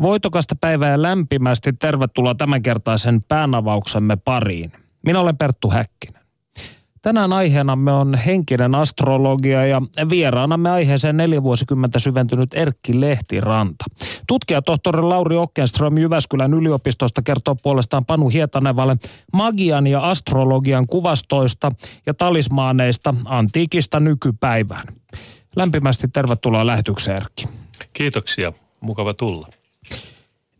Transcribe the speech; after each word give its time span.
Voitokasta 0.00 0.56
päivää 0.60 0.90
ja 0.90 1.02
lämpimästi 1.02 1.72
tervetuloa 1.72 2.34
tämänkertaisen 2.34 3.22
päänavauksemme 3.22 4.16
pariin. 4.16 4.72
Minä 5.06 5.20
olen 5.20 5.36
Perttu 5.36 5.70
Häkkinen. 5.70 6.22
Tänään 7.02 7.32
aiheenamme 7.32 7.92
on 7.92 8.14
henkinen 8.14 8.74
astrologia 8.74 9.66
ja 9.66 9.82
vieraanamme 10.10 10.70
aiheeseen 10.70 11.16
neljä 11.16 11.42
vuosikymmentä 11.42 11.98
syventynyt 11.98 12.54
Erkki 12.54 13.00
Lehtiranta. 13.00 13.84
Tutkija 14.26 14.62
tohtori 14.62 15.02
Lauri 15.02 15.36
Okkenström 15.36 15.98
Jyväskylän 15.98 16.54
yliopistosta 16.54 17.22
kertoo 17.22 17.56
puolestaan 17.62 18.04
Panu 18.04 18.28
Hietanevalle 18.28 18.96
magian 19.32 19.86
ja 19.86 20.10
astrologian 20.10 20.86
kuvastoista 20.86 21.72
ja 22.06 22.14
talismaaneista 22.14 23.14
antiikista 23.24 24.00
nykypäivään. 24.00 24.86
Lämpimästi 25.56 26.08
tervetuloa 26.08 26.66
lähetykseen 26.66 27.16
Erkki. 27.16 27.48
Kiitoksia, 27.92 28.52
mukava 28.80 29.14
tulla. 29.14 29.48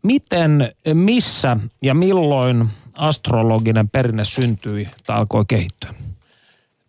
Miten, 0.03 0.71
missä 0.93 1.57
ja 1.81 1.93
milloin 1.93 2.67
astrologinen 2.97 3.89
perinne 3.89 4.25
syntyi 4.25 4.87
tai 5.05 5.17
alkoi 5.17 5.45
kehittyä? 5.47 5.93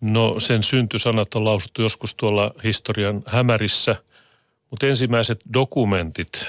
No 0.00 0.40
sen 0.40 0.62
syntysanat 0.62 1.34
on 1.34 1.44
lausuttu 1.44 1.82
joskus 1.82 2.14
tuolla 2.14 2.54
historian 2.64 3.22
hämärissä, 3.26 3.96
mutta 4.70 4.86
ensimmäiset 4.86 5.40
dokumentit, 5.54 6.46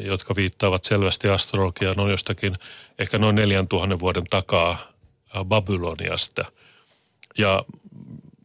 jotka 0.00 0.36
viittaavat 0.36 0.84
selvästi 0.84 1.28
astrologiaan, 1.28 2.00
on 2.00 2.10
jostakin 2.10 2.54
ehkä 2.98 3.18
noin 3.18 3.36
4000 3.36 3.98
vuoden 3.98 4.24
takaa 4.30 4.92
Babyloniasta. 5.44 6.44
Ja 7.38 7.64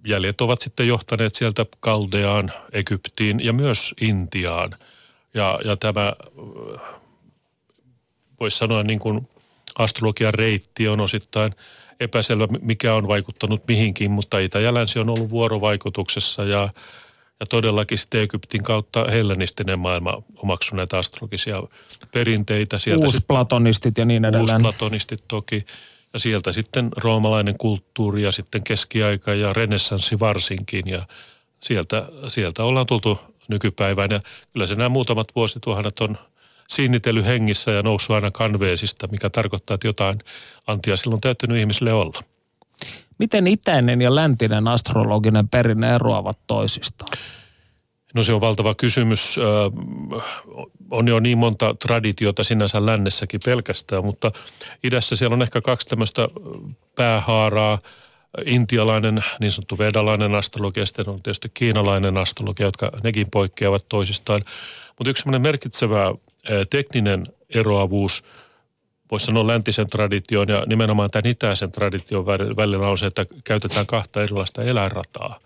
jäljet 0.08 0.42
ovat 0.42 0.62
sitten 0.62 0.88
johtaneet 0.88 1.36
sieltä 1.36 1.66
Kaldeaan, 1.80 2.52
Egyptiin 2.72 3.46
ja 3.46 3.54
myös 3.54 3.94
Intiaan. 4.02 4.76
Ja, 5.34 5.60
ja 5.66 5.78
tämä 5.78 6.14
voisi 8.44 8.58
sanoa 8.58 8.84
niin 8.84 9.00
kuin 9.00 9.28
astrologian 9.80 10.34
reitti 10.34 10.88
on 10.88 11.00
osittain 11.00 11.56
epäselvä, 12.00 12.48
mikä 12.62 12.94
on 12.94 13.08
vaikuttanut 13.08 13.68
mihinkin, 13.68 14.12
mutta 14.12 14.40
Itä 14.40 14.60
ja 14.60 14.74
Länsi 14.74 15.00
on 15.00 15.10
ollut 15.10 15.30
vuorovaikutuksessa 15.30 16.44
ja, 16.44 16.70
ja 17.40 17.46
todellakin 17.46 17.98
sitten 17.98 18.22
Egyptin 18.22 18.64
kautta 18.64 19.06
hellenistinen 19.12 19.80
maailma 19.80 20.24
omaksui 20.36 20.78
näitä 20.78 20.98
astrologisia 20.98 21.64
perinteitä. 22.12 22.80
Sieltä 22.80 23.06
Uusplatonistit 23.06 23.98
ja 23.98 24.06
niin 24.06 24.26
edelleen. 24.26 24.56
Uusplatonistit 24.56 25.24
toki. 25.28 25.66
Ja 26.14 26.20
sieltä 26.20 26.52
sitten 26.52 26.90
roomalainen 26.98 27.58
kulttuuri 27.58 28.24
ja 28.24 28.32
sitten 28.32 28.64
keskiaika 28.64 29.34
ja 29.34 29.54
renessanssi 29.54 30.20
varsinkin 30.20 30.84
ja 30.88 31.08
sieltä, 31.64 32.08
sieltä 32.28 32.64
ollaan 32.64 32.86
tultu 32.86 33.20
nykypäivään. 33.48 34.12
Ja 34.12 34.20
kyllä 34.54 34.68
se 34.68 34.76
nämä 34.76 34.90
muutamat 34.90 35.28
vuosituhannet 35.36 36.00
on– 36.00 36.18
sinnitellyt 36.68 37.26
hengissä 37.26 37.72
ja 37.72 37.84
noussut 37.84 38.16
aina 38.16 38.32
kanveesista, 38.32 39.08
mikä 39.08 39.30
tarkoittaa, 39.30 39.76
että 39.76 39.88
jotain 39.88 40.20
antia 40.68 40.98
silloin 40.98 41.22
täytynyt 41.22 41.58
ihmisille 41.58 41.94
olla. 41.94 42.24
Miten 43.18 43.48
itäinen 43.48 44.02
ja 44.02 44.16
läntinen 44.16 44.68
astrologinen 44.68 45.50
perinne 45.50 45.96
eroavat 45.96 46.40
toisistaan? 46.48 47.18
No 48.14 48.24
se 48.24 48.34
on 48.34 48.42
valtava 48.42 48.76
kysymys. 48.76 49.36
On 50.92 51.08
jo 51.08 51.20
niin 51.20 51.38
monta 51.38 51.76
traditiota 51.80 52.44
sinänsä 52.44 52.86
lännessäkin 52.86 53.40
pelkästään, 53.46 54.06
mutta 54.06 54.32
idässä 54.84 55.16
siellä 55.16 55.34
on 55.34 55.42
ehkä 55.42 55.62
kaksi 55.62 55.88
tämmöistä 55.88 56.28
päähaaraa. 56.96 57.80
Intialainen, 58.46 59.24
niin 59.40 59.52
sanottu 59.52 59.78
vedalainen 59.78 60.36
astrologia, 60.36 60.86
sitten 60.86 61.10
on 61.10 61.24
tietysti 61.24 61.52
kiinalainen 61.54 62.18
astrologia, 62.18 62.66
jotka 62.66 62.92
nekin 63.04 63.28
poikkeavat 63.32 63.86
toisistaan. 63.90 64.42
Mutta 65.00 65.10
yksi 65.10 65.30
merkitsevä 65.30 66.14
tekninen 66.70 67.28
eroavuus, 67.50 68.24
voisi 69.12 69.26
sanoa 69.26 69.48
läntisen 69.48 69.90
tradition 69.90 70.50
ja 70.50 70.64
nimenomaan 70.66 71.12
tämän 71.12 71.32
itäisen 71.32 71.72
tradition 71.72 72.26
välillä 72.26 72.88
on 72.88 72.98
se, 72.98 73.06
että 73.06 73.26
käytetään 73.44 73.86
kahta 73.86 74.24
erilaista 74.24 74.64
eläinrataa. 74.64 75.40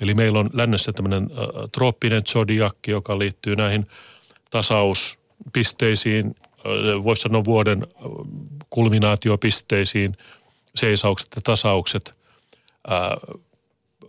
Eli 0.00 0.14
meillä 0.14 0.38
on 0.38 0.50
lännessä 0.52 0.92
tämmöinen 0.92 1.30
trooppinen 1.72 2.22
zodiakki, 2.24 2.90
joka 2.90 3.18
liittyy 3.18 3.56
näihin 3.56 3.86
tasauspisteisiin, 4.50 6.34
voisi 7.04 7.22
sanoa 7.22 7.44
vuoden 7.44 7.86
kulminaatiopisteisiin, 8.70 10.16
seisaukset 10.74 11.28
ja 11.36 11.42
tasaukset 11.44 12.14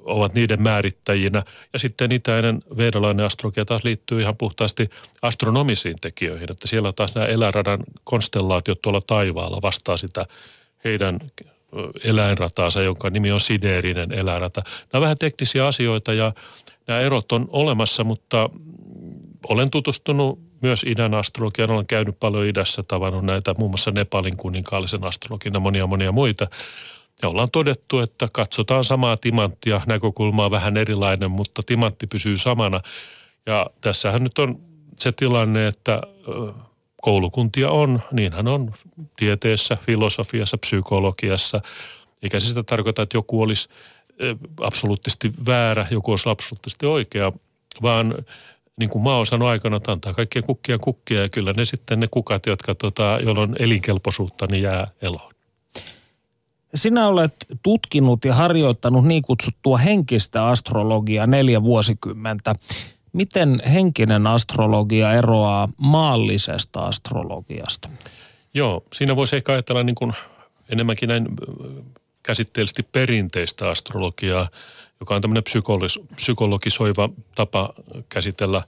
ovat 0.04 0.34
niiden 0.34 0.62
määrittäjinä. 0.62 1.44
Ja 1.74 1.80
sitten 1.80 2.12
itäinen 2.12 2.64
vedalainen 2.78 3.26
astrologia 3.26 3.66
taas 3.66 3.84
liittyy 3.84 4.22
ihan 4.22 4.38
puhtaasti 4.38 4.90
astronomisiin 5.22 5.96
tekijöihin, 6.02 6.52
että 6.52 6.68
siellä 6.68 6.94
taas 6.94 7.16
nämä 7.16 7.28
eläinradan 7.28 7.80
konstellaatiot 8.04 8.82
tuolla 8.82 9.02
taivaalla 9.08 9.62
vastaa 9.62 9.98
sitä 9.98 10.26
heidän 10.84 11.20
eläinrataansa, 12.04 12.82
jonka 12.82 13.10
nimi 13.10 13.32
on 13.32 13.40
sideerinen 13.40 14.12
eläinrata. 14.12 14.62
Nämä 14.66 14.80
ovat 14.94 15.02
vähän 15.02 15.18
teknisiä 15.18 15.68
asioita 15.68 16.14
ja 16.14 16.34
nämä 16.88 17.00
erot 17.00 17.32
on 17.32 17.48
olemassa, 17.52 18.04
mutta 18.04 18.50
olen 19.50 19.72
tutustunut 19.72 20.40
myös 20.62 20.84
idän 20.84 21.14
astrologiaan. 21.14 21.72
Olen 21.72 21.88
käynyt 21.88 22.20
paljon 22.20 22.46
idässä, 22.46 22.84
tavannut 22.84 23.26
näitä 23.26 23.56
muun 23.58 23.72
muassa 23.72 23.92
Nepalin 23.92 24.38
kuninkaallisen 24.38 25.04
astrologian 25.04 25.54
ja 25.54 25.60
monia 25.60 25.88
monia 25.88 26.12
muita. 26.12 26.48
Ja 27.24 27.30
ollaan 27.30 27.52
todettu, 27.52 28.00
että 28.00 28.28
katsotaan 28.32 28.84
samaa 28.84 29.18
timanttia, 29.18 29.82
näkökulma 29.88 30.46
on 30.46 30.52
vähän 30.52 30.78
erilainen, 30.78 31.32
mutta 31.32 31.62
timantti 31.66 32.08
pysyy 32.08 32.38
samana. 32.38 32.82
Ja 33.46 33.70
tässähän 33.82 34.24
nyt 34.24 34.40
on 34.40 34.60
se 35.00 35.12
tilanne, 35.12 35.68
että 35.68 36.02
koulukuntia 37.02 37.70
on, 37.70 38.02
niinhän 38.12 38.48
on 38.48 38.74
tieteessä, 39.16 39.78
filosofiassa, 39.82 40.58
psykologiassa. 40.58 41.62
Eikä 42.24 42.40
se 42.40 42.48
sitä 42.48 42.64
tarkoita, 42.64 43.02
että 43.02 43.18
joku 43.18 43.42
olisi 43.42 43.70
absoluuttisesti 44.62 45.34
väärä, 45.46 45.88
joku 45.92 46.12
olisi 46.12 46.30
absoluuttisesti 46.30 46.86
oikea, 46.86 47.32
vaan 47.82 48.16
niin 48.78 48.90
kuin 48.90 49.04
mä 49.04 49.16
oon 49.16 49.26
sanonut 49.26 49.48
aikana, 49.48 49.78
että 49.78 49.92
antaa 49.92 50.14
kaikkien 50.14 50.46
kukkia 50.46 50.78
kukkia 50.78 51.22
ja 51.22 51.30
kyllä 51.30 51.54
ne 51.58 51.66
sitten 51.66 52.00
ne 52.00 52.08
kukat, 52.12 52.46
jotka 52.46 52.76
tota, 52.76 53.20
joilla 53.24 53.42
on 53.42 53.56
elinkelpoisuutta, 53.60 54.48
niin 54.48 54.64
jää 54.64 54.88
eloon. 55.02 55.34
Sinä 56.76 57.08
olet 57.08 57.34
tutkinut 57.64 58.26
ja 58.26 58.36
harjoittanut 58.36 59.06
niin 59.06 59.22
kutsuttua 59.22 59.78
henkistä 59.78 60.46
astrologiaa 60.46 61.28
neljä 61.28 61.64
vuosikymmentä. 61.64 62.56
Miten 63.14 63.62
henkinen 63.72 64.28
astrologia 64.28 65.14
eroaa 65.14 65.70
maallisesta 65.78 66.80
astrologiasta? 66.80 67.90
Joo, 68.54 68.84
siinä 68.94 69.16
voisi 69.16 69.36
ehkä 69.36 69.52
ajatella 69.52 69.84
niin 69.84 69.96
kuin 69.96 70.14
enemmänkin 70.70 71.10
näin 71.10 71.28
käsitteellisesti 72.24 72.84
perinteistä 72.84 73.70
astrologiaa, 73.70 74.50
joka 75.00 75.16
on 75.16 75.22
tämmöinen 75.22 75.44
psykologis- 75.44 76.16
psykologisoiva 76.16 77.10
tapa 77.36 77.74
käsitellä 78.10 78.64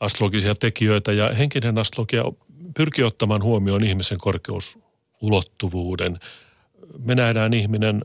astrologisia 0.00 0.54
tekijöitä. 0.54 1.12
Ja 1.12 1.34
henkinen 1.34 1.78
astrologia 1.78 2.24
pyrkii 2.74 3.04
ottamaan 3.04 3.42
huomioon 3.42 3.84
ihmisen 3.84 4.18
korkeusulottuvuuden– 4.18 6.18
me 7.04 7.14
nähdään 7.14 7.54
ihminen 7.54 8.04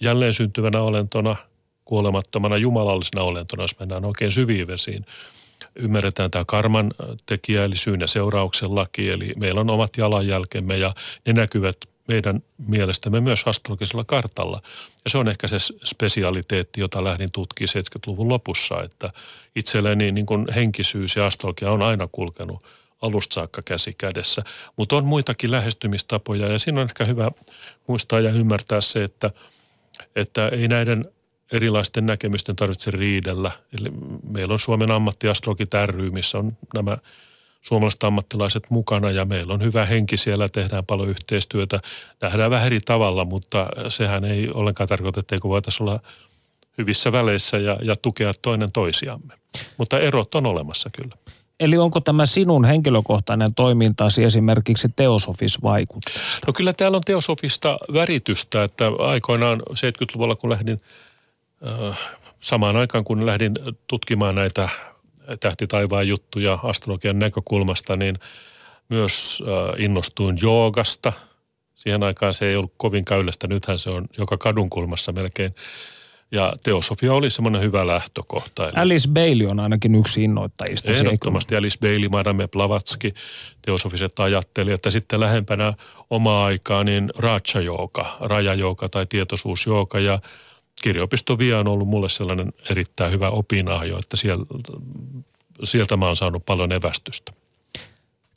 jälleen 0.00 0.34
syntyvänä 0.34 0.80
olentona, 0.82 1.36
kuolemattomana 1.84 2.56
jumalallisena 2.56 3.22
olentona, 3.22 3.62
jos 3.62 3.78
mennään 3.78 4.04
oikein 4.04 4.32
syviin 4.32 4.66
vesiin. 4.66 5.06
Ymmärretään 5.76 6.30
tämä 6.30 6.44
karman 6.44 6.90
tekijä, 7.26 7.64
eli 7.64 7.76
syyn 7.76 8.00
ja 8.00 8.06
seurauksen 8.06 8.74
laki, 8.74 9.10
eli 9.10 9.34
meillä 9.36 9.60
on 9.60 9.70
omat 9.70 9.96
jalanjälkemme 9.96 10.76
ja 10.76 10.94
ne 11.26 11.32
näkyvät 11.32 11.76
meidän 12.08 12.42
mielestämme 12.66 13.20
myös 13.20 13.42
astrologisella 13.46 14.04
kartalla. 14.04 14.62
Ja 15.04 15.10
se 15.10 15.18
on 15.18 15.28
ehkä 15.28 15.48
se 15.48 15.56
spesialiteetti, 15.84 16.80
jota 16.80 17.04
lähdin 17.04 17.30
tutkimaan 17.30 17.68
70-luvun 17.68 18.28
lopussa, 18.28 18.82
että 18.82 19.12
itselleni 19.56 20.12
niin 20.12 20.26
kuin 20.26 20.46
henkisyys 20.54 21.16
ja 21.16 21.26
astrologia 21.26 21.70
on 21.70 21.82
aina 21.82 22.08
kulkenut– 22.12 22.64
alusta 23.02 23.34
saakka 23.34 23.62
käsi 23.62 23.94
kädessä. 23.98 24.42
Mutta 24.76 24.96
on 24.96 25.04
muitakin 25.04 25.50
lähestymistapoja 25.50 26.48
ja 26.48 26.58
siinä 26.58 26.80
on 26.80 26.86
ehkä 26.88 27.04
hyvä 27.04 27.30
muistaa 27.86 28.20
ja 28.20 28.30
ymmärtää 28.30 28.80
se, 28.80 29.04
että, 29.04 29.30
että 30.16 30.48
ei 30.48 30.68
näiden 30.68 31.04
erilaisten 31.52 32.06
näkemysten 32.06 32.56
tarvitse 32.56 32.90
riidellä. 32.90 33.50
Eli 33.80 33.90
meillä 34.30 34.52
on 34.52 34.58
Suomen 34.58 34.90
ammattiastrologit 34.90 35.70
ry, 35.86 36.10
missä 36.10 36.38
on 36.38 36.56
nämä 36.74 36.98
suomalaiset 37.62 38.04
ammattilaiset 38.04 38.70
mukana 38.70 39.10
ja 39.10 39.24
meillä 39.24 39.54
on 39.54 39.62
hyvä 39.62 39.86
henki 39.86 40.16
siellä, 40.16 40.48
tehdään 40.48 40.86
paljon 40.86 41.08
yhteistyötä. 41.08 41.80
Nähdään 42.20 42.50
vähän 42.50 42.66
eri 42.66 42.80
tavalla, 42.80 43.24
mutta 43.24 43.66
sehän 43.88 44.24
ei 44.24 44.50
ollenkaan 44.54 44.88
tarkoita, 44.88 45.20
etteikö 45.20 45.48
voitaisiin 45.48 45.88
olla 45.88 46.00
hyvissä 46.78 47.12
väleissä 47.12 47.58
ja, 47.58 47.78
ja 47.82 47.96
tukea 47.96 48.34
toinen 48.42 48.72
toisiamme. 48.72 49.34
Mutta 49.76 49.98
erot 49.98 50.34
on 50.34 50.46
olemassa 50.46 50.90
kyllä. 50.92 51.16
Eli 51.60 51.78
onko 51.78 52.00
tämä 52.00 52.26
sinun 52.26 52.64
henkilökohtainen 52.64 53.54
toimintasi 53.54 54.24
esimerkiksi 54.24 54.88
teosofisvaikutteesta? 54.96 56.46
No 56.46 56.52
kyllä 56.52 56.72
täällä 56.72 56.96
on 56.96 57.02
teosofista 57.06 57.78
väritystä, 57.92 58.64
että 58.64 58.84
aikoinaan 58.98 59.60
70-luvulla 59.70 60.36
kun 60.36 60.50
lähdin, 60.50 60.80
äh, 61.66 61.98
samaan 62.40 62.76
aikaan 62.76 63.04
kun 63.04 63.26
lähdin 63.26 63.52
tutkimaan 63.86 64.34
näitä 64.34 64.68
tähti 65.40 65.66
taivaan 65.66 66.08
juttuja 66.08 66.58
astrologian 66.62 67.18
näkökulmasta, 67.18 67.96
niin 67.96 68.18
myös 68.88 69.42
innostuin 69.78 70.38
joogasta. 70.42 71.12
Siihen 71.74 72.02
aikaan 72.02 72.34
se 72.34 72.46
ei 72.46 72.56
ollut 72.56 72.74
kovin 72.76 73.04
käylästä, 73.04 73.46
nythän 73.46 73.78
se 73.78 73.90
on 73.90 74.06
joka 74.18 74.36
kadunkulmassa 74.36 75.12
melkein– 75.12 75.54
ja 76.32 76.52
teosofia 76.62 77.14
oli 77.14 77.30
semmoinen 77.30 77.62
hyvä 77.62 77.86
lähtökohta. 77.86 78.68
Eli 78.68 78.72
Alice 78.76 79.08
Bailey 79.08 79.46
on 79.46 79.60
ainakin 79.60 79.94
yksi 79.94 80.24
innoittajista. 80.24 80.92
Ehdottomasti 80.92 81.56
Alice 81.56 81.78
Bailey, 81.80 82.08
Madame 82.08 82.48
Blavatsky, 82.48 83.14
teosofiset 83.62 84.20
ajattelijat. 84.20 84.84
Ja 84.84 84.90
sitten 84.90 85.20
lähempänä 85.20 85.74
omaa 86.10 86.44
aikaa 86.44 86.84
niin 86.84 87.12
Raja 87.18 87.60
Jooga, 87.64 88.16
Raja 88.20 88.54
Jooga 88.54 88.88
tai 88.88 89.06
tietoisuusjooga. 89.06 90.00
Ja 90.00 90.20
kirjopisto 90.82 91.38
Via 91.38 91.58
on 91.58 91.68
ollut 91.68 91.88
mulle 91.88 92.08
sellainen 92.08 92.52
erittäin 92.70 93.12
hyvä 93.12 93.30
opinahjo, 93.30 93.98
että 93.98 94.16
sieltä, 94.16 94.44
sieltä 95.64 95.96
mä 95.96 96.06
oon 96.06 96.16
saanut 96.16 96.46
paljon 96.46 96.72
evästystä. 96.72 97.32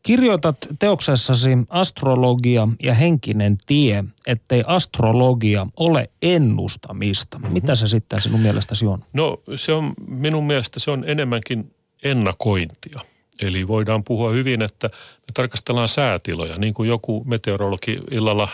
Kirjoitat 0.04 0.58
teoksessasi 0.80 1.50
astrologia 1.70 2.68
ja 2.84 2.94
henkinen 2.94 3.58
tie, 3.66 4.04
ettei 4.28 4.64
astrologia 4.68 5.68
ole 5.78 6.10
ennustamista. 6.22 7.40
Mm-hmm. 7.40 7.54
Mitä 7.54 7.76
se 7.76 7.88
sitten 7.88 8.22
sinun 8.22 8.40
mielestäsi 8.40 8.86
on? 8.86 9.04
No 9.14 9.42
se 9.56 9.74
on, 9.74 9.94
minun 10.08 10.44
mielestä 10.44 10.80
se 10.80 10.92
on 10.92 11.04
enemmänkin 11.08 11.76
ennakointia. 12.04 13.00
Eli 13.42 13.68
voidaan 13.68 14.04
puhua 14.04 14.32
hyvin, 14.32 14.62
että 14.62 14.88
me 14.98 15.32
tarkastellaan 15.34 15.88
säätiloja, 15.88 16.58
niin 16.58 16.74
kuin 16.74 16.90
joku 16.90 17.24
meteorologi 17.24 18.00
illalla 18.12 18.50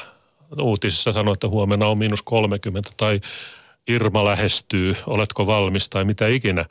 uutisissa 0.61 1.11
sanoi, 1.11 1.33
että 1.33 1.47
huomenna 1.47 1.87
on 1.87 1.97
miinus 1.97 2.21
30 2.21 2.89
tai 2.97 3.21
Irma 3.87 4.25
lähestyy, 4.25 4.95
oletko 5.07 5.47
valmis 5.47 5.89
tai 5.89 6.03
mitä 6.03 6.27
ikinä. 6.27 6.65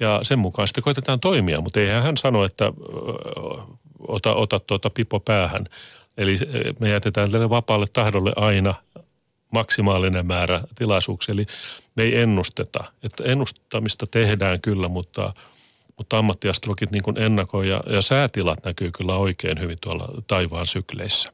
Ja 0.00 0.20
sen 0.22 0.38
mukaan 0.38 0.68
sitten 0.68 0.84
koitetaan 0.84 1.20
toimia, 1.20 1.60
mutta 1.60 1.80
eihän 1.80 2.02
hän 2.02 2.16
sano, 2.16 2.44
että 2.44 2.72
ota, 4.08 4.34
ota 4.34 4.60
tuota 4.60 4.90
pipo 4.90 5.20
päähän. 5.20 5.66
Eli 6.16 6.32
eh, 6.32 6.74
me 6.80 6.88
jätetään 6.88 7.30
tälle 7.30 7.50
vapaalle 7.50 7.86
tahdolle 7.92 8.32
aina 8.36 8.74
maksimaalinen 9.52 10.26
määrä 10.26 10.60
tilaisuuksia. 10.74 11.32
Eli 11.32 11.46
me 11.96 12.02
ei 12.02 12.16
ennusteta. 12.16 12.84
Että 13.02 13.24
ennustamista 13.24 14.06
tehdään 14.10 14.60
kyllä, 14.60 14.88
mutta, 14.88 15.32
mutta 15.96 16.18
ammattiastrologit 16.18 16.90
niin 16.90 17.02
kuin 17.02 17.18
ennakoi 17.18 17.68
ja, 17.68 17.82
ja 17.86 18.02
säätilat 18.02 18.64
näkyy 18.64 18.90
kyllä 18.92 19.16
oikein 19.16 19.60
hyvin 19.60 19.78
tuolla 19.80 20.08
taivaan 20.26 20.66
sykleissä. 20.66 21.32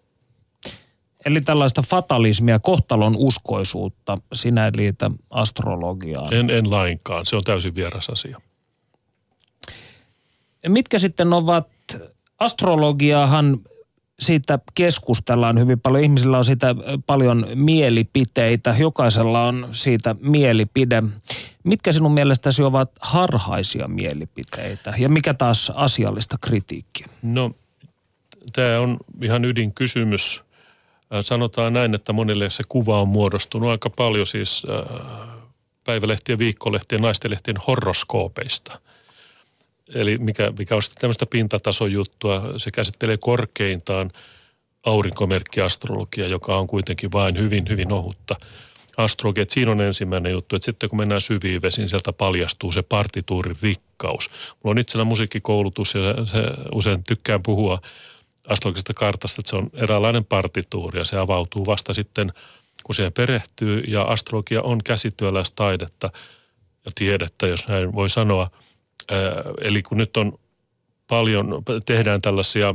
Eli 1.24 1.40
tällaista 1.40 1.82
fatalismia, 1.82 2.58
kohtalon 2.58 3.16
uskoisuutta 3.16 4.18
sinä 4.32 4.64
ei 4.64 4.72
liitä 4.76 5.10
astrologiaan? 5.30 6.34
En, 6.34 6.50
en 6.50 6.70
lainkaan. 6.70 7.26
Se 7.26 7.36
on 7.36 7.44
täysin 7.44 7.74
vieras 7.74 8.08
asia. 8.10 8.40
Mitkä 10.68 10.98
sitten 10.98 11.32
ovat 11.32 11.68
astrologiahan 12.44 13.60
siitä 14.18 14.58
keskustellaan 14.74 15.58
hyvin 15.58 15.80
paljon. 15.80 16.04
Ihmisillä 16.04 16.38
on 16.38 16.44
siitä 16.44 16.74
paljon 17.06 17.46
mielipiteitä. 17.54 18.74
Jokaisella 18.78 19.44
on 19.44 19.68
siitä 19.70 20.16
mielipide. 20.20 21.02
Mitkä 21.64 21.92
sinun 21.92 22.14
mielestäsi 22.14 22.62
ovat 22.62 22.90
harhaisia 23.00 23.88
mielipiteitä 23.88 24.94
ja 24.98 25.08
mikä 25.08 25.34
taas 25.34 25.72
asiallista 25.74 26.38
kritiikkiä? 26.40 27.08
No, 27.22 27.50
tämä 28.52 28.80
on 28.80 28.96
ihan 29.22 29.44
ydinkysymys. 29.44 30.42
Sanotaan 31.20 31.72
näin, 31.72 31.94
että 31.94 32.12
monille 32.12 32.50
se 32.50 32.62
kuva 32.68 33.00
on 33.00 33.08
muodostunut 33.08 33.70
aika 33.70 33.90
paljon 33.90 34.26
siis 34.26 34.66
päivälehtien, 35.84 36.38
viikkolehtien, 36.38 37.02
naistenlehtien 37.02 37.56
horoskoopeista– 37.56 38.78
eli 39.94 40.18
mikä, 40.18 40.52
mikä 40.58 40.76
on 40.76 40.82
sitten 40.82 41.00
tämmöistä 41.00 41.26
pintatasojuttua. 41.26 42.42
Se 42.56 42.70
käsittelee 42.70 43.16
korkeintaan 43.16 44.10
aurinkomerkkiastrologia, 44.86 46.28
joka 46.28 46.56
on 46.56 46.66
kuitenkin 46.66 47.12
vain 47.12 47.38
hyvin, 47.38 47.64
hyvin 47.68 47.92
ohutta 47.92 48.36
astrologia. 48.96 49.44
Siinä 49.48 49.70
on 49.70 49.80
ensimmäinen 49.80 50.32
juttu, 50.32 50.56
että 50.56 50.66
sitten 50.66 50.88
kun 50.88 50.98
mennään 50.98 51.20
syviin 51.20 51.62
vesiin, 51.62 51.88
sieltä 51.88 52.12
paljastuu 52.12 52.72
se 52.72 52.82
partituurin 52.82 53.56
rikkaus. 53.62 54.30
Mulla 54.30 54.72
on 54.72 54.78
itsellä 54.78 55.04
musiikkikoulutus 55.04 55.94
ja 55.94 56.26
se 56.26 56.38
usein 56.74 57.04
tykkään 57.04 57.42
puhua 57.42 57.80
astrologisesta 58.48 58.94
kartasta, 58.94 59.40
että 59.40 59.50
se 59.50 59.56
on 59.56 59.70
eräänlainen 59.74 60.24
partituuri 60.24 60.98
ja 60.98 61.04
se 61.04 61.18
avautuu 61.18 61.66
vasta 61.66 61.94
sitten, 61.94 62.32
kun 62.84 62.94
siihen 62.94 63.12
perehtyy. 63.12 63.80
Ja 63.80 64.02
astrologia 64.02 64.62
on 64.62 64.78
käsityöläistaidetta 64.84 66.10
ja 66.84 66.92
tiedettä, 66.94 67.46
jos 67.46 67.68
näin 67.68 67.94
voi 67.94 68.10
sanoa– 68.10 68.50
Eli 69.60 69.82
kun 69.82 69.98
nyt 69.98 70.16
on 70.16 70.38
paljon, 71.08 71.62
tehdään 71.84 72.22
tällaisia 72.22 72.74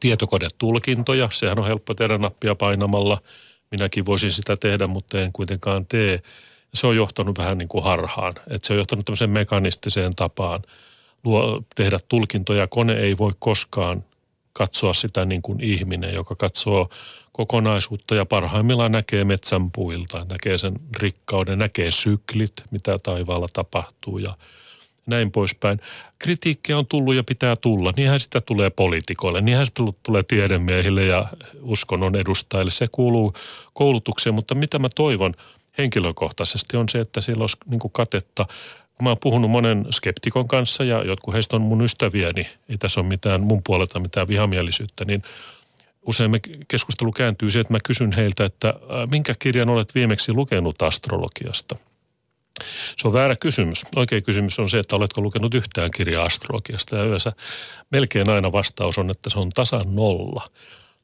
tietokonetulkintoja, 0.00 1.28
sehän 1.32 1.58
on 1.58 1.66
helppo 1.66 1.94
tehdä 1.94 2.18
nappia 2.18 2.54
painamalla. 2.54 3.22
Minäkin 3.70 4.06
voisin 4.06 4.32
sitä 4.32 4.56
tehdä, 4.56 4.86
mutta 4.86 5.20
en 5.20 5.32
kuitenkaan 5.32 5.86
tee. 5.86 6.22
Se 6.74 6.86
on 6.86 6.96
johtanut 6.96 7.38
vähän 7.38 7.58
niin 7.58 7.68
kuin 7.68 7.84
harhaan. 7.84 8.34
Että 8.50 8.66
se 8.66 8.72
on 8.72 8.78
johtanut 8.78 9.04
tämmöiseen 9.04 9.30
mekanistiseen 9.30 10.14
tapaan 10.14 10.62
luo, 11.24 11.62
tehdä 11.74 11.98
tulkintoja. 12.08 12.66
Kone 12.66 12.92
ei 12.92 13.18
voi 13.18 13.32
koskaan 13.38 14.04
katsoa 14.52 14.94
sitä 14.94 15.24
niin 15.24 15.42
kuin 15.42 15.60
ihminen, 15.60 16.14
joka 16.14 16.34
katsoo 16.34 16.88
kokonaisuutta 17.32 18.14
ja 18.14 18.26
parhaimmillaan 18.26 18.92
näkee 18.92 19.24
metsän 19.24 19.70
puilta, 19.70 20.26
näkee 20.30 20.58
sen 20.58 20.74
rikkauden, 20.98 21.58
näkee 21.58 21.90
syklit, 21.90 22.52
mitä 22.70 22.98
taivaalla 22.98 23.48
tapahtuu 23.52 24.18
ja– 24.18 24.36
näin 25.06 25.32
poispäin. 25.32 25.80
Kritiikkiä 26.18 26.78
on 26.78 26.86
tullut 26.86 27.14
ja 27.14 27.24
pitää 27.24 27.56
tulla. 27.56 27.92
Niinhän 27.96 28.20
sitä 28.20 28.40
tulee 28.40 28.70
poliitikoille, 28.70 29.40
niinhän 29.40 29.66
sitä 29.66 29.82
tulee 30.02 30.22
tiedemiehille 30.22 31.04
ja 31.04 31.26
uskonnon 31.60 32.16
edustajille. 32.16 32.70
Se 32.70 32.88
kuuluu 32.92 33.34
koulutukseen, 33.74 34.34
mutta 34.34 34.54
mitä 34.54 34.78
mä 34.78 34.88
toivon 34.94 35.34
henkilökohtaisesti 35.78 36.76
on 36.76 36.88
se, 36.88 37.00
että 37.00 37.20
siellä 37.20 37.42
olisi 37.42 37.56
niin 37.66 37.80
katetta 37.92 38.46
mä 39.02 39.08
oon 39.08 39.18
puhunut 39.20 39.50
monen 39.50 39.86
skeptikon 39.90 40.48
kanssa 40.48 40.84
ja 40.84 41.04
jotkut 41.04 41.34
heistä 41.34 41.56
on 41.56 41.62
mun 41.62 41.84
ystäviäni, 41.84 42.48
ei 42.68 42.78
tässä 42.78 43.00
ole 43.00 43.08
mitään 43.08 43.40
mun 43.40 43.62
puolelta 43.66 44.00
mitään 44.00 44.28
vihamielisyyttä, 44.28 45.04
niin 45.04 45.22
usein 46.06 46.30
me 46.30 46.40
keskustelu 46.68 47.12
kääntyy 47.12 47.50
siihen, 47.50 47.60
että 47.60 47.74
mä 47.74 47.78
kysyn 47.84 48.12
heiltä, 48.12 48.44
että 48.44 48.74
minkä 49.10 49.34
kirjan 49.38 49.68
olet 49.68 49.94
viimeksi 49.94 50.32
lukenut 50.32 50.82
astrologiasta– 50.82 51.76
se 52.96 53.08
on 53.08 53.12
väärä 53.12 53.36
kysymys. 53.36 53.84
Oikea 53.96 54.20
kysymys 54.20 54.58
on 54.58 54.70
se, 54.70 54.78
että 54.78 54.96
oletko 54.96 55.20
lukenut 55.20 55.54
yhtään 55.54 55.90
kirjaa 55.90 56.24
astrologiasta 56.24 56.96
ja 56.96 57.04
yleensä 57.04 57.32
melkein 57.90 58.30
aina 58.30 58.52
vastaus 58.52 58.98
on, 58.98 59.10
että 59.10 59.30
se 59.30 59.38
on 59.38 59.50
tasan 59.50 59.94
nolla. 59.94 60.44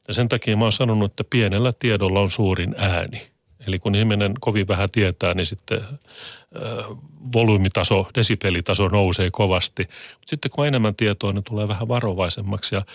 Ja 0.07 0.13
sen 0.13 0.29
takia 0.29 0.57
mä 0.57 0.65
oon 0.65 0.71
sanonut, 0.71 1.11
että 1.11 1.23
pienellä 1.29 1.73
tiedolla 1.79 2.19
on 2.19 2.31
suurin 2.31 2.75
ääni. 2.77 3.33
Eli 3.67 3.79
kun 3.79 3.95
ihminen 3.95 4.33
kovin 4.39 4.67
vähän 4.67 4.91
tietää, 4.91 5.33
niin 5.33 5.45
sitten 5.45 5.81
äh, 5.81 6.85
volyymitaso, 7.33 8.09
desibelitaso 8.15 8.87
nousee 8.87 9.31
kovasti. 9.31 9.83
Mutta 9.83 10.29
sitten 10.29 10.51
kun 10.51 10.61
on 10.61 10.67
enemmän 10.67 10.95
tietoa, 10.95 11.31
niin 11.31 11.43
tulee 11.43 11.67
vähän 11.67 11.87
varovaisemmaksi. 11.87 12.75
Ja 12.75 12.85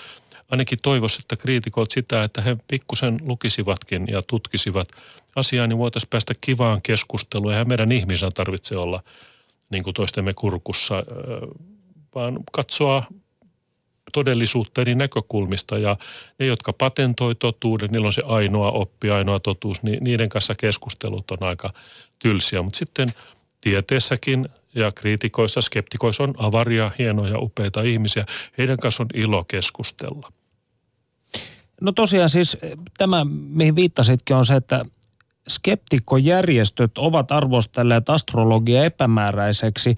ainakin 0.51 0.79
toivoisi, 0.83 1.19
että 1.21 1.37
kriitikot 1.37 1.91
sitä, 1.91 2.25
että 2.25 2.43
he 2.43 2.57
pikkusen 2.69 3.19
lukisivatkin 3.23 4.07
ja 4.11 4.23
tutkisivat 4.23 4.89
asiaa, 5.37 5.67
niin 5.67 5.79
voitaisiin 5.79 6.11
päästä 6.11 6.35
kivaan 6.41 6.83
keskusteluun. 6.83 7.53
Eihän 7.53 7.69
meidän 7.69 7.93
ihmisen 7.93 8.33
tarvitse 8.33 8.77
olla 8.77 9.03
niin 9.71 9.85
kuin 9.85 9.95
toistemme 9.95 10.35
kurkussa, 10.35 11.05
vaan 12.15 12.39
katsoa 12.53 13.03
todellisuutta 14.13 14.81
eri 14.81 14.95
näkökulmista 14.95 15.79
ja 15.79 15.97
ne, 16.39 16.47
jotka 16.47 16.73
patentoi 16.73 17.35
totuuden, 17.35 17.89
niillä 17.91 18.07
on 18.07 18.13
se 18.13 18.23
ainoa 18.27 18.71
oppi, 18.71 19.11
ainoa 19.11 19.39
totuus, 19.39 19.83
niin 19.83 20.05
niiden 20.05 20.29
kanssa 20.29 20.55
keskustelut 20.55 21.31
on 21.31 21.39
aika 21.41 21.73
tylsiä. 22.19 22.63
Mutta 22.63 22.79
sitten 22.79 23.09
tieteessäkin 23.61 24.49
ja 24.79 24.93
kriitikoissa, 24.93 25.61
skeptikoissa 25.61 26.23
on 26.23 26.35
avaria, 26.39 26.91
hienoja, 26.99 27.39
upeita 27.39 27.83
ihmisiä. 27.83 28.27
Heidän 28.59 28.77
kanssa 28.77 29.03
on 29.03 29.09
ilo 29.15 29.45
keskustella. 29.45 30.29
No 31.81 31.93
tosiaan 31.93 32.31
siis 32.31 32.57
tämä, 32.99 33.27
mihin 33.31 33.77
viittasitkin, 33.77 34.37
on 34.37 34.47
se, 34.47 34.55
että 34.55 34.85
skeptikkojärjestöt 35.49 36.99
ovat 36.99 37.33
arvostelleet 37.33 38.11
astrologia 38.11 38.85
epämääräiseksi 38.85 39.97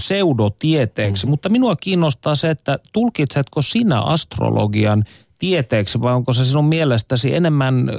pseudotieteeksi, 0.00 1.26
mm. 1.26 1.30
mutta 1.30 1.48
minua 1.48 1.76
kiinnostaa 1.76 2.36
se, 2.36 2.50
että 2.50 2.78
tulkitsetko 2.92 3.62
sinä 3.62 4.00
astrologian 4.00 5.04
tieteeksi 5.38 6.00
vai 6.00 6.14
onko 6.14 6.32
se 6.32 6.44
sinun 6.44 6.64
mielestäsi 6.64 7.34
enemmän 7.34 7.90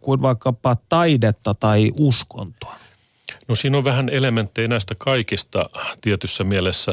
kuin 0.00 0.22
vaikkapa 0.22 0.76
taidetta 0.88 1.54
tai 1.54 1.92
uskontoa? 1.96 2.76
No 3.48 3.54
siinä 3.54 3.78
on 3.78 3.84
vähän 3.84 4.08
elementtejä 4.08 4.68
näistä 4.68 4.94
kaikista 4.98 5.70
tietyssä 6.00 6.44
mielessä. 6.44 6.92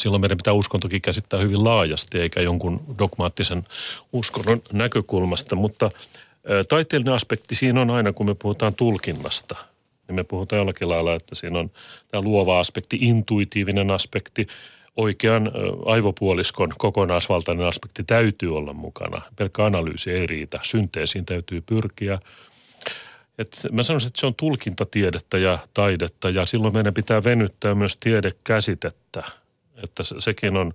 Silloin 0.00 0.20
meidän 0.20 0.38
pitää 0.38 0.52
uskontokin 0.52 1.02
käsittää 1.02 1.40
hyvin 1.40 1.64
laajasti, 1.64 2.20
eikä 2.20 2.40
jonkun 2.40 2.96
dogmaattisen 2.98 3.64
uskonnon 4.12 4.62
näkökulmasta. 4.72 5.56
Mutta 5.56 5.90
taiteellinen 6.68 7.14
aspekti 7.14 7.54
siinä 7.54 7.80
on 7.80 7.90
aina, 7.90 8.12
kun 8.12 8.26
me 8.26 8.34
puhutaan 8.34 8.74
tulkinnasta. 8.74 9.56
niin 10.08 10.14
me 10.14 10.24
puhutaan 10.24 10.58
jollakin 10.58 10.88
lailla, 10.88 11.14
että 11.14 11.34
siinä 11.34 11.58
on 11.58 11.70
tämä 12.08 12.22
luova 12.22 12.58
aspekti, 12.58 12.98
intuitiivinen 13.00 13.90
aspekti, 13.90 14.46
oikean 14.96 15.52
aivopuoliskon 15.84 16.68
kokonaisvaltainen 16.78 17.66
aspekti 17.66 18.04
täytyy 18.04 18.56
olla 18.56 18.72
mukana. 18.72 19.22
Pelkkä 19.36 19.64
analyysi 19.64 20.10
ei 20.10 20.26
riitä. 20.26 20.60
Synteesiin 20.62 21.26
täytyy 21.26 21.60
pyrkiä. 21.60 22.18
Et 23.38 23.66
mä 23.72 23.82
sanoisin, 23.82 24.06
että 24.06 24.20
se 24.20 24.26
on 24.26 24.34
tulkintatiedettä 24.34 25.38
ja 25.38 25.58
taidetta 25.74 26.30
ja 26.30 26.46
silloin 26.46 26.74
meidän 26.74 26.94
pitää 26.94 27.24
venyttää 27.24 27.74
myös 27.74 27.96
tiedekäsitettä. 27.96 29.22
Että 29.82 30.02
sekin 30.18 30.56
on 30.56 30.72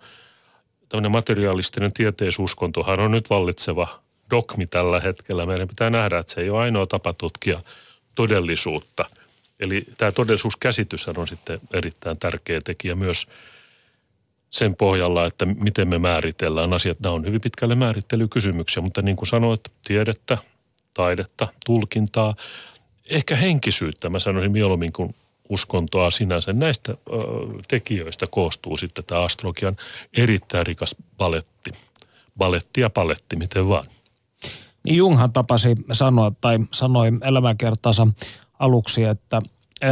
tämmöinen 0.90 1.12
materiaalistinen 1.12 1.94
tieteisuskontohan 1.94 3.00
on 3.00 3.12
nyt 3.12 3.30
vallitseva 3.30 4.00
dogmi 4.30 4.68
tällä 4.68 5.00
hetkellä. 5.00 5.46
Meidän 5.46 5.68
pitää 5.68 5.90
nähdä, 5.90 6.20
että 6.20 6.34
se 6.34 6.42
ei 6.42 6.50
ole 6.50 6.60
ainoa 6.60 6.86
tapa 6.86 7.14
tutkia 7.14 7.62
todellisuutta. 8.16 9.06
Eli 9.60 9.88
tämä 9.98 10.12
todellisuuskäsitys 10.12 11.08
on 11.08 11.28
sitten 11.28 11.60
erittäin 11.74 12.20
tärkeä 12.20 12.62
tekijä 12.62 12.96
myös 12.96 13.28
sen 14.50 14.76
pohjalla, 14.76 15.26
että 15.26 15.46
miten 15.46 15.88
me 15.88 16.00
määritellään 16.00 16.74
asiat. 16.74 17.00
Nämä 17.00 17.16
on 17.16 17.26
hyvin 17.26 17.42
pitkälle 17.42 17.76
määrittelykysymyksiä, 17.76 18.84
mutta 18.84 19.02
niin 19.02 19.16
kuin 19.16 19.28
sanoit, 19.28 19.62
tiedettä, 19.88 20.38
taidetta, 20.98 21.48
tulkintaa, 21.66 22.36
ehkä 23.10 23.36
henkisyyttä, 23.36 24.10
mä 24.10 24.20
sanoisin 24.20 24.52
mieluummin 24.52 24.94
kuin 24.94 25.16
uskontoa 25.50 26.12
sinänsä. 26.12 26.54
Näistä 26.54 26.92
ö, 26.92 26.98
tekijöistä 27.68 28.26
koostuu 28.28 28.78
sitten 28.78 29.04
tämä 29.04 29.22
astrologian 29.22 29.78
erittäin 30.18 30.66
rikas 30.66 30.96
paletti. 31.18 31.72
Baletti 32.38 32.82
ja 32.82 32.90
paletti, 32.90 33.36
miten 33.36 33.70
vaan. 33.70 33.84
Niin 34.84 34.98
Junghan 34.98 35.34
tapasi 35.34 35.76
sanoa 35.92 36.32
tai 36.42 36.60
sanoi 36.74 37.12
elämäkertansa 37.26 38.08
aluksi, 38.60 39.04
että 39.04 39.42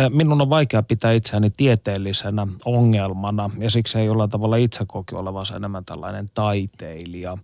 minun 0.09 0.41
on 0.41 0.49
vaikea 0.49 0.83
pitää 0.83 1.11
itseäni 1.11 1.49
tieteellisenä 1.49 2.47
ongelmana 2.65 3.49
ja 3.57 3.71
siksi 3.71 3.97
ei 3.97 4.05
jollain 4.05 4.29
tavalla 4.29 4.55
itse 4.55 4.83
koki 4.87 5.15
olevansa 5.15 5.55
enemmän 5.55 5.85
tällainen 5.85 6.29
taiteilija. 6.33 7.37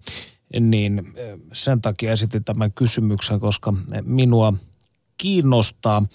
Niin 0.60 1.14
sen 1.54 1.82
takia 1.82 2.12
esitin 2.12 2.44
tämän 2.44 2.72
kysymyksen, 2.72 3.40
koska 3.40 3.74
minua 4.04 4.54
kiinnostaa, 5.18 6.06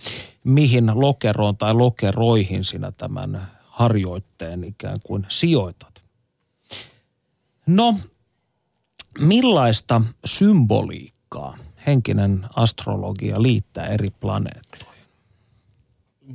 mihin 0.44 0.90
lokeroon 0.94 1.56
tai 1.56 1.74
lokeroihin 1.74 2.64
sinä 2.64 2.92
tämän 2.92 3.50
harjoitteen 3.64 4.64
ikään 4.64 4.96
kuin 5.02 5.26
sijoitat. 5.28 6.04
No, 7.66 7.98
millaista 9.18 10.02
symboliikkaa 10.24 11.58
henkinen 11.86 12.46
astrologia 12.56 13.42
liittää 13.42 13.86
eri 13.86 14.10
planeettoihin? 14.20 14.86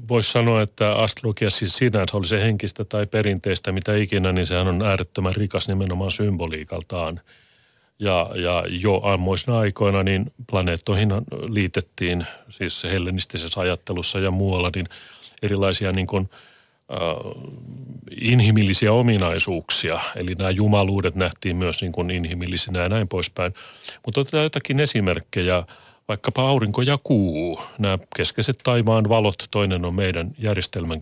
Voisi 0.07 0.31
sanoa, 0.31 0.61
että 0.61 0.93
astrologia 0.95 1.49
siis 1.49 1.75
sinänsä 1.75 2.17
oli 2.17 2.27
se 2.27 2.43
henkistä 2.43 2.85
tai 2.85 3.07
perinteistä, 3.07 3.71
mitä 3.71 3.95
ikinä, 3.95 4.31
niin 4.31 4.45
sehän 4.45 4.67
on 4.67 4.81
äärettömän 4.81 5.35
rikas 5.35 5.67
nimenomaan 5.67 6.11
symboliikaltaan. 6.11 7.21
Ja, 8.01 8.29
ja 8.35 8.63
jo 8.69 9.01
ammoisina 9.03 9.59
aikoina 9.59 10.03
niin 10.03 10.31
planeettoihin 10.49 11.09
liitettiin, 11.47 12.25
siis 12.49 12.83
hellenistisessä 12.83 13.61
ajattelussa 13.61 14.19
ja 14.19 14.31
muualla, 14.31 14.71
niin 14.75 14.87
erilaisia 15.41 15.91
niin 15.91 16.07
kuin– 16.07 16.29
inhimillisiä 18.21 18.93
ominaisuuksia. 18.93 19.99
Eli 20.15 20.35
nämä 20.35 20.49
jumaluudet 20.49 21.15
nähtiin 21.15 21.55
myös 21.55 21.81
niin 21.81 21.91
kuin 21.91 22.11
inhimillisinä 22.11 22.79
ja 22.79 22.89
näin 22.89 23.07
poispäin. 23.07 23.53
Mutta 24.05 24.21
otetaan 24.21 24.43
jotakin 24.43 24.79
esimerkkejä, 24.79 25.63
vaikkapa 26.07 26.49
aurinko 26.49 26.81
ja 26.81 26.97
kuu. 27.03 27.61
Nämä 27.77 27.97
keskeiset 28.15 28.59
taivaan 28.63 29.09
valot, 29.09 29.47
toinen 29.51 29.85
on 29.85 29.95
meidän 29.95 30.31
järjestelmän 30.37 31.01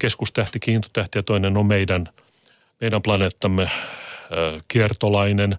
keskustähti, 0.00 0.60
kiintotähti 0.60 1.18
ja 1.18 1.22
toinen 1.22 1.56
on 1.56 1.66
meidän, 1.66 2.08
meidän 2.80 3.02
planeettamme 3.02 3.70
kiertolainen, 4.68 5.58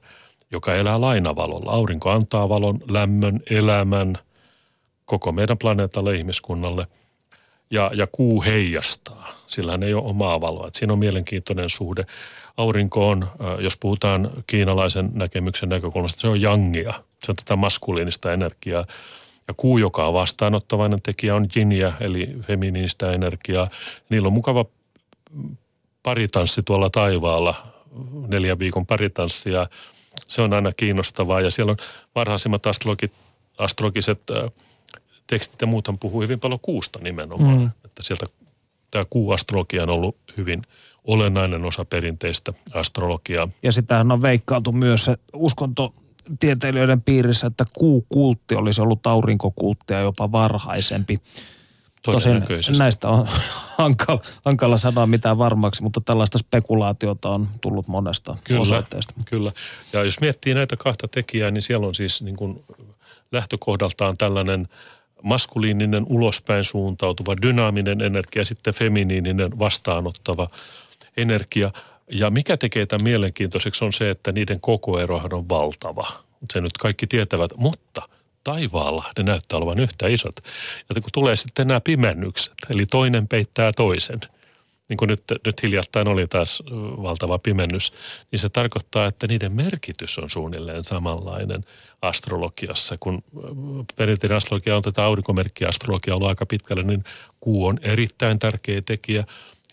joka 0.51 0.75
elää 0.75 1.01
lainavalolla. 1.01 1.71
Aurinko 1.71 2.09
antaa 2.09 2.49
valon, 2.49 2.79
lämmön, 2.89 3.39
elämän 3.49 4.17
koko 5.05 5.31
meidän 5.31 5.57
planeetalle 5.57 6.15
ihmiskunnalle– 6.15 6.87
ja, 7.71 7.91
ja 7.93 8.07
kuu 8.11 8.43
heijastaa. 8.43 9.33
Sillä 9.47 9.79
ei 9.81 9.93
ole 9.93 10.03
omaa 10.03 10.41
valoa. 10.41 10.67
Et 10.67 10.75
siinä 10.75 10.93
on 10.93 10.99
mielenkiintoinen 10.99 11.69
suhde. 11.69 12.05
Aurinko 12.57 13.09
on, 13.09 13.27
jos 13.59 13.77
puhutaan 13.77 14.29
kiinalaisen 14.47 15.09
näkemyksen 15.13 15.69
näkökulmasta, 15.69 16.21
se 16.21 16.27
on 16.27 16.41
jangia. 16.41 16.93
Se 17.23 17.31
on 17.31 17.35
tätä 17.35 17.55
maskuliinista 17.55 18.33
energiaa. 18.33 18.85
Ja 19.47 19.53
kuu, 19.57 19.77
joka 19.77 20.07
on 20.07 20.13
vastaanottavainen 20.13 21.01
tekijä, 21.01 21.35
on 21.35 21.47
jinja, 21.55 21.93
eli 21.99 22.35
feminiinistä 22.41 23.11
energiaa. 23.11 23.69
Niillä 24.09 24.27
on 24.27 24.33
mukava 24.33 24.65
paritanssi 26.03 26.63
tuolla 26.63 26.89
taivaalla, 26.89 27.55
neljän 28.27 28.59
viikon 28.59 28.85
paritanssia. 28.85 29.67
Se 30.27 30.41
on 30.41 30.53
aina 30.53 30.71
kiinnostavaa 30.71 31.41
ja 31.41 31.51
siellä 31.51 31.71
on 31.71 31.77
varhaisimmat 32.15 32.65
astrologit, 32.65 33.11
astrologiset 33.57 34.21
tekstit 35.27 35.61
ja 35.61 35.67
muuthan 35.67 35.99
puhuu 35.99 36.21
hyvin 36.21 36.39
paljon 36.39 36.59
kuusta 36.59 36.99
nimenomaan. 37.03 37.59
Mm. 37.59 37.71
Että 37.85 38.03
sieltä 38.03 38.25
tämä 38.91 39.05
kuuastrologia 39.09 39.83
on 39.83 39.89
ollut 39.89 40.17
hyvin 40.37 40.61
olennainen 41.03 41.65
osa 41.65 41.85
perinteistä 41.85 42.53
astrologiaa. 42.73 43.47
Ja 43.63 43.71
sitähän 43.71 44.11
on 44.11 44.21
veikkailtu 44.21 44.71
myös 44.71 45.09
uskontotieteilijöiden 45.33 47.01
piirissä, 47.01 47.47
että 47.47 47.65
kuukultti 47.73 48.55
olisi 48.55 48.81
ollut 48.81 49.07
aurinkokulttia 49.07 49.99
jopa 49.99 50.31
varhaisempi. 50.31 51.21
Tosin 52.01 52.43
näistä 52.77 53.09
on 53.09 53.27
hankala, 53.77 54.21
hankala 54.45 54.77
sanoa 54.77 55.07
mitään 55.07 55.37
varmaksi, 55.37 55.83
mutta 55.83 56.01
tällaista 56.01 56.37
spekulaatiota 56.37 57.29
on 57.29 57.47
tullut 57.61 57.87
monesta 57.87 58.37
kyllä, 58.43 58.61
osoitteesta. 58.61 59.13
Kyllä, 59.25 59.51
ja 59.93 60.03
jos 60.03 60.19
miettii 60.19 60.53
näitä 60.53 60.77
kahta 60.77 61.07
tekijää, 61.07 61.51
niin 61.51 61.61
siellä 61.61 61.87
on 61.87 61.95
siis 61.95 62.21
niin 62.21 62.35
kuin 62.35 62.63
lähtökohdaltaan 63.31 64.17
tällainen– 64.17 64.67
maskuliininen 65.23 66.05
ulospäin 66.09 66.63
suuntautuva 66.63 67.35
dynaaminen 67.41 68.01
energia, 68.01 68.45
sitten 68.45 68.73
feminiininen 68.73 69.59
vastaanottava 69.59 70.49
energia. 71.17 71.71
Ja 72.11 72.29
mikä 72.29 72.57
tekee 72.57 72.85
tämän 72.85 73.03
mielenkiintoiseksi 73.03 73.85
on 73.85 73.93
se, 73.93 74.09
että 74.09 74.31
niiden 74.31 74.59
kokoerohan 74.59 75.33
on 75.33 75.49
valtava. 75.49 76.07
Se 76.53 76.61
nyt 76.61 76.77
kaikki 76.77 77.07
tietävät, 77.07 77.51
mutta 77.55 78.01
taivaalla 78.43 79.11
ne 79.17 79.23
näyttää 79.23 79.57
olevan 79.57 79.79
yhtä 79.79 80.07
isot. 80.07 80.35
Ja 80.89 81.01
kun 81.01 81.11
tulee 81.13 81.35
sitten 81.35 81.67
nämä 81.67 81.81
pimennykset, 81.81 82.53
eli 82.69 82.85
toinen 82.85 83.27
peittää 83.27 83.71
toisen– 83.73 84.19
niin 84.89 84.97
kuin 84.97 85.09
nyt, 85.09 85.23
nyt 85.45 85.63
hiljattain 85.63 86.07
oli 86.07 86.27
taas 86.27 86.63
valtava 87.03 87.39
pimennys, 87.39 87.93
niin 88.31 88.39
se 88.39 88.49
tarkoittaa, 88.49 89.05
että 89.05 89.27
niiden 89.27 89.51
merkitys 89.51 90.19
on 90.19 90.29
suunnilleen 90.29 90.83
samanlainen 90.83 91.65
astrologiassa. 92.01 92.97
Kun 92.99 93.23
perinteinen 93.95 94.37
astrologia 94.37 94.75
on 94.75 94.81
tätä 94.81 95.05
aurinkomerkkiastrologia 95.05 96.15
ollut 96.15 96.29
aika 96.29 96.45
pitkälle, 96.45 96.83
niin 96.83 97.03
kuu 97.39 97.65
on 97.65 97.79
erittäin 97.81 98.39
tärkeä 98.39 98.81
tekijä 98.81 99.23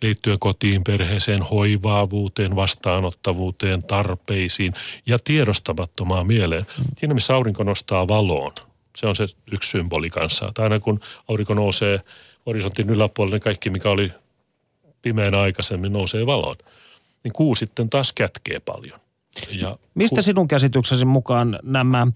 liittyen 0.03 0.39
kotiin, 0.39 0.85
perheeseen, 0.85 1.43
hoivaavuuteen, 1.43 2.57
vastaanottavuuteen, 2.57 3.83
tarpeisiin 3.83 4.73
ja 5.07 5.19
tiedostamattomaan 5.25 6.27
mieleen. 6.27 6.67
Siinä 6.95 7.15
missä 7.15 7.35
aurinko 7.35 7.63
nostaa 7.63 8.09
valoon, 8.09 8.53
se 8.97 9.07
on 9.07 9.17
se 9.17 9.27
yksi 9.53 9.71
symboli 9.71 10.11
kanssa. 10.11 10.53
Tai 10.55 10.63
aina 10.63 10.81
kun 10.81 11.01
aurinko 11.29 11.55
nousee 11.55 12.01
horisontin 12.47 12.91
yläpuolelle, 12.91 13.37
niin 13.37 13.43
kaikki 13.43 13.71
mikä 13.71 13.91
oli 13.91 14.13
pimeän 15.03 15.35
aikaisemmin 15.35 15.93
nousee 15.93 16.27
valoon. 16.27 16.57
Niin 17.25 17.33
kuu 17.33 17.55
sitten 17.55 17.91
taas 17.91 18.13
kätkee 18.13 18.61
paljon. 18.61 19.01
Ja 19.51 19.79
Mistä 19.95 20.17
ku... 20.17 20.23
sinun 20.23 20.49
käsityksesi 20.49 21.05
mukaan 21.05 21.59
nämä, 21.63 22.07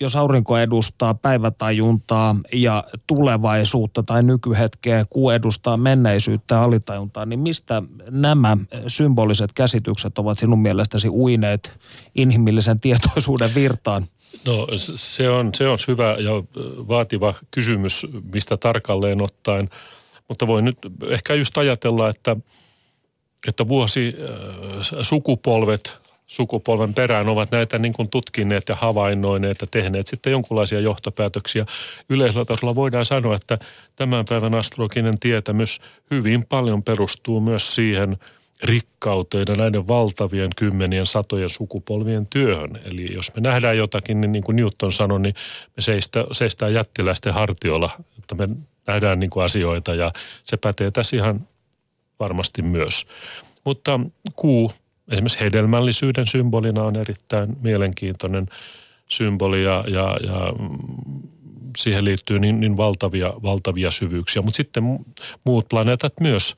jos 0.00 0.16
aurinko 0.16 0.58
edustaa 0.58 1.14
päivätajuntaa 1.14 2.36
ja 2.52 2.84
tulevaisuutta 3.06 4.02
tai 4.02 4.22
nykyhetkeä, 4.22 5.04
kuu 5.10 5.30
edustaa 5.30 5.76
menneisyyttä 5.76 6.54
ja 6.54 6.62
alitajuntaa, 6.62 7.26
niin 7.26 7.40
mistä 7.40 7.82
nämä 8.10 8.56
symboliset 8.86 9.52
käsitykset 9.52 10.18
ovat 10.18 10.38
sinun 10.38 10.62
mielestäsi 10.62 11.08
uineet 11.08 11.72
inhimillisen 12.14 12.80
tietoisuuden 12.80 13.54
virtaan? 13.54 14.06
No 14.46 14.66
se 14.94 15.30
on, 15.30 15.54
se 15.54 15.68
on 15.68 15.78
hyvä 15.88 16.16
ja 16.18 16.30
vaativa 16.88 17.34
kysymys, 17.50 18.06
mistä 18.32 18.56
tarkalleen 18.56 19.22
ottaen– 19.22 19.68
mutta 20.30 20.46
voi 20.46 20.62
nyt 20.62 20.78
ehkä 21.08 21.34
just 21.34 21.58
ajatella, 21.58 22.08
että, 22.08 22.36
että 23.48 23.68
vuosi 23.68 24.16
äh, 24.20 24.98
sukupolvet 25.02 25.92
sukupolven 26.30 26.94
perään 26.94 27.28
ovat 27.28 27.50
näitä 27.50 27.78
niin 27.78 27.92
kuin 27.92 28.10
tutkineet 28.10 28.68
ja 28.68 28.74
havainnoineet 28.74 29.56
ja 29.60 29.66
tehneet 29.70 30.06
sitten 30.06 30.30
jonkinlaisia 30.30 30.80
johtopäätöksiä. 30.80 31.66
Yleisellä 32.08 32.44
tasolla 32.44 32.74
voidaan 32.74 33.04
sanoa, 33.04 33.34
että 33.34 33.58
tämän 33.96 34.24
päivän 34.28 34.54
astrologinen 34.54 35.18
tietämys 35.18 35.80
hyvin 36.10 36.42
paljon 36.48 36.82
perustuu 36.82 37.40
myös 37.40 37.74
siihen 37.74 38.16
rikkauteen 38.62 39.44
ja 39.48 39.54
näiden 39.54 39.88
valtavien 39.88 40.50
kymmenien 40.56 41.06
satojen 41.06 41.48
sukupolvien 41.48 42.26
työhön. 42.30 42.80
Eli 42.84 43.14
jos 43.14 43.34
me 43.34 43.40
nähdään 43.40 43.76
jotakin, 43.76 44.20
niin 44.20 44.32
niin 44.32 44.44
kuin 44.44 44.56
Newton 44.56 44.92
sanoi, 44.92 45.20
niin 45.20 45.34
me 45.76 45.82
seistä, 45.82 46.24
seistään 46.32 46.74
jättiläisten 46.74 47.34
hartioilla, 47.34 47.90
että 48.18 48.34
me 48.34 48.48
nähdään 48.86 49.20
niin 49.20 49.30
kuin 49.30 49.44
asioita 49.44 49.94
ja 49.94 50.12
se 50.44 50.56
pätee 50.56 50.90
tässä 50.90 51.16
ihan 51.16 51.48
varmasti 52.20 52.62
myös. 52.62 53.06
Mutta 53.64 54.00
kuu 54.36 54.72
esimerkiksi 55.10 55.40
hedelmällisyyden 55.40 56.26
symbolina 56.26 56.82
on 56.82 56.96
erittäin 56.96 57.56
mielenkiintoinen 57.62 58.46
symboli 59.08 59.64
ja, 59.64 59.84
ja, 59.88 60.16
ja 60.26 60.52
siihen 61.76 62.04
liittyy 62.04 62.38
niin, 62.38 62.60
niin 62.60 62.76
valtavia, 62.76 63.32
valtavia 63.42 63.90
syvyyksiä. 63.90 64.42
Mutta 64.42 64.56
sitten 64.56 64.84
muut 65.44 65.68
planeetat 65.68 66.12
myös, 66.20 66.56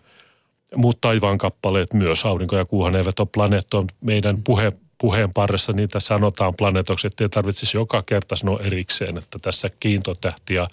muut 0.77 1.01
taivaan 1.01 1.39
kappaleet 1.39 1.93
myös, 1.93 2.25
aurinko 2.25 2.57
ja 2.57 2.65
kuuhan 2.65 2.97
eivät 2.97 3.19
ole 3.19 3.29
planeettoja. 3.33 3.85
Meidän 4.01 4.43
puhe, 4.43 4.73
puheen 4.99 5.31
parissa 5.35 5.73
niitä 5.73 6.01
sanotaan 6.01 6.55
planeetoksi, 6.59 7.07
ettei 7.07 7.29
tarvitsisi 7.29 7.77
joka 7.77 8.03
kerta 8.03 8.37
sanoa 8.37 8.61
erikseen, 8.61 9.19
että 9.19 9.39
tässä 9.39 9.71
kiintotähti 9.81 10.55
ja 10.55 10.69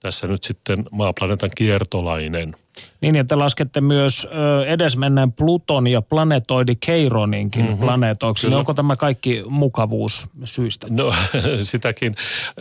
tässä 0.00 0.26
nyt 0.26 0.44
sitten 0.44 0.78
maaplaneetan 0.90 1.50
kiertolainen. 1.54 2.56
Niin, 3.00 3.14
ja 3.14 3.24
te 3.24 3.34
laskette 3.34 3.80
myös 3.80 4.24
ö, 4.24 4.66
edesmenneen 4.66 5.32
Pluton 5.32 5.86
ja 5.86 6.02
planetoidi 6.02 6.76
Keironinkin 6.76 7.64
mm-hmm. 7.64 7.78
planeetoiksi. 7.78 8.46
Onko 8.46 8.74
tämä 8.74 8.96
kaikki 8.96 9.42
mukavuus 9.48 10.26
syistä? 10.44 10.86
No 10.90 11.14
sitäkin, 11.62 12.14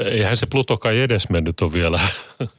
eihän 0.05 0.37
se 0.37 0.45
Pluto 0.45 0.77
kai 0.77 1.01
edesmennyt 1.01 1.61
on 1.61 1.73
vielä, 1.73 1.99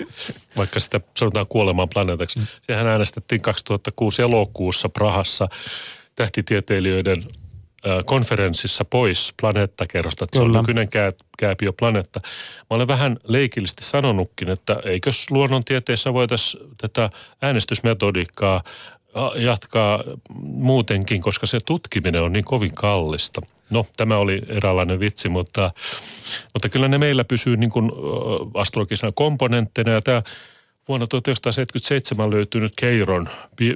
vaikka 0.56 0.80
sitä 0.80 1.00
sanotaan 1.16 1.46
kuolemaan 1.48 1.88
planeetaksi. 1.88 2.38
Mm. 2.38 2.46
Sehän 2.66 2.86
äänestettiin 2.86 3.42
2006 3.42 4.22
elokuussa 4.22 4.88
Prahassa 4.88 5.48
tähtitieteilijöiden 6.16 7.22
konferenssissa 8.04 8.84
pois 8.84 9.34
planeettakerrosta, 9.40 10.24
että 10.24 10.38
Kyllä. 10.38 10.52
se 10.52 10.58
on 10.58 10.62
nykyinen 10.62 10.88
kää, 10.88 11.12
kääpiöplaneetta. 11.38 12.20
Mä 12.60 12.66
olen 12.70 12.88
vähän 12.88 13.16
leikillisesti 13.24 13.84
sanonutkin, 13.84 14.48
että 14.48 14.76
eikös 14.84 15.30
luonnontieteessä 15.30 16.12
voitaisiin 16.12 16.74
tätä 16.76 17.10
äänestysmetodiikkaa 17.42 18.62
jatkaa 19.36 20.04
muutenkin, 20.42 21.22
koska 21.22 21.46
se 21.46 21.58
tutkiminen 21.66 22.22
on 22.22 22.32
niin 22.32 22.44
kovin 22.44 22.74
kallista. 22.74 23.40
No, 23.70 23.86
tämä 23.96 24.16
oli 24.16 24.42
eräänlainen 24.48 25.00
vitsi, 25.00 25.28
mutta, 25.28 25.70
mutta 26.54 26.68
kyllä 26.68 26.88
ne 26.88 26.98
meillä 26.98 27.24
pysyy 27.24 27.56
niin 27.56 27.70
kuin 27.70 27.92
astrologisena 28.54 29.12
komponentteina. 29.12 29.90
Ja 29.90 30.02
tämä 30.02 30.22
vuonna 30.88 31.06
1977 31.06 32.30
löytynyt 32.30 32.72
Keiron 32.76 33.28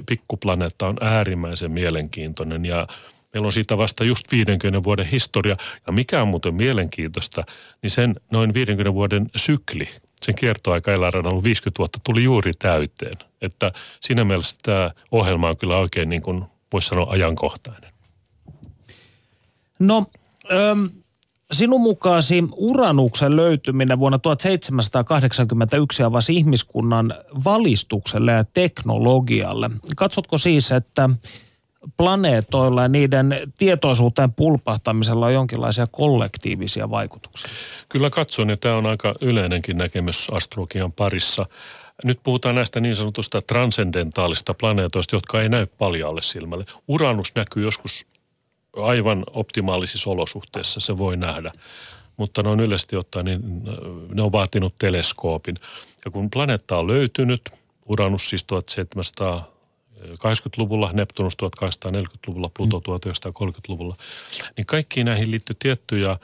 pikkuplaneetta 0.05 0.87
on 0.87 0.97
äärimmäisen 1.01 1.71
mielenkiintoinen 1.71 2.65
ja– 2.65 2.87
Meillä 3.33 3.45
on 3.45 3.51
siitä 3.51 3.77
vasta 3.77 4.03
just 4.03 4.31
50 4.31 4.83
vuoden 4.83 5.05
historia. 5.05 5.57
Ja 5.87 5.93
mikä 5.93 6.21
on 6.21 6.27
muuten 6.27 6.55
mielenkiintoista, 6.55 7.43
niin 7.81 7.91
sen 7.91 8.15
noin 8.31 8.53
50 8.53 8.93
vuoden 8.93 9.29
sykli, 9.35 9.89
sen 10.25 10.35
kiertoaika 10.35 10.91
eläinradalla 10.93 11.29
ollut 11.29 11.43
50 11.43 11.79
vuotta, 11.79 11.99
tuli 12.03 12.23
juuri 12.23 12.51
täyteen. 12.59 13.17
Että 13.41 13.71
siinä 14.01 14.23
mielessä 14.23 14.57
tämä 14.63 14.91
ohjelma 15.11 15.49
on 15.49 15.57
kyllä 15.57 15.77
oikein 15.77 16.09
niin 16.09 16.21
kuin 16.21 16.43
voisi 16.73 16.87
sanoa 16.87 17.11
ajankohtainen. 17.11 17.91
No, 19.79 20.05
ähm, 20.51 20.85
sinun 21.51 21.81
mukaasi 21.81 22.43
Uranuksen 22.51 23.35
löytyminen 23.35 23.99
vuonna 23.99 24.19
1781 24.19 26.03
avasi 26.03 26.35
ihmiskunnan 26.35 27.13
valistukselle 27.43 28.31
ja 28.31 28.43
teknologialle. 28.43 29.69
Katsotko 29.95 30.37
siis, 30.37 30.71
että 30.71 31.09
planeetoilla 31.97 32.81
ja 32.81 32.87
niiden 32.87 33.53
tietoisuuteen 33.57 34.33
pulpahtamisella 34.33 35.25
on 35.25 35.33
jonkinlaisia 35.33 35.85
kollektiivisia 35.91 36.89
vaikutuksia? 36.89 37.51
Kyllä 37.89 38.09
katson, 38.09 38.49
ja 38.49 38.57
tämä 38.57 38.75
on 38.75 38.85
aika 38.85 39.15
yleinenkin 39.21 39.77
näkemys 39.77 40.27
astrologian 40.31 40.91
parissa. 40.91 41.45
Nyt 42.03 42.19
puhutaan 42.23 42.55
näistä 42.55 42.79
niin 42.79 42.95
sanotusta 42.95 43.41
transcendentaalista 43.41 44.53
planeetoista, 44.53 45.15
jotka 45.15 45.41
ei 45.41 45.49
näy 45.49 45.65
paljaalle 45.65 46.21
silmälle. 46.21 46.65
Uranus 46.87 47.35
näkyy 47.35 47.63
joskus 47.63 48.05
aivan 48.77 49.23
optimaalisissa 49.33 50.09
olosuhteissa, 50.09 50.79
se 50.79 50.97
voi 50.97 51.17
nähdä. 51.17 51.51
Mutta 52.17 52.43
noin 52.43 52.59
yleisesti 52.59 52.95
ottaen, 52.95 53.25
niin 53.25 53.41
äh, 53.67 53.73
ne 54.13 54.21
on 54.21 54.31
vaatinut 54.31 54.75
teleskoopin. 54.77 55.55
Ja 56.05 56.11
kun 56.11 56.29
planeetta 56.29 56.77
on 56.77 56.87
löytynyt, 56.87 57.41
Uranus 57.85 58.29
siis 58.29 58.43
1700 58.43 59.51
80-luvulla, 60.09 60.91
Neptunus 60.93 61.37
1840-luvulla, 61.45 62.51
Pluto 62.57 62.79
1930-luvulla, 62.79 63.95
niin 64.57 64.65
kaikkiin 64.65 65.05
näihin 65.05 65.31
liittyy 65.31 65.55
tiettyjä, 65.59 66.17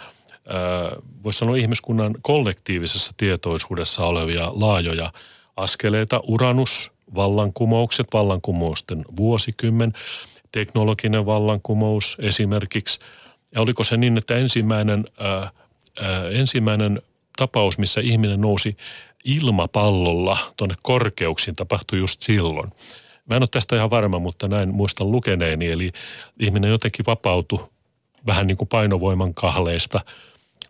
voisi 1.24 1.40
sanoa 1.40 1.56
ihmiskunnan 1.56 2.16
kollektiivisessa 2.22 3.13
tietoisuudessa 3.18 4.06
olevia 4.06 4.52
laajoja 4.54 5.13
askeleita. 5.56 6.22
Uranus, 6.28 6.92
vallankumoukset, 7.16 8.08
vallankumousten 8.13 9.06
vuosikymmen, 9.18 9.94
teknologinen 10.52 11.26
vallankumous 11.26 12.18
esimerkiksi. 12.20 13.00
Ja 13.56 13.62
oliko 13.62 13.84
se 13.84 13.98
niin, 13.98 14.18
että 14.18 14.36
ensimmäinen, 14.36 15.06
ää, 15.20 15.52
ää, 16.02 16.30
ensimmäinen 16.30 17.02
tapaus, 17.38 17.78
missä 17.78 18.02
ihminen 18.02 18.42
nousi 18.42 18.78
ilmapallolla 19.24 20.38
tuonne 20.58 20.76
korkeuksiin, 20.82 21.56
tapahtui 21.56 22.00
just 22.00 22.22
silloin– 22.22 22.72
Mä 23.28 23.36
en 23.36 23.42
ole 23.42 23.48
tästä 23.52 23.76
ihan 23.76 23.90
varma, 23.90 24.20
mutta 24.20 24.48
näin 24.48 24.76
muistan 24.76 25.12
lukeneeni. 25.12 25.72
Eli 25.72 25.92
ihminen 26.40 26.72
jotenkin 26.72 27.06
vapautui 27.06 27.68
vähän 28.26 28.48
niin 28.48 28.58
kuin 28.58 28.68
painovoiman 28.68 29.34
kahleista 29.34 30.00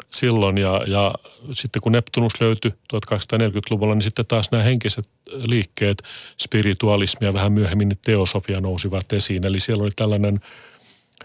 silloin. 0.10 0.58
Ja, 0.58 0.82
ja 0.88 1.14
sitten 1.54 1.82
kun 1.82 1.92
Neptunus 1.92 2.42
löytyi 2.42 2.72
1840-luvulla, 2.72 3.96
niin 3.96 4.04
sitten 4.04 4.26
taas 4.26 4.52
nämä 4.52 4.64
henkiset 4.64 5.10
liikkeet, 5.30 6.04
spiritualismi 6.42 7.28
ja 7.28 7.34
vähän 7.34 7.52
myöhemmin 7.52 7.98
teosofia 8.06 8.62
nousivat 8.62 9.14
esiin. 9.14 9.46
Eli 9.46 9.60
siellä 9.60 9.84
oli 9.84 9.92
tällainen 9.96 10.40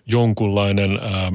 jonkunlainen 0.06 0.98
ää, 1.02 1.32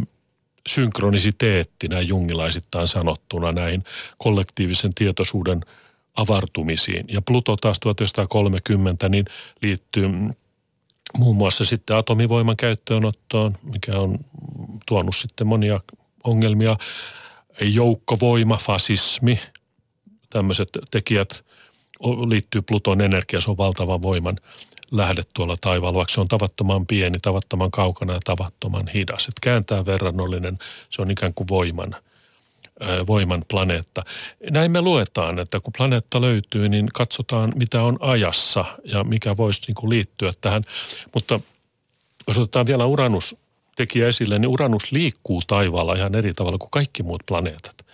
synkronisiteetti 0.68 1.88
näin 1.88 2.08
jungilaisittain 2.08 2.88
sanottuna 2.88 3.52
näihin 3.52 3.84
kollektiivisen 4.18 4.94
tietoisuuden– 4.94 5.62
avartumisiin. 6.18 7.06
Ja 7.08 7.22
Pluto 7.22 7.56
taas 7.56 7.80
1930 7.80 9.10
niin 9.10 9.26
liittyy 9.62 10.10
muun 11.18 11.36
muassa 11.36 11.66
sitten 11.66 11.96
atomivoiman 11.96 12.58
käyttöönottoon, 12.58 13.58
mikä 13.64 14.00
on 14.00 14.20
tuonut 14.86 15.16
sitten 15.16 15.48
monia 15.48 15.82
ongelmia. 16.24 16.78
Joukkovoima, 17.62 18.58
fasismi, 18.58 19.40
tämmöiset 20.30 20.70
tekijät 20.92 21.46
liittyy 22.28 22.62
Pluton 22.62 23.02
energia, 23.02 23.42
se 23.42 23.50
on 23.50 23.58
valtavan 23.58 24.02
voiman 24.02 24.38
lähde 24.92 25.22
tuolla 25.34 25.56
taivaalla, 25.62 25.98
vaikka 25.98 26.14
se 26.14 26.22
on 26.22 26.28
tavattoman 26.28 26.88
pieni, 26.88 27.20
tavattoman 27.22 27.72
kaukana 27.72 28.14
ja 28.14 28.20
tavattoman 28.24 28.88
hidas. 28.88 29.26
Et 29.28 29.40
kääntää 29.42 29.86
verrannollinen, 29.86 30.60
se 30.90 31.02
on 31.02 31.12
ikään 31.12 31.34
kuin 31.34 31.48
voiman– 31.48 31.96
voiman 33.08 33.46
planeetta. 33.48 34.04
Näin 34.52 34.72
me 34.72 34.82
luetaan, 34.82 35.40
että 35.40 35.60
kun 35.60 35.74
planeetta 35.78 36.22
löytyy, 36.22 36.70
niin 36.70 36.88
katsotaan 36.94 37.54
mitä 37.56 37.84
on 37.84 37.98
ajassa 38.02 38.66
ja 38.84 39.04
mikä 39.04 39.38
voisi 39.38 39.62
niin 39.68 39.76
kuin 39.76 39.90
liittyä 39.90 40.34
tähän. 40.42 40.64
Mutta 41.14 41.40
jos 42.28 42.38
otetaan 42.38 42.66
vielä 42.66 42.86
Uranus 42.86 43.36
tekijä 43.76 44.08
esille, 44.08 44.40
niin 44.40 44.50
Uranus 44.50 44.92
liikkuu 44.92 45.42
taivaalla 45.48 45.96
ihan 45.96 46.16
eri 46.16 46.34
tavalla 46.34 46.58
kuin 46.58 46.72
kaikki 46.72 47.04
muut 47.04 47.24
planeetat. 47.26 47.86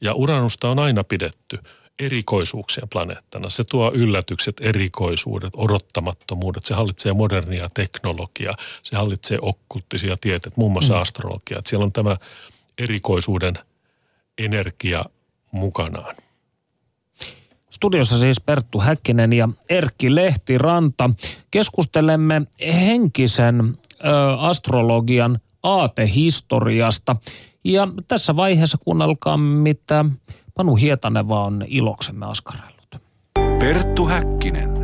Ja 0.00 0.14
Uranusta 0.14 0.68
on 0.68 0.78
aina 0.78 1.04
pidetty 1.04 1.58
erikoisuuksien 1.98 2.88
planeettana. 2.88 3.50
Se 3.50 3.64
tuo 3.64 3.92
yllätykset, 3.94 4.56
erikoisuudet, 4.60 5.52
odottamattomuudet. 5.56 6.66
Se 6.66 6.74
hallitsee 6.74 7.12
modernia 7.12 7.70
teknologiaa, 7.74 8.54
se 8.82 8.96
hallitsee 8.96 9.38
okkulttisia 9.42 10.16
tieteet, 10.20 10.56
muun 10.56 10.72
muassa 10.72 10.94
mm. 10.94 11.00
astrologiaa. 11.00 11.62
Siellä 11.66 11.84
on 11.84 11.92
tämä 11.92 12.16
erikoisuuden– 12.78 13.54
energia 14.38 15.04
mukanaan. 15.52 16.16
Studiossa 17.70 18.18
siis 18.18 18.40
Perttu 18.40 18.80
Häkkinen 18.80 19.32
ja 19.32 19.48
Erkki 19.68 20.14
Lehtiranta. 20.14 21.10
Keskustelemme 21.50 22.42
henkisen 22.60 23.60
ö, 23.60 24.38
astrologian 24.38 25.38
aatehistoriasta. 25.62 27.16
Ja 27.64 27.88
tässä 28.08 28.36
vaiheessa 28.36 28.78
kuunnelkaa, 28.78 29.36
mitä 29.36 30.04
Panu 30.54 30.76
Hietaneva 30.76 31.44
on 31.44 31.64
iloksemme 31.66 32.26
askarellut. 32.26 32.96
Perttu 33.58 34.06
Häkkinen. 34.06 34.78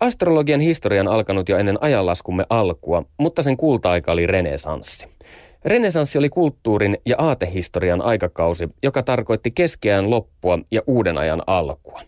Astrologian 0.00 0.60
historia 0.60 1.00
on 1.00 1.08
alkanut 1.08 1.48
jo 1.48 1.58
ennen 1.58 1.78
ajanlaskumme 1.80 2.44
alkua, 2.50 3.02
mutta 3.18 3.42
sen 3.42 3.56
kulta-aika 3.56 4.12
oli 4.12 4.26
renesanssi. 4.26 5.06
Renesanssi 5.64 6.18
oli 6.18 6.28
kulttuurin 6.28 6.98
ja 7.06 7.16
aatehistorian 7.18 8.02
aikakausi, 8.02 8.68
joka 8.82 9.02
tarkoitti 9.02 9.50
keskeään 9.50 10.10
loppua 10.10 10.58
ja 10.70 10.82
uuden 10.86 11.18
ajan 11.18 11.42
alkua. 11.46 12.00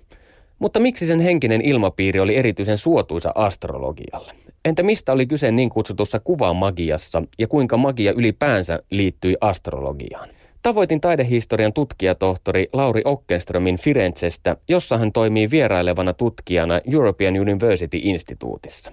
Mutta 0.58 0.80
miksi 0.80 1.06
sen 1.06 1.20
henkinen 1.20 1.60
ilmapiiri 1.60 2.20
oli 2.20 2.36
erityisen 2.36 2.78
suotuisa 2.78 3.32
astrologialle? 3.34 4.32
Entä 4.64 4.82
mistä 4.82 5.12
oli 5.12 5.26
kyse 5.26 5.50
niin 5.50 5.70
kutsutussa 5.70 6.20
kuvamagiassa 6.20 7.22
ja 7.38 7.46
kuinka 7.46 7.76
magia 7.76 8.12
ylipäänsä 8.12 8.82
liittyi 8.90 9.36
astrologiaan? 9.40 10.28
Tavoitin 10.62 11.00
taidehistorian 11.00 11.72
tutkijatohtori 11.72 12.68
Lauri 12.72 13.02
Okkenströmin 13.04 13.78
Firenzestä, 13.78 14.56
jossa 14.68 14.98
hän 14.98 15.12
toimii 15.12 15.50
vierailevana 15.50 16.12
tutkijana 16.12 16.80
European 16.92 17.34
University 17.40 17.98
Instituutissa. 18.02 18.92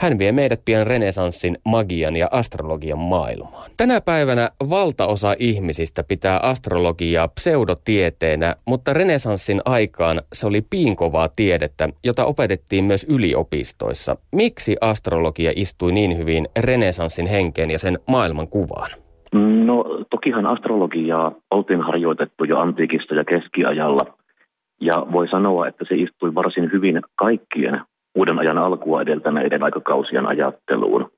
Hän 0.00 0.18
vie 0.18 0.32
meidät 0.32 0.60
pian 0.64 0.86
renesanssin, 0.86 1.56
magian 1.64 2.16
ja 2.16 2.28
astrologian 2.30 2.98
maailmaan. 2.98 3.70
Tänä 3.76 4.00
päivänä 4.00 4.50
valtaosa 4.70 5.34
ihmisistä 5.38 6.04
pitää 6.08 6.40
astrologiaa 6.42 7.28
pseudotieteenä, 7.28 8.54
mutta 8.66 8.92
renesanssin 8.92 9.60
aikaan 9.64 10.20
se 10.32 10.46
oli 10.46 10.62
piinkovaa 10.70 11.28
tiedettä, 11.36 11.88
jota 12.04 12.24
opetettiin 12.24 12.84
myös 12.84 13.06
yliopistoissa. 13.08 14.16
Miksi 14.32 14.76
astrologia 14.80 15.52
istui 15.56 15.92
niin 15.92 16.18
hyvin 16.18 16.46
renesanssin 16.60 17.26
henkeen 17.26 17.70
ja 17.70 17.78
sen 17.78 17.98
maailman 18.08 18.48
kuvaan? 18.48 18.90
No 19.64 19.84
tokihan 20.10 20.46
astrologiaa 20.46 21.32
oltiin 21.50 21.80
harjoitettu 21.80 22.44
jo 22.44 22.58
antiikista 22.58 23.14
ja 23.14 23.24
keskiajalla. 23.24 24.16
Ja 24.80 25.06
voi 25.12 25.28
sanoa, 25.28 25.68
että 25.68 25.84
se 25.88 25.94
istui 25.94 26.34
varsin 26.34 26.72
hyvin 26.72 27.00
kaikkien 27.14 27.80
uuden 28.16 28.38
ajan 28.38 28.58
alkua 28.58 29.02
edeltäneiden 29.02 29.62
aikakausien 29.62 30.26
ajatteluun. 30.26 31.10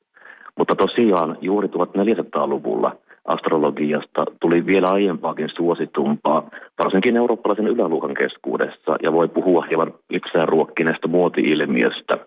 Mutta 0.59 0.75
tosiaan 0.75 1.37
juuri 1.41 1.69
1400-luvulla 1.69 2.97
astrologiasta 3.25 4.25
tuli 4.41 4.67
vielä 4.67 4.89
aiempaakin 4.91 5.49
suositumpaa, 5.57 6.51
varsinkin 6.85 7.17
eurooppalaisen 7.17 7.67
yläluokan 7.67 8.15
keskuudessa, 8.15 8.97
ja 9.03 9.13
voi 9.13 9.29
puhua 9.29 9.63
hieman 9.63 9.93
itseään 10.11 10.49
ruokkineesta 10.49 11.09
muoti-ilmiöstä. 11.09 12.19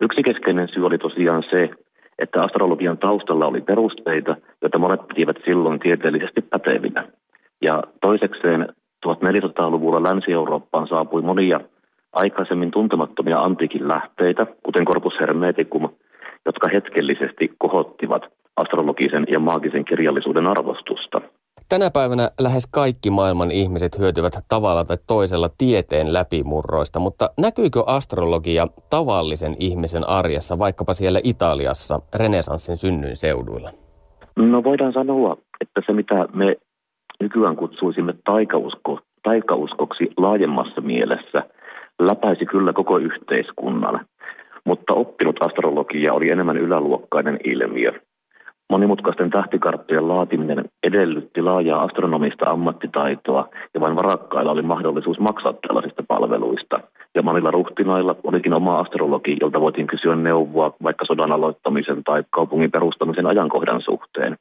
Yksi 0.00 0.22
keskeinen 0.22 0.68
syy 0.68 0.86
oli 0.86 0.98
tosiaan 0.98 1.42
se, 1.50 1.70
että 2.18 2.40
astrologian 2.40 2.98
taustalla 2.98 3.46
oli 3.46 3.60
perusteita, 3.60 4.36
joita 4.62 4.78
monet 4.78 5.08
pitivät 5.08 5.36
silloin 5.44 5.80
tieteellisesti 5.80 6.40
pätevinä. 6.42 7.08
Ja 7.62 7.82
toisekseen 8.00 8.68
1400-luvulla 9.06 10.02
Länsi-Eurooppaan 10.02 10.88
saapui 10.88 11.22
monia 11.22 11.60
aikaisemmin 12.16 12.70
tuntemattomia 12.70 13.40
antiikin 13.40 13.88
lähteitä, 13.88 14.46
kuten 14.62 14.84
Corpus 14.84 15.14
Hermeticum, 15.20 15.88
jotka 16.46 16.68
hetkellisesti 16.74 17.54
kohottivat 17.58 18.22
astrologisen 18.56 19.26
ja 19.30 19.38
maagisen 19.38 19.84
kirjallisuuden 19.84 20.46
arvostusta. 20.46 21.20
Tänä 21.68 21.90
päivänä 21.90 22.28
lähes 22.40 22.66
kaikki 22.66 23.10
maailman 23.10 23.50
ihmiset 23.50 23.98
hyötyvät 23.98 24.32
tavalla 24.48 24.84
tai 24.84 24.96
toisella 25.06 25.50
tieteen 25.58 26.12
läpimurroista, 26.12 26.98
mutta 26.98 27.30
näkyykö 27.38 27.82
astrologia 27.86 28.66
tavallisen 28.90 29.56
ihmisen 29.60 30.08
arjessa, 30.08 30.58
vaikkapa 30.58 30.94
siellä 30.94 31.20
Italiassa, 31.24 32.00
renesanssin 32.14 32.76
synnyin 32.76 33.16
seuduilla? 33.16 33.70
No 34.36 34.64
voidaan 34.64 34.92
sanoa, 34.92 35.36
että 35.60 35.80
se 35.86 35.92
mitä 35.92 36.28
me 36.34 36.56
nykyään 37.20 37.56
kutsuisimme 37.56 38.14
taikausko, 38.24 39.00
taikauskoksi 39.22 40.10
laajemmassa 40.16 40.80
mielessä– 40.80 41.42
läpäisi 41.98 42.46
kyllä 42.46 42.72
koko 42.72 42.98
yhteiskunnan, 42.98 44.06
mutta 44.64 44.94
oppinut 44.94 45.36
astrologia 45.46 46.12
oli 46.12 46.30
enemmän 46.30 46.56
yläluokkainen 46.56 47.38
ilmiö. 47.44 47.92
Monimutkaisten 48.70 49.30
tähtikarttojen 49.30 50.08
laatiminen 50.08 50.64
edellytti 50.82 51.42
laajaa 51.42 51.82
astronomista 51.82 52.50
ammattitaitoa 52.50 53.48
ja 53.74 53.80
vain 53.80 53.96
varakkailla 53.96 54.52
oli 54.52 54.62
mahdollisuus 54.62 55.18
maksaa 55.18 55.52
tällaisista 55.52 56.02
palveluista. 56.08 56.80
Ja 57.14 57.22
monilla 57.22 57.50
ruhtinailla 57.50 58.16
olikin 58.24 58.54
oma 58.54 58.78
astrologi, 58.78 59.36
jolta 59.40 59.60
voitiin 59.60 59.86
kysyä 59.86 60.16
neuvoa 60.16 60.72
vaikka 60.82 61.04
sodan 61.04 61.32
aloittamisen 61.32 62.04
tai 62.04 62.24
kaupungin 62.30 62.70
perustamisen 62.70 63.26
ajankohdan 63.26 63.82
suhteen. 63.82 64.36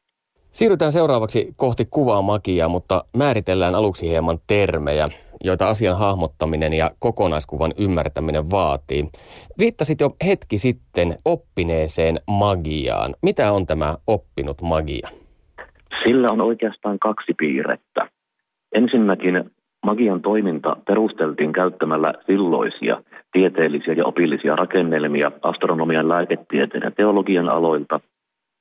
Siirrytään 0.51 0.91
seuraavaksi 0.91 1.53
kohti 1.55 1.87
kuvaa 1.89 2.21
magiaa, 2.21 2.69
mutta 2.69 3.03
määritellään 3.17 3.75
aluksi 3.75 4.09
hieman 4.09 4.37
termejä 4.47 5.05
joita 5.45 5.69
asian 5.69 5.97
hahmottaminen 5.97 6.73
ja 6.73 6.91
kokonaiskuvan 6.99 7.71
ymmärtäminen 7.79 8.51
vaatii. 8.51 9.03
Viittasit 9.59 10.01
jo 10.01 10.09
hetki 10.27 10.57
sitten 10.57 11.15
oppineeseen 11.25 12.15
magiaan. 12.27 13.15
Mitä 13.21 13.51
on 13.51 13.65
tämä 13.65 13.95
oppinut 14.07 14.61
magia? 14.61 15.09
Sillä 16.07 16.27
on 16.31 16.41
oikeastaan 16.41 16.99
kaksi 16.99 17.33
piirrettä. 17.37 18.09
Ensinnäkin 18.75 19.51
magian 19.85 20.21
toiminta 20.21 20.77
perusteltiin 20.87 21.53
käyttämällä 21.53 22.13
silloisia 22.25 23.03
tieteellisiä 23.31 23.93
ja 23.93 24.05
opillisia 24.05 24.55
rakennelmia 24.55 25.31
astronomian, 25.41 26.09
lääketieteen 26.09 26.83
ja 26.83 26.91
teologian 26.91 27.49
aloilta. 27.49 27.99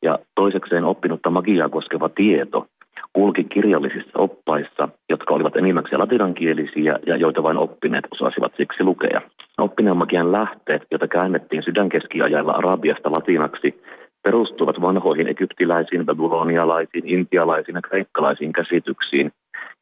Ja 0.02 0.18
toisekseen 0.34 0.84
oppinutta 0.84 1.30
magiaa 1.30 1.68
koskeva 1.68 2.08
tieto 2.08 2.66
kulki 3.14 3.44
kirjallisissa 3.44 4.18
oppaissa, 4.18 4.88
jotka 5.10 5.34
olivat 5.34 5.56
enimmäkseen 5.56 6.00
latinankielisiä 6.00 6.98
ja 7.06 7.16
joita 7.16 7.42
vain 7.42 7.56
oppineet 7.56 8.04
osasivat 8.10 8.52
siksi 8.56 8.84
lukea. 8.84 9.20
Oppineen 9.58 9.96
magian 9.96 10.32
lähteet, 10.32 10.82
joita 10.90 11.08
käännettiin 11.08 11.62
sydänkeskiajalla 11.62 12.52
arabiasta 12.52 13.12
latinaksi, 13.12 13.82
perustuvat 14.22 14.80
vanhoihin 14.80 15.28
egyptiläisiin, 15.28 16.06
babylonialaisiin, 16.06 17.06
intialaisiin 17.06 17.74
ja 17.74 17.82
kreikkalaisiin 17.82 18.52
käsityksiin, 18.52 19.32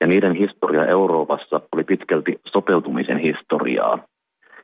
ja 0.00 0.06
niiden 0.06 0.34
historia 0.34 0.86
Euroopassa 0.86 1.60
oli 1.72 1.84
pitkälti 1.84 2.40
sopeutumisen 2.46 3.18
historiaa. 3.18 3.98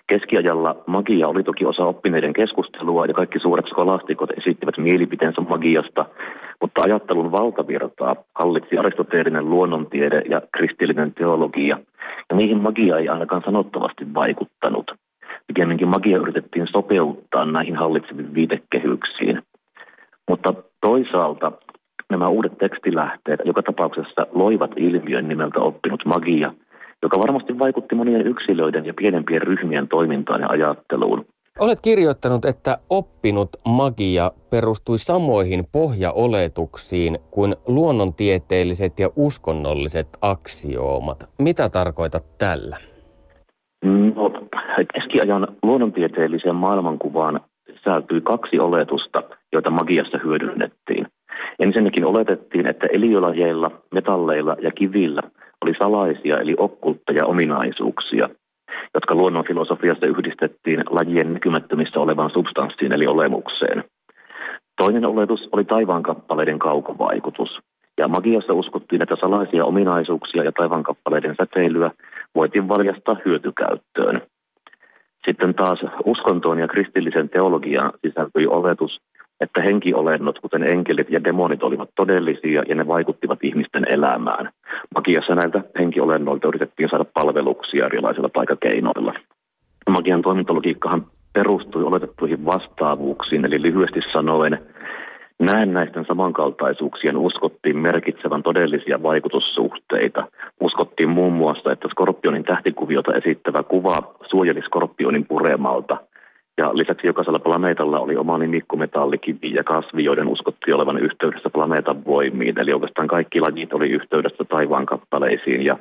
Keskiajalla 0.09 0.77
magia 0.87 1.29
oli 1.29 1.43
toki 1.43 1.65
osa 1.67 1.85
oppineiden 1.85 2.33
keskustelua 2.33 3.07
ja 3.07 3.15
kaikki 3.15 3.39
suuret 3.39 3.67
skolastikot 3.67 4.31
esittivät 4.31 4.79
mielipiteensä 4.79 5.41
magiasta, 5.41 6.07
mutta 6.61 6.83
ajattelun 6.85 7.33
valtavirtaa 7.33 8.17
hallitsi 8.35 8.79
aristoteellinen 8.79 9.51
luonnontiede 9.51 10.23
ja 10.31 10.43
kristillinen 10.57 11.15
teologia, 11.15 11.79
ja 12.31 12.37
niihin 12.37 12.63
magia 12.63 12.99
ei 12.99 13.09
ainakaan 13.09 13.43
sanottavasti 13.45 14.15
vaikuttanut. 14.15 14.91
Pikemminkin 15.47 15.89
magia 15.89 16.19
yritettiin 16.19 16.67
sopeuttaa 16.73 17.45
näihin 17.45 17.77
hallitseviin 17.77 18.35
viitekehyksiin. 18.35 19.43
Mutta 20.29 20.55
toisaalta 20.81 21.53
nämä 22.11 22.29
uudet 22.29 22.59
tekstilähteet 22.59 23.41
joka 23.45 23.63
tapauksessa 23.63 24.27
loivat 24.33 24.71
ilmiön 24.77 25.29
nimeltä 25.29 25.61
oppinut 25.61 26.05
magia– 26.05 26.53
joka 27.03 27.19
varmasti 27.19 27.59
vaikutti 27.59 27.95
monien 27.95 28.27
yksilöiden 28.27 28.87
ja 28.87 28.95
pienempien 28.95 29.43
ryhmien 29.43 29.89
toimintaan 29.89 30.41
ja 30.41 30.49
ajatteluun. 30.49 31.25
Olet 31.59 31.79
kirjoittanut, 31.83 32.45
että 32.45 32.79
oppinut 32.91 33.49
magia 33.69 34.31
perustui 34.51 34.99
samoihin 34.99 35.65
pohjaoletuksiin 35.73 37.19
kuin 37.31 37.57
luonnontieteelliset 37.67 38.99
ja 38.99 39.11
uskonnolliset 39.17 40.09
aksioomat. 40.23 41.29
Mitä 41.39 41.69
tarkoitat 41.69 42.25
tällä? 42.39 42.77
No, 43.85 44.31
keskiajan 44.95 45.49
luonnontieteelliseen 45.63 46.55
maailmankuvaan 46.55 47.41
sisältyi 47.77 48.21
kaksi 48.21 48.59
oletusta, 48.59 49.23
joita 49.53 49.71
magiassa 49.71 50.19
hyödynnettiin. 50.25 51.07
Ensinnäkin 51.59 52.05
oletettiin, 52.05 52.67
että 52.67 52.87
eliölajeilla, 52.87 53.71
metalleilla 53.95 54.57
ja 54.63 54.71
kivillä 54.71 55.23
oli 55.65 55.73
salaisia 55.83 56.41
eli 56.41 56.55
okkultteja 56.59 57.27
ominaisuuksia, 57.27 58.29
jotka 58.95 59.15
luonnonfilosofiassa 59.15 60.07
yhdistettiin 60.07 60.85
lajien 60.91 61.33
näkymättömissä 61.33 62.01
olevaan 62.01 62.31
substanssiin 62.31 62.93
eli 62.93 63.07
olemukseen. 63.07 63.85
Toinen 64.77 65.05
oletus 65.05 65.49
oli 65.53 65.65
taivaankappaleiden 65.65 66.59
kaukovaikutus, 66.59 67.59
ja 67.99 68.09
magiassa 68.09 68.53
uskottiin, 68.53 69.03
että 69.03 69.17
salaisia 69.21 69.65
ominaisuuksia 69.65 70.45
ja 70.45 70.53
taivaankappaleiden 70.53 71.35
säteilyä 71.41 71.91
voitiin 72.35 72.69
valjastaa 72.69 73.17
hyötykäyttöön. 73.25 74.21
Sitten 75.27 75.55
taas 75.55 75.79
uskontoon 76.05 76.59
ja 76.59 76.69
kristillisen 76.69 77.29
teologiaan 77.29 77.93
sisältyi 78.07 78.47
oletus, 78.47 79.01
että 79.41 79.63
henkiolennot, 79.63 80.39
kuten 80.39 80.63
enkelit 80.63 81.11
ja 81.11 81.25
demonit, 81.25 81.63
olivat 81.63 81.91
todellisia 81.95 82.63
ja 82.69 82.75
ne 82.75 82.87
vaikuttivat 82.87 83.39
ihmisten 83.43 83.85
elämään. 83.89 84.51
Magiassa 84.95 85.35
näiltä 85.35 85.63
henkiolennoilta 85.79 86.49
yritettiin 86.49 86.89
saada 86.89 87.05
palveluksia 87.15 87.87
erilaisilla 87.87 88.29
taikakeinoilla. 88.29 89.15
Magian 89.91 90.23
toimintalogiikkahan 90.23 91.07
perustui 91.33 91.83
oletettuihin 91.85 92.45
vastaavuuksiin, 92.45 93.45
eli 93.45 93.63
lyhyesti 93.63 94.01
sanoen 94.13 94.59
näennäisten 95.39 96.05
samankaltaisuuksien 96.05 97.17
uskottiin 97.17 97.79
merkitsevän 97.79 98.43
todellisia 98.43 99.03
vaikutussuhteita. 99.03 100.27
Uskottiin 100.61 101.09
muun 101.09 101.33
muassa, 101.33 101.73
että 101.73 101.89
skorpionin 101.89 102.45
tähtikuviota 102.45 103.15
esittävä 103.15 103.63
kuva 103.63 104.15
suojeli 104.31 104.63
skorpionin 104.63 105.27
puremalta– 105.27 105.97
ja 106.59 106.71
lisäksi 106.75 107.07
jokaisella 107.07 107.39
planeetalla 107.39 108.01
oli 108.01 108.17
oma 108.17 108.39
nimikkometalli, 108.39 109.19
kivi 109.19 109.55
ja 109.55 109.65
kasvi, 109.65 110.05
joiden 110.05 110.29
uskottiin 110.29 110.75
olevan 110.75 110.99
yhteydessä 110.99 111.51
planeetan 111.51 112.05
voimiin. 112.05 112.59
Eli 112.59 112.73
oikeastaan 112.73 113.09
kaikki 113.09 113.41
lajit 113.41 113.73
oli 113.73 113.89
yhteydessä 113.89 114.45
taivaan 114.45 114.87
kappaleisiin 114.87 115.65
ja 115.65 115.79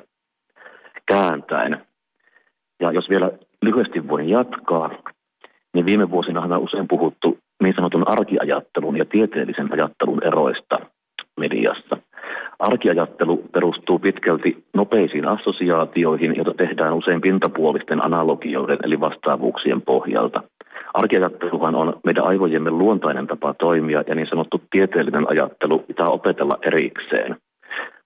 kääntäen. 1.05 1.81
Ja 2.79 2.91
jos 2.91 3.09
vielä 3.09 3.31
lyhyesti 3.61 4.07
voin 4.07 4.29
jatkaa, 4.29 4.89
niin 5.73 5.85
viime 5.85 6.11
vuosina 6.11 6.41
on 6.41 6.57
usein 6.57 6.87
puhuttu 6.87 7.37
niin 7.63 7.75
sanotun 7.75 8.07
arkiajattelun 8.07 8.97
ja 8.97 9.05
tieteellisen 9.05 9.73
ajattelun 9.73 10.23
eroista 10.23 10.79
mediassa. 11.39 11.97
Arkiajattelu 12.59 13.37
perustuu 13.53 13.99
pitkälti 13.99 14.63
nopeisiin 14.73 15.27
assosiaatioihin, 15.27 16.35
joita 16.35 16.53
tehdään 16.53 16.93
usein 16.93 17.21
pintapuolisten 17.21 18.05
analogioiden 18.05 18.77
eli 18.83 18.99
vastaavuuksien 18.99 19.81
pohjalta. 19.81 20.43
Arkiajatteluhan 20.97 21.75
on 21.75 21.99
meidän 22.05 22.23
aivojemme 22.23 22.71
luontainen 22.71 23.27
tapa 23.27 23.53
toimia 23.53 24.03
ja 24.07 24.15
niin 24.15 24.27
sanottu 24.29 24.61
tieteellinen 24.71 25.29
ajattelu 25.29 25.79
pitää 25.79 26.09
opetella 26.09 26.57
erikseen. 26.61 27.37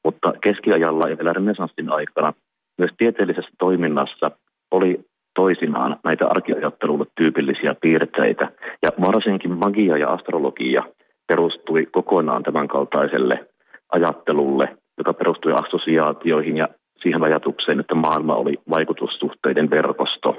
Mutta 0.04 0.34
keskiajalla 0.44 1.10
ja 1.10 1.18
vielä 1.18 1.34
renesanssin 1.34 1.92
aikana 1.92 2.34
myös 2.78 2.92
tieteellisessä 2.98 3.52
toiminnassa 3.60 4.32
oli 4.72 5.00
toisinaan 5.36 5.98
näitä 6.04 6.28
arkiajattelulle 6.28 7.06
tyypillisiä 7.16 7.76
piirteitä. 7.82 8.48
Ja 8.84 8.90
varsinkin 9.02 9.58
magia 9.58 9.98
ja 9.98 10.10
astrologia 10.10 10.84
perustui 11.28 11.86
kokonaan 11.86 12.44
tämän 12.44 12.68
kaltaiselle 12.68 13.46
ajattelulle, 13.92 14.78
joka 14.98 15.14
perustui 15.14 15.54
assosiaatioihin 15.54 16.58
ja 16.58 16.68
siihen 17.02 17.24
ajatukseen, 17.24 17.80
että 17.80 17.96
maailma 17.96 18.36
oli 18.36 18.60
vaikutussuhteiden 18.70 19.70
verkosto. 19.70 20.38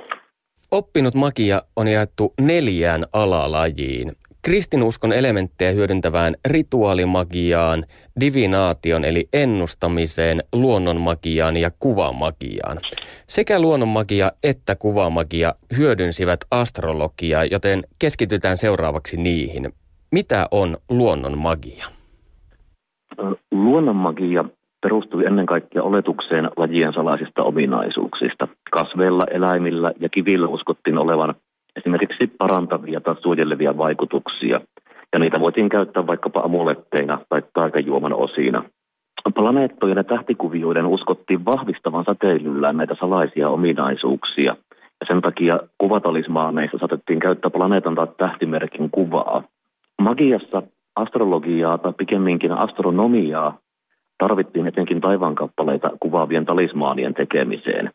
Oppinut 0.72 1.14
magia 1.14 1.62
on 1.76 1.88
jaettu 1.88 2.34
neljään 2.40 3.04
alalajiin. 3.12 4.12
Kristinuskon 4.42 5.12
elementtejä 5.12 5.70
hyödyntävään 5.70 6.34
rituaalimagiaan, 6.48 7.84
divinaation 8.20 9.04
eli 9.04 9.28
ennustamiseen, 9.32 10.44
luonnonmagiaan 10.52 11.56
ja 11.56 11.70
kuvamagiaan. 11.78 12.80
Sekä 13.28 13.60
luonnonmagia 13.60 14.32
että 14.42 14.76
kuvamagia 14.76 15.54
hyödynsivät 15.76 16.40
astrologiaa, 16.50 17.44
joten 17.44 17.82
keskitytään 17.98 18.58
seuraavaksi 18.58 19.16
niihin. 19.16 19.72
Mitä 20.12 20.48
on 20.50 20.76
luonnonmagia? 20.88 21.86
Luonnonmagia 23.50 24.44
perustui 24.82 25.26
ennen 25.26 25.46
kaikkea 25.46 25.82
oletukseen 25.82 26.50
lajien 26.56 26.92
salaisista 26.92 27.42
ominaisuuksista. 27.42 28.48
Kasveilla, 28.70 29.24
eläimillä 29.30 29.92
ja 30.00 30.08
kivillä 30.08 30.48
uskottiin 30.48 30.98
olevan 30.98 31.34
esimerkiksi 31.76 32.26
parantavia 32.38 33.00
tai 33.00 33.14
suojelevia 33.20 33.78
vaikutuksia, 33.78 34.60
ja 35.12 35.18
niitä 35.18 35.40
voitiin 35.40 35.68
käyttää 35.68 36.06
vaikkapa 36.06 36.40
amuletteina 36.40 37.18
tai 37.28 37.42
taikajuoman 37.54 38.12
osina. 38.12 38.64
Planeettojen 39.34 39.96
ja 39.96 40.04
tähtikuvioiden 40.04 40.86
uskottiin 40.86 41.44
vahvistavan 41.44 42.04
säteilyllään 42.04 42.76
näitä 42.76 42.94
salaisia 43.00 43.48
ominaisuuksia, 43.48 44.56
ja 45.00 45.06
sen 45.06 45.20
takia 45.20 45.60
kuvatalismaaneissa 45.78 46.78
saatettiin 46.78 47.18
käyttää 47.18 47.50
planeetan 47.50 47.94
tai 47.94 48.06
tähtimerkin 48.16 48.90
kuvaa. 48.90 49.42
Magiassa 50.02 50.62
astrologiaa 50.96 51.78
tai 51.78 51.92
pikemminkin 51.92 52.52
astronomiaa 52.52 53.58
tarvittiin 54.18 54.66
etenkin 54.66 55.00
taivaankappaleita 55.00 55.90
kuvaavien 56.00 56.44
talismaanien 56.44 57.14
tekemiseen. 57.14 57.90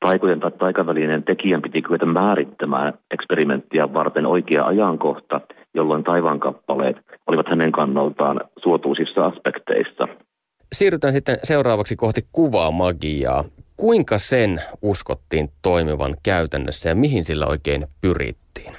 Taikojen 0.00 0.40
tai 0.40 0.50
taikavälinen 0.50 1.22
tekijän 1.22 1.62
piti 1.62 1.82
kyetä 1.82 2.06
määrittämään 2.06 2.92
eksperimenttiä 3.10 3.92
varten 3.94 4.26
oikea 4.26 4.66
ajankohta, 4.66 5.40
jolloin 5.74 6.04
taivaankappaleet 6.04 6.96
olivat 7.26 7.48
hänen 7.48 7.72
kannaltaan 7.72 8.40
suotuisissa 8.62 9.26
aspekteissa. 9.26 10.08
Siirrytään 10.72 11.12
sitten 11.12 11.38
seuraavaksi 11.42 11.96
kohti 11.96 12.20
kuvaa 12.32 12.70
magiaa. 12.70 13.44
Kuinka 13.76 14.18
sen 14.18 14.60
uskottiin 14.82 15.48
toimivan 15.62 16.14
käytännössä 16.22 16.88
ja 16.88 16.94
mihin 16.94 17.24
sillä 17.24 17.46
oikein 17.46 17.86
pyrittiin? 18.00 18.72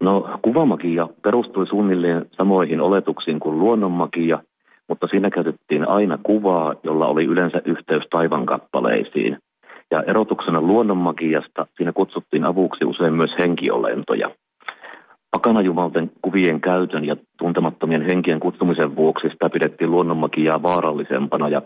No 0.00 0.38
kuvamagia 0.42 1.08
perustui 1.22 1.66
suunnilleen 1.66 2.26
samoihin 2.36 2.80
oletuksiin 2.80 3.40
kuin 3.40 3.58
luonnonmagia, 3.58 4.38
mutta 4.88 5.06
siinä 5.06 5.30
käytettiin 5.30 5.88
aina 5.88 6.18
kuvaa, 6.22 6.74
jolla 6.82 7.06
oli 7.06 7.24
yleensä 7.24 7.62
yhteys 7.64 8.04
taivankappaleisiin. 8.10 9.38
Ja 9.90 10.02
erotuksena 10.02 10.60
luonnonmagiasta 10.60 11.66
siinä 11.76 11.92
kutsuttiin 11.92 12.44
avuksi 12.44 12.84
usein 12.84 13.14
myös 13.14 13.30
henkiolentoja. 13.38 14.30
Pakanajumalten 15.30 16.10
kuvien 16.22 16.60
käytön 16.60 17.04
ja 17.04 17.16
tuntemattomien 17.38 18.02
henkien 18.02 18.40
kutsumisen 18.40 18.96
vuoksi 18.96 19.28
sitä 19.28 19.50
pidettiin 19.50 19.90
luonnonmagiaa 19.90 20.62
vaarallisempana 20.62 21.48
ja 21.48 21.62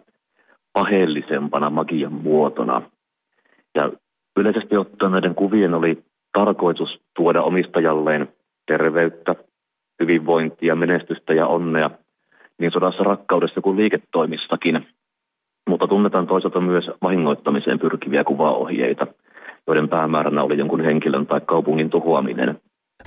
paheellisempana 0.73 1.71
magian 1.71 2.13
muotona. 2.13 2.83
Ja 3.75 3.91
yleisesti 4.37 4.77
ottaen 4.77 5.13
näiden 5.13 5.35
kuvien 5.35 5.75
oli 5.75 6.03
tarkoitus 6.33 7.01
tuoda 7.17 7.43
omistajalleen 7.43 8.29
terveyttä, 8.67 9.35
hyvinvointia, 10.03 10.77
menestystä 10.77 11.35
ja 11.35 11.47
onnea 11.47 11.91
niin 12.61 12.73
sodassa 12.73 13.03
rakkaudessa 13.05 13.61
kuin 13.61 13.77
liiketoimissakin. 13.77 14.87
Mutta 15.69 15.87
tunnetaan 15.87 16.27
toisaalta 16.27 16.61
myös 16.61 16.91
vahingoittamiseen 17.03 17.79
pyrkiviä 17.79 18.25
kuvaohjeita, 18.25 19.07
joiden 19.67 19.89
päämääränä 19.89 20.43
oli 20.43 20.59
jonkun 20.59 20.85
henkilön 20.85 21.27
tai 21.27 21.41
kaupungin 21.41 21.91
tuhoaminen. 21.91 22.61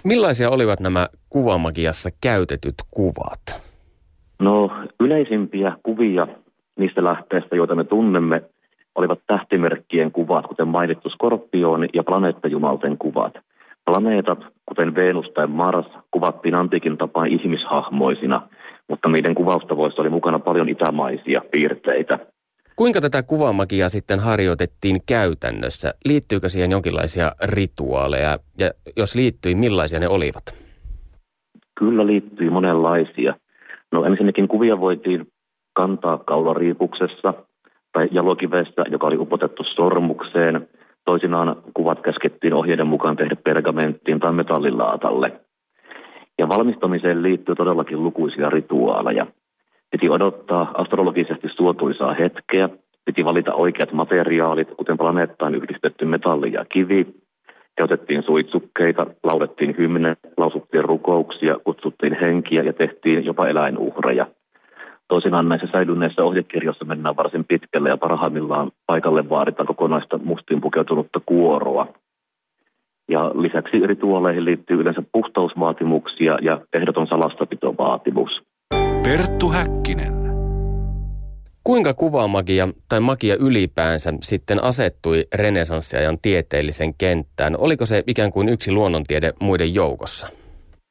Millaisia 0.04 0.50
olivat 0.50 0.80
nämä 0.80 1.08
kuvamagiassa 1.30 2.10
käytetyt 2.22 2.76
kuvat? 2.92 3.64
No 4.40 4.72
yleisimpiä 5.00 5.78
kuvia 5.84 6.28
niistä 6.80 7.04
lähteistä, 7.04 7.56
joita 7.56 7.76
me 7.76 7.84
tunnemme, 7.84 8.42
olivat 8.96 9.20
tähtimerkkien 9.28 10.12
kuvat, 10.12 10.48
kuten 10.48 10.68
mainittu 10.68 11.10
skorpioon 11.10 11.88
ja 11.94 12.04
planeettajumalten 12.04 12.98
kuvat. 12.98 13.34
Planeetat, 13.86 14.40
kuten 14.66 14.96
Venus 14.96 15.30
tai 15.30 15.48
Mars, 15.48 15.86
kuvattiin 16.12 16.56
antiikin 16.56 16.98
tapaan 16.98 17.28
ihmishahmoisina, 17.28 18.42
mutta 18.90 19.10
niiden 19.10 19.36
kuvaustavoissa 19.36 20.02
oli 20.02 20.10
mukana 20.10 20.40
paljon 20.40 20.70
itämaisia 20.70 21.42
piirteitä. 21.52 22.20
Kuinka 22.76 23.02
tätä 23.02 23.24
kuvamagiaa 23.24 23.90
sitten 23.90 24.20
harjoitettiin 24.20 24.96
käytännössä? 25.08 25.94
Liittyykö 26.06 26.50
siihen 26.50 26.72
jonkinlaisia 26.72 27.32
rituaaleja? 27.44 28.38
Ja 28.58 28.72
jos 28.98 29.16
liittyi, 29.16 29.56
millaisia 29.56 30.00
ne 30.00 30.08
olivat? 30.08 30.44
Kyllä 31.80 32.08
liittyy 32.08 32.50
monenlaisia. 32.50 33.36
No 33.92 34.06
ensinnäkin 34.06 34.48
kuvia 34.48 34.80
voitiin 34.80 35.28
kantaa 35.74 36.18
kaulariipuksessa 36.18 37.34
tai 37.92 38.10
jalokivessä, 38.12 38.84
joka 38.92 39.08
oli 39.08 39.18
upotettu 39.18 39.64
sormukseen. 39.64 40.68
Toisinaan 41.06 41.56
kuvat 41.74 42.02
käskettiin 42.02 42.54
ohjeiden 42.54 42.88
mukaan 42.88 43.16
tehdä 43.16 43.36
pergamenttiin 43.36 44.20
tai 44.20 44.34
metallilaatalle. 44.34 45.40
Ja 46.40 46.50
valmistamiseen 46.50 47.24
liittyy 47.24 47.56
todellakin 47.56 48.04
lukuisia 48.04 48.50
rituaaleja. 48.50 49.26
Piti 49.92 50.10
odottaa 50.10 50.72
astrologisesti 50.74 51.48
suotuisaa 51.56 52.14
hetkeä, 52.14 52.70
piti 53.06 53.26
valita 53.26 53.54
oikeat 53.54 53.94
materiaalit, 53.94 54.68
kuten 54.78 54.98
planeettaan 54.98 55.56
yhdistetty 55.56 56.06
metalli 56.06 56.54
ja 56.54 56.66
kivi, 56.66 57.08
käytettiin 57.78 58.24
suitsukkeita, 58.24 59.08
laulettiin 59.24 59.76
hymne, 59.78 60.18
lausuttiin 60.38 60.86
rukouksia, 60.86 61.58
kutsuttiin 61.64 62.18
henkiä 62.22 62.64
ja 62.64 62.74
tehtiin 62.74 63.26
jopa 63.26 63.48
eläinuhreja– 63.48 64.28
Toisinaan 65.08 65.50
näissä 65.50 65.68
säilyneissä 65.72 66.24
ohjekirjoissa 66.24 66.86
mennään 66.86 67.16
varsin 67.16 67.46
pitkälle 67.46 67.90
ja 67.90 67.98
parhaimmillaan 67.98 68.72
paikalle 68.86 69.30
vaaditaan 69.30 69.68
kokonaista 69.68 70.18
mustiin 70.18 70.62
pukeutunutta 70.62 71.22
kuoroa. 71.26 71.88
Ja 73.10 73.30
lisäksi 73.30 73.88
rituaaleihin 73.88 74.46
liittyy 74.46 74.82
yleensä 74.82 75.04
puhtausvaatimuksia 75.12 76.38
ja 76.42 76.62
ehdoton 76.74 77.08
salassapitovaatimus. 77.08 78.42
Perttu 79.04 79.50
Häkkinen. 79.50 80.14
Kuinka 81.64 81.94
kuvamagia 81.94 82.68
tai 82.90 83.00
magia 83.00 83.36
ylipäänsä 83.40 84.14
sitten 84.22 84.64
asettui 84.64 85.24
renesanssiajan 85.36 86.18
tieteellisen 86.22 86.94
kenttään? 86.98 87.56
Oliko 87.58 87.86
se 87.86 88.04
ikään 88.08 88.32
kuin 88.32 88.50
yksi 88.50 88.72
luonnontiede 88.72 89.34
muiden 89.42 89.76
joukossa? 89.76 90.28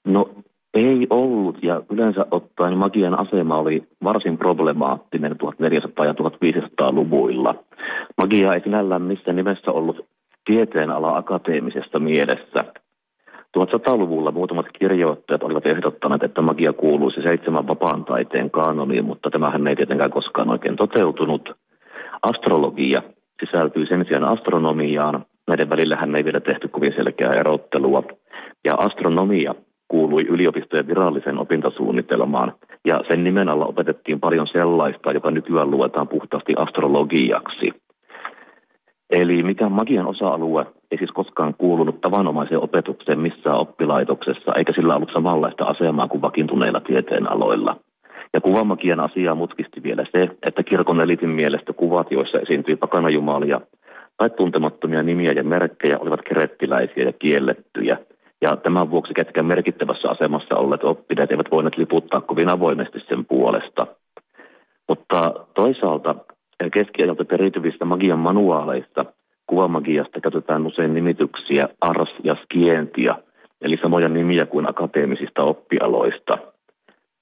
No 0.07 0.31
ei 0.75 1.07
ollut 1.11 1.62
ja 1.62 1.83
yleensä 1.90 2.27
ottaen 2.31 2.79
magian 2.79 3.18
asema 3.18 3.59
oli 3.59 3.83
varsin 4.05 4.38
problemaattinen 4.38 5.33
1400- 5.33 6.05
ja 6.05 6.12
1500-luvuilla. 6.12 7.55
Magia 8.22 8.55
ei 8.55 8.61
sinällään 8.61 9.03
missään 9.03 9.37
nimessä 9.37 9.70
ollut 9.70 10.07
tieteenala 10.44 11.16
akateemisessa 11.16 11.98
mielessä. 11.98 12.64
1100-luvulla 13.59 14.31
muutamat 14.31 14.66
kirjoittajat 14.78 15.42
olivat 15.42 15.66
ehdottaneet, 15.66 16.22
että 16.22 16.42
magia 16.42 16.72
kuuluisi 16.72 17.22
seitsemän 17.22 17.68
vapaan 17.68 18.05
taiteen 18.05 18.50
kanoniin, 18.50 19.05
mutta 19.05 19.31
tämähän 19.31 19.66
ei 19.66 19.76
tietenkään 19.76 20.11
koskaan 20.11 20.50
oikein 20.50 20.76
toteutunut. 20.76 21.57
Astrologia 22.22 23.02
sisältyy 23.40 23.87
sen 23.87 24.05
sijaan 24.05 24.24
astronomiaan. 24.24 25.24
Näiden 25.48 25.70
välillähän 25.70 26.16
ei 26.16 26.24
vielä 26.24 26.40
tehty 26.40 26.68
kovin 26.68 26.92
selkeää 26.96 27.33
erottelua. 27.33 28.02
Ja 28.64 28.74
astronomia 28.78 29.55
kuului 29.88 30.22
yliopistojen 30.22 30.87
viralliseen 30.87 31.38
opintosuunnitelmaan, 31.38 32.52
ja 32.85 33.00
sen 33.09 33.24
nimen 33.24 33.48
alla 33.48 33.66
opetettiin 33.66 34.20
paljon 34.20 34.46
sellaista, 34.46 35.12
joka 35.12 35.31
nykyään 35.31 35.70
luetaan 35.70 36.09
puhtaasti 36.09 36.52
astrologiaksi. 36.57 37.72
Eli 39.12 39.42
mikä 39.42 39.68
magian 39.68 40.07
osa-alue 40.07 40.66
ei 40.90 40.98
siis 40.98 41.11
koskaan 41.11 41.55
kuulunut 41.59 42.01
tavanomaiseen 42.01 42.61
opetukseen 42.61 43.20
missään 43.20 43.57
oppilaitoksessa, 43.57 44.53
eikä 44.57 44.72
sillä 44.72 44.96
ollut 44.96 45.12
samanlaista 45.12 45.64
asemaa 45.64 46.09
kuin 46.09 46.22
vakiintuneilla 46.22 46.81
tieteenaloilla. 46.81 47.77
Ja 48.35 48.40
Kuvamakian 48.40 49.01
asiaa 49.01 49.35
mutkisti 49.35 49.83
vielä 49.83 50.07
se, 50.12 50.29
että 50.46 50.62
kirkon 50.62 51.01
elitin 51.01 51.29
mielestä 51.29 51.72
kuvat, 51.72 52.11
joissa 52.11 52.38
esiintyi 52.38 52.77
pakanajumalia 52.77 53.61
tai 54.16 54.31
tuntemattomia 54.31 55.03
nimiä 55.03 55.33
ja 55.33 55.44
merkkejä, 55.44 55.98
olivat 55.98 56.22
kerettiläisiä 56.29 57.05
ja 57.05 57.12
kiellettyjä. 57.12 57.98
Ja 58.42 58.57
tämän 58.57 58.90
vuoksi 58.90 59.14
ketkä 59.14 59.42
merkittävässä 59.42 60.11
asemassa 60.11 60.57
olleet 60.57 60.85
oppineet 60.85 61.31
eivät 61.31 61.51
voineet 61.51 61.79
liputtaa 61.79 62.20
kovin 62.20 62.51
avoimesti 62.51 63.01
sen 63.09 63.25
puolesta. 63.25 63.87
Mutta 64.88 65.33
toisaalta 65.55 66.14
keskiajalta 66.70 67.25
periytyvistä 67.25 67.85
magian 67.85 68.18
manuaaleista 68.18 69.05
kuvamagiasta 69.46 70.20
käytetään 70.20 70.66
usein 70.66 70.94
nimityksiä 70.94 71.68
ars 71.81 72.11
ja 72.25 72.37
skientia, 72.42 73.14
eli 73.61 73.79
samoja 73.83 74.09
nimiä 74.09 74.46
kuin 74.46 74.70
akateemisista 74.70 75.42
oppialoista– 75.42 76.33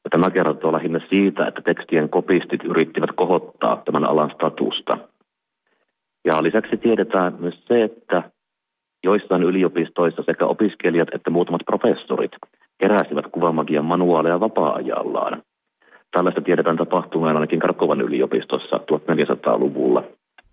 ja 0.05 0.11
tämä 0.11 0.31
kertoo 0.31 0.73
lähinnä 0.73 1.01
siitä, 1.09 1.47
että 1.47 1.63
tekstien 1.63 2.09
kopistit 2.09 2.65
yrittivät 2.65 3.11
kohottaa 3.17 3.83
tämän 3.85 4.05
alan 4.05 4.31
statusta. 4.31 4.99
Ja 6.25 6.43
lisäksi 6.43 6.77
tiedetään 6.77 7.37
myös 7.39 7.65
se, 7.69 7.83
että 7.83 8.23
joissain 9.05 9.43
yliopistoissa 9.43 10.23
sekä 10.27 10.47
opiskelijat 10.47 11.09
että 11.15 11.31
muutamat 11.31 11.61
professorit 11.67 12.33
keräsivät 12.79 13.27
kuvamagian 13.33 13.85
manuaaleja 13.85 14.41
vapaa-ajallaan. 14.41 15.43
Tällaista 16.13 16.41
tiedetään 16.41 16.77
tapahtuneen 16.77 17.37
ainakin 17.37 17.61
Karkovan 17.61 18.01
yliopistossa 18.01 18.77
1400-luvulla. 18.77 20.03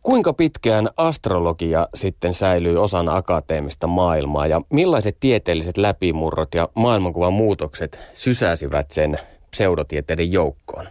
Kuinka 0.04 0.34
pitkään 0.34 0.88
astrologia 0.98 1.88
sitten 1.94 2.34
säilyy 2.34 2.84
osana 2.84 3.16
akateemista 3.16 3.88
maailmaa 3.88 4.48
ja 4.48 4.62
millaiset 4.74 5.18
tieteelliset 5.20 5.78
läpimurrot 5.78 6.50
ja 6.56 6.70
maailmankuvan 6.76 7.34
muutokset 7.34 8.12
sysäsivät 8.14 8.86
sen 8.90 9.16
pseudotieteiden 9.52 10.32
joukkoon? 10.32 10.86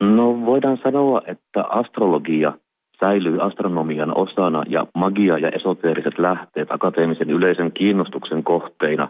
No 0.00 0.46
voidaan 0.46 0.78
sanoa, 0.82 1.22
että 1.26 1.62
astrologia 1.62 2.52
säilyy 3.04 3.42
astronomian 3.42 4.16
osana 4.16 4.62
ja 4.68 4.86
magia 4.94 5.38
ja 5.38 5.48
esoteeriset 5.48 6.18
lähteet 6.18 6.70
akateemisen 6.70 7.30
yleisen 7.30 7.72
kiinnostuksen 7.72 8.44
kohteina 8.44 9.08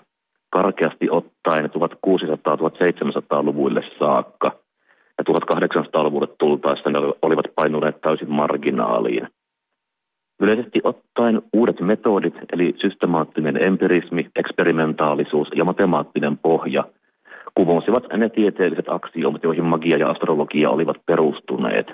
karkeasti 0.50 1.10
ottaen 1.10 1.64
1600-1700-luvuille 1.64 3.82
saakka. 3.98 4.63
Ja 5.18 5.24
1800-luvulle 5.34 6.28
tultaessa 6.38 6.90
ne 6.90 6.98
olivat 7.22 7.46
painuneet 7.54 8.00
täysin 8.00 8.30
marginaaliin. 8.30 9.28
Yleisesti 10.40 10.80
ottaen 10.84 11.42
uudet 11.52 11.80
metodit, 11.80 12.34
eli 12.52 12.74
systemaattinen 12.80 13.66
empirismi, 13.66 14.30
eksperimentaalisuus 14.36 15.48
ja 15.54 15.64
matemaattinen 15.64 16.38
pohja– 16.38 16.84
kuvosivat 17.54 18.04
ne 18.16 18.28
tieteelliset 18.28 18.88
aksioomat, 18.88 19.42
joihin 19.42 19.64
magia 19.64 19.96
ja 19.96 20.10
astrologia 20.10 20.70
olivat 20.70 20.96
perustuneet. 21.06 21.86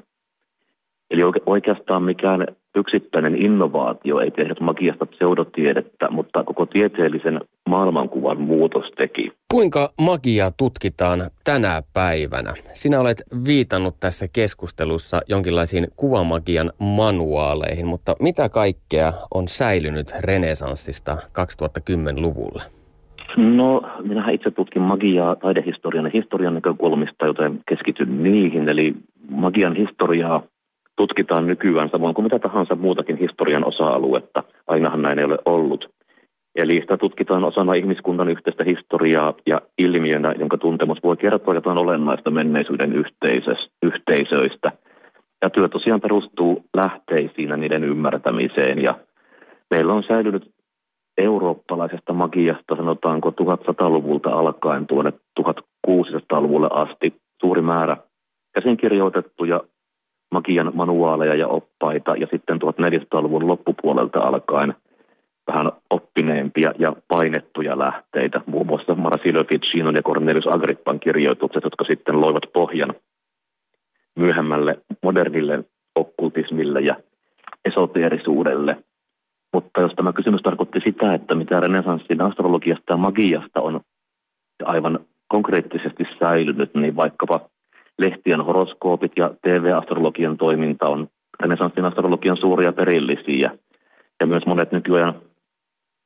Eli 1.11 1.23
oikeastaan 1.47 2.03
mikään 2.03 2.47
yksittäinen 2.77 3.43
innovaatio 3.43 4.21
ei 4.21 4.31
tehnyt 4.31 4.61
magiasta 4.61 5.07
pseudotiedettä, 5.07 6.11
mutta 6.11 6.45
koko 6.45 6.67
tieteellisen 6.67 7.41
maailmankuvan 7.69 8.41
muutos 8.41 8.85
teki. 8.97 9.33
Kuinka 9.51 9.91
magia 10.01 10.51
tutkitaan 10.59 11.21
tänä 11.45 11.83
päivänä? 11.93 12.55
Sinä 12.73 13.01
olet 13.01 13.23
viitannut 13.47 13.95
tässä 14.01 14.27
keskustelussa 14.33 15.21
jonkinlaisiin 15.29 15.89
kuvamagian 15.97 16.73
manuaaleihin, 16.79 17.87
mutta 17.87 18.15
mitä 18.21 18.49
kaikkea 18.49 19.13
on 19.35 19.49
säilynyt 19.49 20.13
renesanssista 20.21 21.17
2010-luvulla? 21.41 22.63
No, 23.37 23.83
minähän 24.03 24.35
itse 24.35 24.51
tutkin 24.51 24.83
magiaa 24.83 25.37
taidehistorian 25.37 26.05
ja 26.05 26.11
historian 26.15 26.55
näkökulmista, 26.55 27.27
joten 27.27 27.61
keskityn 27.69 28.23
niihin. 28.23 28.69
Eli 28.69 28.95
magian 29.31 29.77
historiaa 29.77 30.43
tutkitaan 31.01 31.47
nykyään 31.47 31.91
samoin 31.91 32.15
kuin 32.15 32.25
mitä 32.25 32.39
tahansa 32.39 32.75
muutakin 32.75 33.17
historian 33.17 33.65
osa-aluetta. 33.65 34.43
Ainahan 34.67 35.03
näin 35.03 35.19
ei 35.19 35.25
ole 35.25 35.39
ollut. 35.45 35.91
Eli 36.55 36.81
sitä 36.81 36.97
tutkitaan 36.97 37.45
osana 37.45 37.75
ihmiskunnan 37.75 38.29
yhteistä 38.29 38.65
historiaa 38.65 39.35
ja 39.47 39.61
ilmiönä, 39.79 40.35
jonka 40.39 40.59
tuntemus 40.59 40.99
voi 41.03 41.17
kertoa 41.17 41.55
jotain 41.55 41.79
olennaista 41.79 42.31
menneisyyden 42.31 42.93
yhteisöistä. 43.83 44.73
Ja 45.43 45.51
työ 45.51 45.69
tosiaan 45.69 46.01
perustuu 46.01 46.65
lähteisiin 46.77 47.49
ja 47.49 47.57
niiden 47.57 47.85
ymmärtämiseen. 47.85 48.83
Ja 48.83 48.95
meillä 49.71 49.93
on 49.93 50.03
säilynyt 50.09 50.51
eurooppalaisesta 51.19 52.13
magiasta, 52.13 52.77
sanotaanko 52.77 53.31
1100-luvulta 53.31 54.31
alkaen 54.31 54.87
tuonne 54.87 55.13
1600-luvulle 55.41 56.69
asti 56.71 57.15
suuri 57.41 57.63
määrä 57.63 57.97
käsinkirjoitettuja 58.55 59.61
magian 60.31 60.71
manuaaleja 60.75 61.35
ja 61.35 61.49
oppaita. 61.49 62.17
Ja 62.17 62.27
sitten 62.31 62.59
1400-luvun 62.63 63.47
loppupuolelta 63.47 64.21
alkaen 64.21 64.75
vähän 65.47 65.73
oppineempia 65.91 66.73
ja 66.79 66.97
painettuja 67.09 67.79
lähteitä, 67.79 68.41
muun 68.47 68.67
muassa 68.67 68.95
Marsilio 68.95 69.45
Ficinon 69.45 69.95
ja 69.95 70.03
Cornelius 70.03 70.47
Agrippan 70.47 71.01
kirjoitukset, 71.01 71.65
jotka 71.65 71.85
sitten 71.85 72.21
loivat 72.21 72.43
pohjan 72.53 72.95
myöhemmälle 74.17 74.79
modernille 75.03 75.65
okkultismille 75.95 76.81
ja 76.81 76.97
esoteerisuudelle– 77.65 78.77
mutta 79.53 79.81
jos 79.81 79.93
tämä 79.97 80.13
kysymys 80.13 80.43
tarkoitti 80.43 80.81
sitä, 80.85 81.15
että 81.15 81.35
mitä 81.35 81.61
renesanssin 81.61 82.21
astrologiasta 82.21 82.93
ja 82.93 82.97
magiasta 82.97 83.61
on 83.61 83.81
aivan 84.65 84.99
konkreettisesti 85.29 86.05
säilynyt, 86.19 86.75
niin 86.75 86.97
vaikkapa 86.97 87.50
lehtien 88.01 88.45
horoskoopit 88.45 89.13
ja 89.17 89.31
TV-astrologian 89.43 90.37
toiminta 90.37 90.89
on 90.89 91.09
renesanssin 91.41 91.85
astrologian 91.85 92.37
suuria 92.37 92.73
perillisiä. 92.73 93.51
Ja 94.21 94.27
myös 94.27 94.47
monet 94.47 94.73
nykyajan 94.73 95.15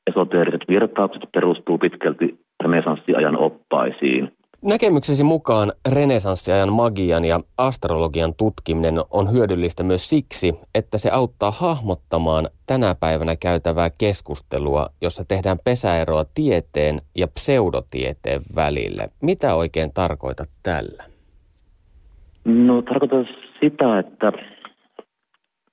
esoteeriset 0.06 0.60
virtaukset 0.68 1.22
perustuu 1.34 1.78
pitkälti 1.78 2.38
renesanssiajan 2.64 3.38
oppaisiin. 3.38 4.32
Näkemyksesi 4.62 5.24
mukaan 5.24 5.72
renesanssiajan 5.88 6.72
magian 6.72 7.24
ja 7.24 7.40
astrologian 7.58 8.34
tutkiminen 8.34 8.94
on 9.10 9.32
hyödyllistä 9.32 9.82
myös 9.82 10.10
siksi, 10.10 10.54
että 10.74 10.98
se 10.98 11.10
auttaa 11.10 11.50
hahmottamaan 11.50 12.48
tänä 12.66 12.94
päivänä 13.00 13.36
käytävää 13.36 13.90
keskustelua, 13.98 14.88
jossa 15.00 15.24
tehdään 15.28 15.58
pesäeroa 15.64 16.24
tieteen 16.34 17.00
ja 17.14 17.28
pseudotieteen 17.28 18.40
välille. 18.56 19.10
Mitä 19.22 19.54
oikein 19.54 19.92
tarkoitat 19.94 20.48
tällä? 20.62 21.13
No 22.44 22.82
tarkoitan 22.82 23.28
sitä, 23.60 23.98
että 23.98 24.32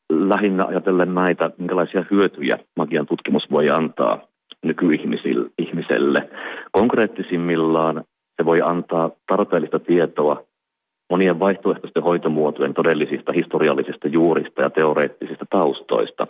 lähinnä 0.10 0.66
ajatellen 0.66 1.16
näitä, 1.16 1.52
minkälaisia 1.58 2.06
hyötyjä 2.12 2.60
magian 2.76 3.06
tutkimus 3.06 3.52
voi 3.52 3.70
antaa 3.70 4.20
nykyihmiselle. 4.64 6.30
Konkreettisimmillaan 6.72 8.04
se 8.38 8.46
voi 8.46 8.62
antaa 8.62 9.12
tarpeellista 9.28 9.80
tietoa 9.80 10.44
monien 11.10 11.40
vaihtoehtoisten 11.40 12.04
hoitomuotojen 12.04 12.74
todellisista 12.74 13.32
historiallisista 13.32 14.08
juurista 14.08 14.62
ja 14.62 14.70
teoreettisista 14.70 15.46
taustoista. 15.50 16.28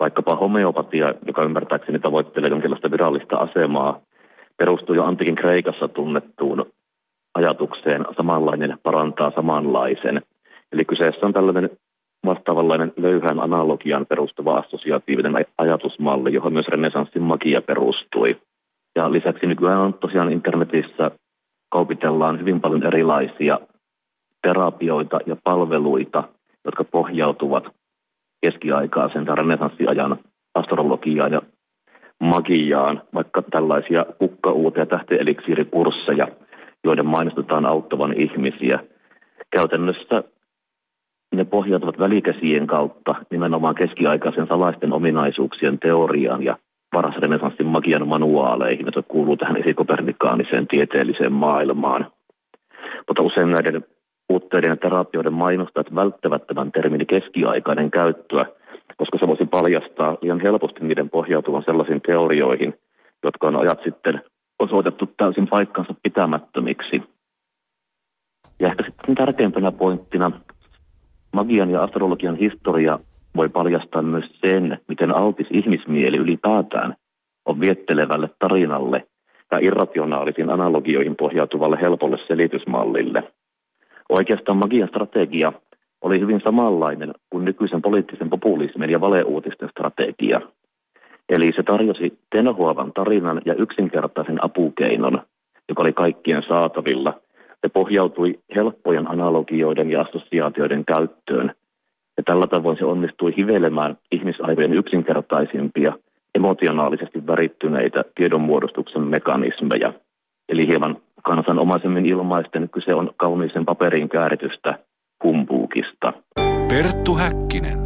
Vaikkapa 0.00 0.36
homeopatia, 0.36 1.14
joka 1.26 1.44
ymmärtääkseni 1.44 1.98
tavoittelee 1.98 2.50
jonkinlaista 2.50 2.90
virallista 2.90 3.36
asemaa, 3.36 4.00
perustuu 4.56 4.94
jo 4.94 5.04
antikin 5.04 5.34
Kreikassa 5.34 5.88
tunnettuun 5.88 6.66
ajatukseen 7.34 8.04
samanlainen 8.16 8.78
parantaa 8.82 9.32
samanlaisen. 9.34 10.22
Eli 10.72 10.84
kyseessä 10.84 11.26
on 11.26 11.32
tällainen 11.32 11.70
vastaavanlainen 12.26 12.92
löyhän 12.96 13.40
analogian 13.40 14.06
perustuva 14.06 14.58
assosiatiivinen 14.58 15.46
ajatusmalli, 15.58 16.34
johon 16.34 16.52
myös 16.52 16.68
renesanssin 16.68 17.22
magia 17.22 17.62
perustui. 17.62 18.36
Ja 18.96 19.12
lisäksi 19.12 19.46
nykyään 19.46 19.80
on 19.80 19.94
tosiaan 19.94 20.32
internetissä 20.32 21.10
kaupitellaan 21.70 22.40
hyvin 22.40 22.60
paljon 22.60 22.86
erilaisia 22.86 23.58
terapioita 24.42 25.18
ja 25.26 25.36
palveluita, 25.44 26.24
jotka 26.64 26.84
pohjautuvat 26.84 27.64
keskiaikaisen 28.40 29.24
tai 29.24 29.36
renesanssiajan 29.36 30.18
astrologiaan 30.54 31.32
ja 31.32 31.42
magiaan, 32.20 33.02
vaikka 33.14 33.42
tällaisia 33.42 34.06
kukkauute- 34.18 34.80
ja 34.80 34.86
tähtieliksiirikursseja, 34.86 36.26
joiden 36.84 37.06
mainostetaan 37.06 37.66
auttavan 37.66 38.20
ihmisiä. 38.20 38.78
Käytännössä 39.50 40.24
ne 41.34 41.44
pohjautuvat 41.44 41.98
välikäsien 41.98 42.66
kautta 42.66 43.14
nimenomaan 43.30 43.74
keskiaikaisen 43.74 44.46
salaisten 44.46 44.92
ominaisuuksien 44.92 45.78
teoriaan 45.78 46.42
ja 46.42 46.56
varasrenesanssin 46.92 47.66
magian 47.66 48.08
manuaaleihin, 48.08 48.86
jotka 48.86 49.02
kuuluu 49.02 49.36
tähän 49.36 49.56
esikopernikaaniseen 49.56 50.66
tieteelliseen 50.66 51.32
maailmaan. 51.32 52.06
Mutta 53.08 53.22
usein 53.22 53.50
näiden 53.50 53.84
puutteiden 54.28 54.68
ja 54.68 54.76
terapioiden 54.76 55.32
mainostajat 55.32 55.94
välttävät 55.94 56.46
tämän 56.46 56.72
termin 56.72 57.06
keskiaikainen 57.06 57.90
käyttöä, 57.90 58.46
koska 58.96 59.18
se 59.18 59.26
voisi 59.26 59.46
paljastaa 59.46 60.16
liian 60.22 60.40
helposti 60.40 60.84
niiden 60.84 61.10
pohjautuvan 61.10 61.62
sellaisiin 61.64 62.00
teorioihin, 62.00 62.74
jotka 63.22 63.46
on 63.46 63.56
ajat 63.56 63.80
sitten 63.84 64.22
osoitettu 64.64 65.06
täysin 65.06 65.48
paikkansa 65.48 65.94
pitämättömiksi. 66.02 67.02
Ja 68.60 68.68
ehkä 68.68 68.84
sitten 68.84 69.14
tärkeimpänä 69.14 69.72
pointtina 69.72 70.30
magian 71.32 71.70
ja 71.70 71.82
astrologian 71.82 72.36
historia 72.36 72.98
voi 73.36 73.48
paljastaa 73.48 74.02
myös 74.02 74.24
sen, 74.40 74.78
miten 74.88 75.16
altis 75.16 75.46
ihmismieli 75.50 76.16
ylipäätään 76.16 76.94
on 77.46 77.60
viettelevälle 77.60 78.30
tarinalle 78.38 79.06
ja 79.50 79.58
irrationaalisiin 79.58 80.50
analogioihin 80.50 81.16
pohjautuvalle 81.16 81.78
helpolle 81.80 82.18
selitysmallille. 82.26 83.32
Oikeastaan 84.08 84.58
magian 84.58 84.88
strategia 84.88 85.52
oli 86.00 86.20
hyvin 86.20 86.40
samanlainen 86.44 87.14
kuin 87.30 87.44
nykyisen 87.44 87.82
poliittisen 87.82 88.30
populismin 88.30 88.90
ja 88.90 89.00
valeuutisten 89.00 89.68
strategia. 89.68 90.40
Eli 91.28 91.52
se 91.56 91.62
tarjosi 91.62 92.18
tenhoavan 92.30 92.92
tarinan 92.92 93.42
ja 93.44 93.54
yksinkertaisen 93.54 94.44
apukeinon, 94.44 95.22
joka 95.68 95.82
oli 95.82 95.92
kaikkien 95.92 96.42
saatavilla. 96.48 97.14
Se 97.60 97.68
pohjautui 97.68 98.38
helppojen 98.54 99.10
analogioiden 99.10 99.90
ja 99.90 100.00
assosiaatioiden 100.00 100.84
käyttöön. 100.84 101.52
Ja 102.16 102.22
tällä 102.22 102.46
tavoin 102.46 102.78
se 102.78 102.84
onnistui 102.84 103.36
hivelemään 103.36 103.98
ihmisaivojen 104.12 104.74
yksinkertaisimpia, 104.74 105.92
emotionaalisesti 106.34 107.26
värittyneitä 107.26 108.04
tiedonmuodostuksen 108.14 109.02
mekanismeja. 109.02 109.92
Eli 110.48 110.66
hieman 110.66 110.96
kansanomaisemmin 111.22 112.06
ilmaisten 112.06 112.68
kyse 112.68 112.94
on 112.94 113.10
kauniisen 113.16 113.64
paperin 113.64 114.08
kääritystä 114.08 114.78
humpuukista. 115.24 116.12
Perttu 116.68 117.14
Häkkinen. 117.14 117.78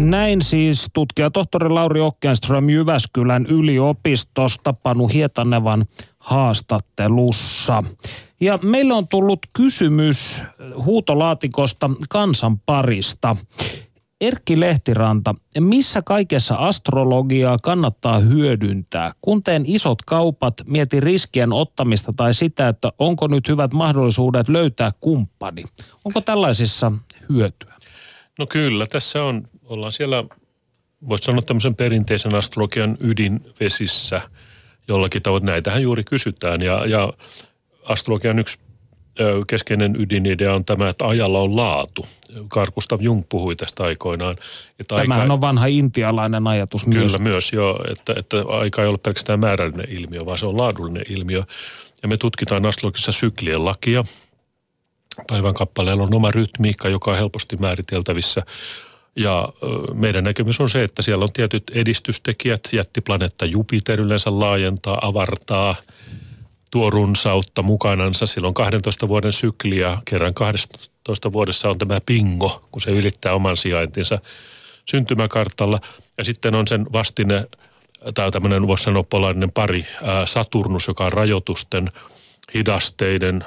Näin 0.00 0.42
siis 0.42 0.86
tutkija 0.92 1.30
tohtori 1.30 1.68
Lauri 1.68 2.00
Okkenström 2.00 2.68
Jyväskylän 2.68 3.46
yliopistosta 3.46 4.72
Panu 4.72 5.08
Hietanevan 5.08 5.86
haastattelussa. 6.18 7.84
Ja 8.40 8.58
meille 8.62 8.94
on 8.94 9.08
tullut 9.08 9.38
kysymys 9.52 10.42
huutolaatikosta 10.84 11.90
kansan 12.08 12.58
parista. 12.58 13.36
Erkki 14.20 14.60
Lehtiranta, 14.60 15.34
missä 15.60 16.02
kaikessa 16.02 16.54
astrologiaa 16.54 17.56
kannattaa 17.62 18.18
hyödyntää? 18.18 19.12
Kun 19.20 19.42
teen 19.42 19.64
isot 19.66 20.02
kaupat, 20.02 20.54
mieti 20.66 21.00
riskien 21.00 21.52
ottamista 21.52 22.12
tai 22.16 22.34
sitä, 22.34 22.68
että 22.68 22.92
onko 22.98 23.26
nyt 23.26 23.48
hyvät 23.48 23.72
mahdollisuudet 23.72 24.48
löytää 24.48 24.92
kumppani. 25.00 25.64
Onko 26.04 26.20
tällaisissa 26.20 26.92
hyötyä? 27.28 27.74
No 28.38 28.46
kyllä, 28.46 28.86
tässä 28.86 29.22
on, 29.22 29.48
ollaan 29.64 29.92
siellä, 29.92 30.24
voisi 31.08 31.24
sanoa 31.24 31.42
tämmöisen 31.42 31.74
perinteisen 31.74 32.34
astrologian 32.34 32.96
ydinvesissä 33.00 34.20
jollakin 34.88 35.22
tavoin. 35.22 35.44
Näitähän 35.44 35.82
juuri 35.82 36.04
kysytään 36.04 36.60
ja, 36.60 36.86
ja 36.86 37.12
astrologian 37.84 38.38
yksi 38.38 38.58
keskeinen 39.46 39.96
ydinidea 40.00 40.54
on 40.54 40.64
tämä, 40.64 40.88
että 40.88 41.06
ajalla 41.06 41.40
on 41.40 41.56
laatu. 41.56 42.06
Carl 42.48 42.70
Gustav 42.74 43.00
Jung 43.00 43.22
puhui 43.28 43.56
tästä 43.56 43.82
aikoinaan. 43.82 44.36
Että 44.80 44.96
Tämähän 44.96 45.22
aika, 45.22 45.32
on 45.32 45.40
vanha 45.40 45.66
intialainen 45.66 46.46
ajatus 46.46 46.84
kyllä, 46.84 46.98
myös. 46.98 47.12
Kyllä 47.12 47.28
myös, 47.28 47.52
joo, 47.52 47.84
että, 47.90 48.14
että 48.16 48.36
aika 48.48 48.82
ei 48.82 48.88
ole 48.88 48.98
pelkästään 48.98 49.40
määrällinen 49.40 49.90
ilmiö, 49.90 50.26
vaan 50.26 50.38
se 50.38 50.46
on 50.46 50.56
laadullinen 50.56 51.04
ilmiö. 51.08 51.42
Ja 52.02 52.08
me 52.08 52.16
tutkitaan 52.16 52.66
astrologisessa 52.66 53.12
syklien 53.12 53.64
lakia. 53.64 54.04
Taivaan 55.26 55.54
kappaleella 55.54 56.02
on 56.02 56.14
oma 56.14 56.30
rytmiikka, 56.30 56.88
joka 56.88 57.10
on 57.10 57.16
helposti 57.16 57.56
määriteltävissä. 57.56 58.42
Ja 59.16 59.48
meidän 59.94 60.24
näkemys 60.24 60.60
on 60.60 60.70
se, 60.70 60.82
että 60.82 61.02
siellä 61.02 61.22
on 61.22 61.32
tietyt 61.32 61.64
edistystekijät. 61.74 62.68
Jättiplaneetta 62.72 63.44
Jupiter 63.44 64.00
yleensä 64.00 64.40
laajentaa, 64.40 64.98
avartaa– 65.02 65.76
tuo 66.74 66.90
runsautta 66.90 67.62
mukanansa. 67.62 68.26
Silloin 68.26 68.54
12 68.54 69.08
vuoden 69.08 69.32
sykli 69.32 69.78
ja 69.78 69.98
kerran 70.04 70.34
12 70.34 71.32
vuodessa 71.32 71.70
on 71.70 71.78
tämä 71.78 72.00
pingo, 72.06 72.68
kun 72.72 72.82
se 72.82 72.90
ylittää 72.90 73.34
oman 73.34 73.56
sijaintinsa 73.56 74.18
syntymäkartalla. 74.90 75.80
Ja 76.18 76.24
sitten 76.24 76.54
on 76.54 76.68
sen 76.68 76.86
vastine, 76.92 77.46
tämä 78.14 78.30
tämmöinen 78.30 78.66
voisi 78.66 78.84
sanoa 78.84 79.02
polainen 79.02 79.50
pari, 79.54 79.86
Saturnus, 80.26 80.88
joka 80.88 81.06
on 81.06 81.12
rajoitusten, 81.12 81.92
hidasteiden, 82.54 83.44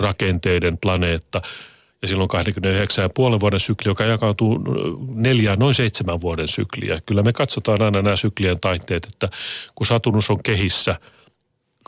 rakenteiden 0.00 0.78
planeetta. 0.78 1.42
Ja 2.02 2.08
silloin 2.08 2.30
29,5 3.34 3.40
vuoden 3.40 3.60
sykli, 3.60 3.90
joka 3.90 4.04
jakautuu 4.04 4.60
neljään, 5.14 5.58
noin 5.58 5.74
seitsemän 5.74 6.20
vuoden 6.20 6.48
sykliä. 6.48 7.00
Kyllä 7.06 7.22
me 7.22 7.32
katsotaan 7.32 7.82
aina 7.82 8.02
nämä 8.02 8.16
syklien 8.16 8.60
taitteet, 8.60 9.06
että 9.12 9.28
kun 9.74 9.86
Saturnus 9.86 10.30
on 10.30 10.42
kehissä– 10.42 10.96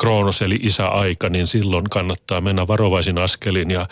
Kroonos 0.00 0.42
eli 0.42 0.58
isäaika, 0.62 1.28
niin 1.28 1.46
silloin 1.46 1.84
kannattaa 1.90 2.40
mennä 2.40 2.66
varovaisin 2.66 3.18
askelin 3.18 3.70
ja 3.70 3.88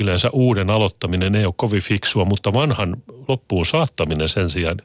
yleensä 0.00 0.30
uuden 0.32 0.70
aloittaminen 0.70 1.34
ei 1.34 1.46
ole 1.46 1.54
kovin 1.56 1.82
fiksua, 1.82 2.24
mutta 2.24 2.52
vanhan 2.52 2.96
loppuun 3.28 3.66
saattaminen 3.66 4.28
sen 4.28 4.50
sijaan 4.50 4.76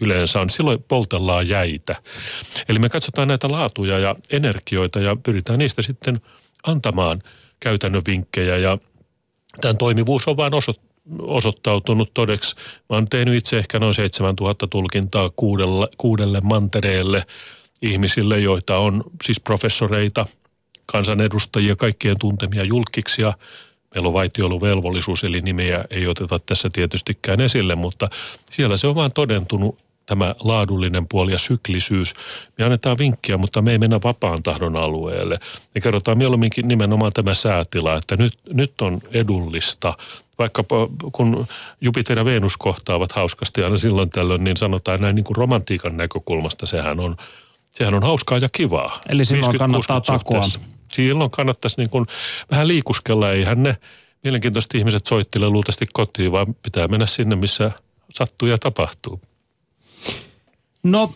yleensä 0.00 0.40
on, 0.40 0.50
silloin 0.50 0.84
poltellaan 0.88 1.48
jäitä. 1.48 1.96
Eli 2.68 2.78
me 2.78 2.88
katsotaan 2.88 3.28
näitä 3.28 3.50
laatuja 3.50 3.98
ja 3.98 4.16
energioita 4.30 5.00
ja 5.00 5.16
pyritään 5.22 5.58
niistä 5.58 5.82
sitten 5.82 6.20
antamaan 6.62 7.22
käytännön 7.60 8.02
vinkkejä 8.06 8.56
ja 8.56 8.78
tämän 9.60 9.78
toimivuus 9.78 10.28
on 10.28 10.36
vain 10.36 10.52
osoittautunut 11.22 12.14
todeksi. 12.14 12.56
Mä 12.56 12.96
oon 12.96 13.08
tehnyt 13.08 13.34
itse 13.34 13.58
ehkä 13.58 13.78
noin 13.78 13.94
7000 13.94 14.66
tulkintaa 14.66 15.30
kuudelle, 15.36 15.88
kuudelle 15.98 16.40
mantereelle– 16.40 17.26
ihmisille, 17.82 18.40
joita 18.40 18.78
on 18.78 19.04
siis 19.22 19.40
professoreita, 19.40 20.26
kansanedustajia, 20.86 21.76
kaikkien 21.76 22.16
tuntemia 22.18 22.64
julkiksia. 22.64 23.32
Meillä 23.94 24.06
on 24.06 24.12
vaitioluvelvollisuus, 24.12 25.24
eli 25.24 25.40
nimeä 25.40 25.84
ei 25.90 26.06
oteta 26.06 26.38
tässä 26.38 26.70
tietystikään 26.70 27.40
esille, 27.40 27.74
mutta 27.74 28.08
siellä 28.50 28.76
se 28.76 28.86
on 28.86 28.94
vaan 28.94 29.12
todentunut 29.12 29.78
tämä 30.10 30.34
laadullinen 30.40 31.06
puoli 31.10 31.32
ja 31.32 31.38
syklisyys. 31.38 32.14
Me 32.58 32.64
annetaan 32.64 32.98
vinkkiä, 32.98 33.36
mutta 33.36 33.62
me 33.62 33.72
ei 33.72 33.78
mennä 33.78 34.00
vapaan 34.04 34.42
tahdon 34.42 34.76
alueelle. 34.76 35.38
Me 35.74 35.80
kerrotaan 35.80 36.18
mieluumminkin 36.18 36.68
nimenomaan 36.68 37.12
tämä 37.12 37.34
säätila, 37.34 37.96
että 37.96 38.16
nyt, 38.16 38.38
nyt 38.52 38.80
on 38.80 39.00
edullista. 39.12 39.96
Vaikka 40.38 40.64
kun 41.12 41.46
Jupiter 41.80 42.18
ja 42.18 42.24
Venus 42.24 42.56
kohtaavat 42.56 43.12
hauskasti 43.12 43.64
aina 43.64 43.78
silloin 43.78 44.10
tällöin, 44.10 44.44
niin 44.44 44.56
sanotaan 44.56 45.00
näin 45.00 45.14
niin 45.14 45.24
kuin 45.24 45.36
romantiikan 45.36 45.96
näkökulmasta, 45.96 46.66
sehän 46.66 47.00
on 47.00 47.16
sehän 47.70 47.94
on 47.94 48.02
hauskaa 48.02 48.38
ja 48.38 48.48
kivaa. 48.52 49.00
Eli 49.08 49.24
silloin 49.24 49.58
kannattaa 49.58 50.00
takoa. 50.00 50.42
Silloin 50.88 51.30
kannattaisi 51.30 51.76
niin 51.76 51.90
kuin 51.90 52.06
vähän 52.50 52.68
liikuskella. 52.68 53.32
Eihän 53.32 53.62
ne 53.62 53.76
mielenkiintoiset 54.24 54.74
ihmiset 54.74 55.06
soittele 55.06 55.48
luultavasti 55.48 55.86
kotiin, 55.92 56.32
vaan 56.32 56.54
pitää 56.54 56.88
mennä 56.88 57.06
sinne, 57.06 57.36
missä 57.36 57.70
sattuu 58.14 58.48
ja 58.48 58.58
tapahtuu. 58.58 59.20
No, 60.82 61.12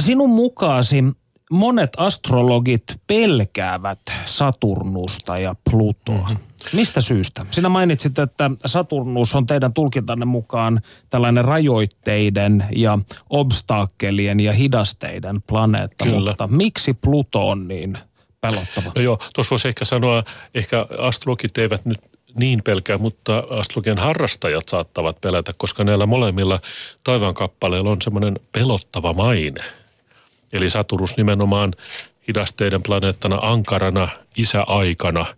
sinun 0.00 0.30
mukaasi 0.30 1.04
monet 1.50 1.90
astrologit 1.96 2.82
pelkäävät 3.06 4.00
Saturnusta 4.24 5.38
ja 5.38 5.54
Plutoa. 5.70 6.28
Mm-hmm. 6.28 6.36
Mistä 6.72 7.00
syystä? 7.00 7.46
Sinä 7.50 7.68
mainitsit, 7.68 8.18
että 8.18 8.50
Saturnus 8.66 9.34
on 9.34 9.46
teidän 9.46 9.72
tulkintanne 9.72 10.24
mukaan 10.24 10.80
tällainen 11.10 11.44
rajoitteiden 11.44 12.64
ja 12.76 12.98
obstaakkelien 13.30 14.40
ja 14.40 14.52
hidasteiden 14.52 15.42
planeetta, 15.42 16.04
Kyllä. 16.04 16.30
mutta 16.30 16.46
miksi 16.46 16.94
Pluto 16.94 17.48
on 17.48 17.68
niin 17.68 17.98
pelottava? 18.40 18.92
No 18.94 19.02
joo, 19.02 19.18
tuossa 19.34 19.50
voisi 19.50 19.68
ehkä 19.68 19.84
sanoa, 19.84 20.24
ehkä 20.54 20.86
astrologit 20.98 21.58
eivät 21.58 21.84
nyt 21.84 21.98
niin 22.38 22.62
pelkää, 22.62 22.98
mutta 22.98 23.44
astrologian 23.50 23.98
harrastajat 23.98 24.68
saattavat 24.68 25.20
pelätä, 25.20 25.52
koska 25.56 25.84
näillä 25.84 26.06
molemmilla 26.06 26.60
taivaankappaleilla 27.04 27.90
on 27.90 28.02
semmoinen 28.02 28.34
pelottava 28.52 29.12
maine. 29.12 29.64
Eli 30.52 30.70
Saturnus 30.70 31.16
nimenomaan 31.16 31.72
hidasteiden 32.28 32.82
planeettana 32.82 33.38
ankarana 33.42 34.08
isäaikana– 34.36 35.26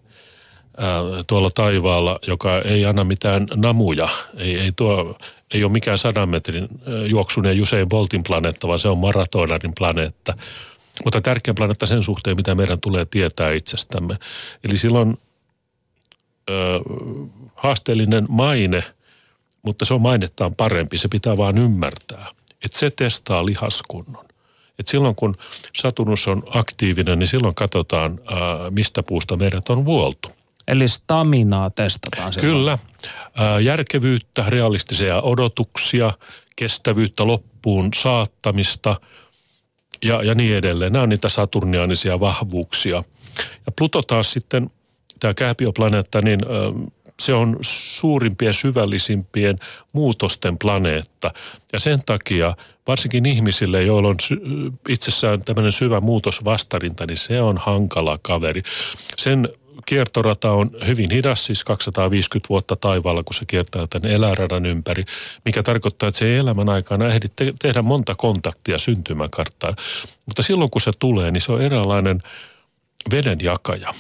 tuolla 1.27 1.51
taivaalla, 1.51 2.19
joka 2.27 2.63
ei 2.63 2.87
anna 2.87 3.05
mitään 3.05 3.47
namuja. 3.55 4.09
Ei, 4.37 4.61
ei, 4.61 4.73
tuo, 4.77 5.19
ei 5.55 5.65
ole 5.65 5.73
mikään 5.73 5.99
sadan 5.99 6.29
metrin 6.29 6.69
juoksuneen 7.07 7.57
Jusein 7.57 7.89
Boltin 7.89 8.23
planeetta, 8.23 8.69
vaan 8.69 8.79
se 8.79 8.89
on 8.89 8.99
maratonarin 8.99 9.73
planeetta. 9.79 10.37
Mutta 11.05 11.21
tärkeä 11.21 11.55
planeetta 11.55 11.87
sen 11.87 12.03
suhteen, 12.03 12.37
mitä 12.37 12.55
meidän 12.55 12.81
tulee 12.81 13.05
tietää 13.05 13.53
itsestämme. 13.53 14.17
Eli 14.65 14.77
silloin 14.77 15.19
ö, 16.51 16.81
haasteellinen 17.55 18.27
maine, 18.29 18.85
mutta 19.63 19.85
se 19.85 19.95
on 19.95 20.03
mainettaan 20.03 20.55
parempi. 20.57 20.99
Se 20.99 21.09
pitää 21.09 21.37
vaan 21.37 21.59
ymmärtää, 21.59 22.27
että 22.65 22.79
se 22.79 22.91
testaa 22.91 23.47
lihaskunnon. 23.47 24.25
Et 24.79 24.89
silloin 24.89 25.15
kun 25.15 25.37
Saturnus 25.77 26.29
on 26.29 26.43
aktiivinen, 26.55 27.19
niin 27.19 27.27
silloin 27.27 27.55
katsotaan, 27.55 28.21
ää, 28.27 28.71
mistä 28.71 29.03
puusta 29.03 29.37
meidät 29.37 29.69
on 29.69 29.85
vuoltu. 29.85 30.29
Eli 30.69 30.89
staminaa 30.89 31.71
testataan. 31.71 32.33
Silloin. 32.33 32.53
Kyllä. 32.53 32.79
Järkevyyttä, 33.63 34.45
realistisia 34.49 35.21
odotuksia, 35.21 36.13
kestävyyttä 36.57 37.27
loppuun 37.27 37.91
saattamista 37.95 39.01
ja, 40.05 40.23
ja 40.23 40.35
niin 40.35 40.57
edelleen. 40.57 40.93
Nämä 40.93 41.03
on 41.03 41.09
niitä 41.09 41.29
saturniaanisia 41.29 42.21
vahvuuksia. 42.21 43.03
Ja 43.67 43.73
Pluto 43.77 44.03
taas 44.03 44.33
sitten 44.33 44.71
tämä 45.21 45.35
kääpioplaneetta, 45.35 46.21
niin 46.21 46.41
se 47.21 47.35
on 47.35 47.57
suurimpien 47.63 48.55
syvällisimpien 48.55 49.59
muutosten 49.93 50.59
planeetta. 50.59 51.33
Ja 51.73 51.81
sen 51.81 51.99
takia 52.07 52.57
varsinkin 52.87 53.27
ihmisille, 53.27 53.83
joilla 53.83 54.09
on 54.09 54.17
itsessään 54.89 55.45
tämmöinen 55.45 55.73
syvä 55.73 56.01
muutosvastarinta, 56.01 57.07
niin 57.07 57.17
se 57.17 57.41
on 57.41 57.59
hankala 57.59 58.19
kaveri. 58.23 58.63
Sen 59.17 59.49
kiertorata 59.87 60.53
on 60.53 60.71
hyvin 60.87 61.11
hidas, 61.11 61.47
siis 61.47 61.65
250 61.65 62.49
vuotta 62.49 62.77
taivaalla, 62.77 63.23
kun 63.23 63.35
se 63.35 63.45
kiertää 63.47 63.87
tämän 63.91 64.11
eläradan 64.11 64.67
ympäri, 64.67 65.05
mikä 65.45 65.63
tarkoittaa, 65.63 66.09
että 66.09 66.19
se 66.19 66.27
ei 66.27 66.37
elämän 66.37 66.69
aikana 66.69 67.07
ehdi 67.07 67.27
te- 67.37 67.55
tehdä 67.59 67.83
monta 67.83 68.15
kontaktia 68.15 68.79
syntymäkarttaan. 68.79 69.77
Mutta 70.27 70.43
silloin, 70.43 70.71
kun 70.71 70.81
se 70.81 70.93
tulee, 70.99 71.31
niin 71.31 71.41
se 71.41 71.53
on 71.53 71.63
eräänlainen 71.63 72.23
vedenjakaja 73.11 73.95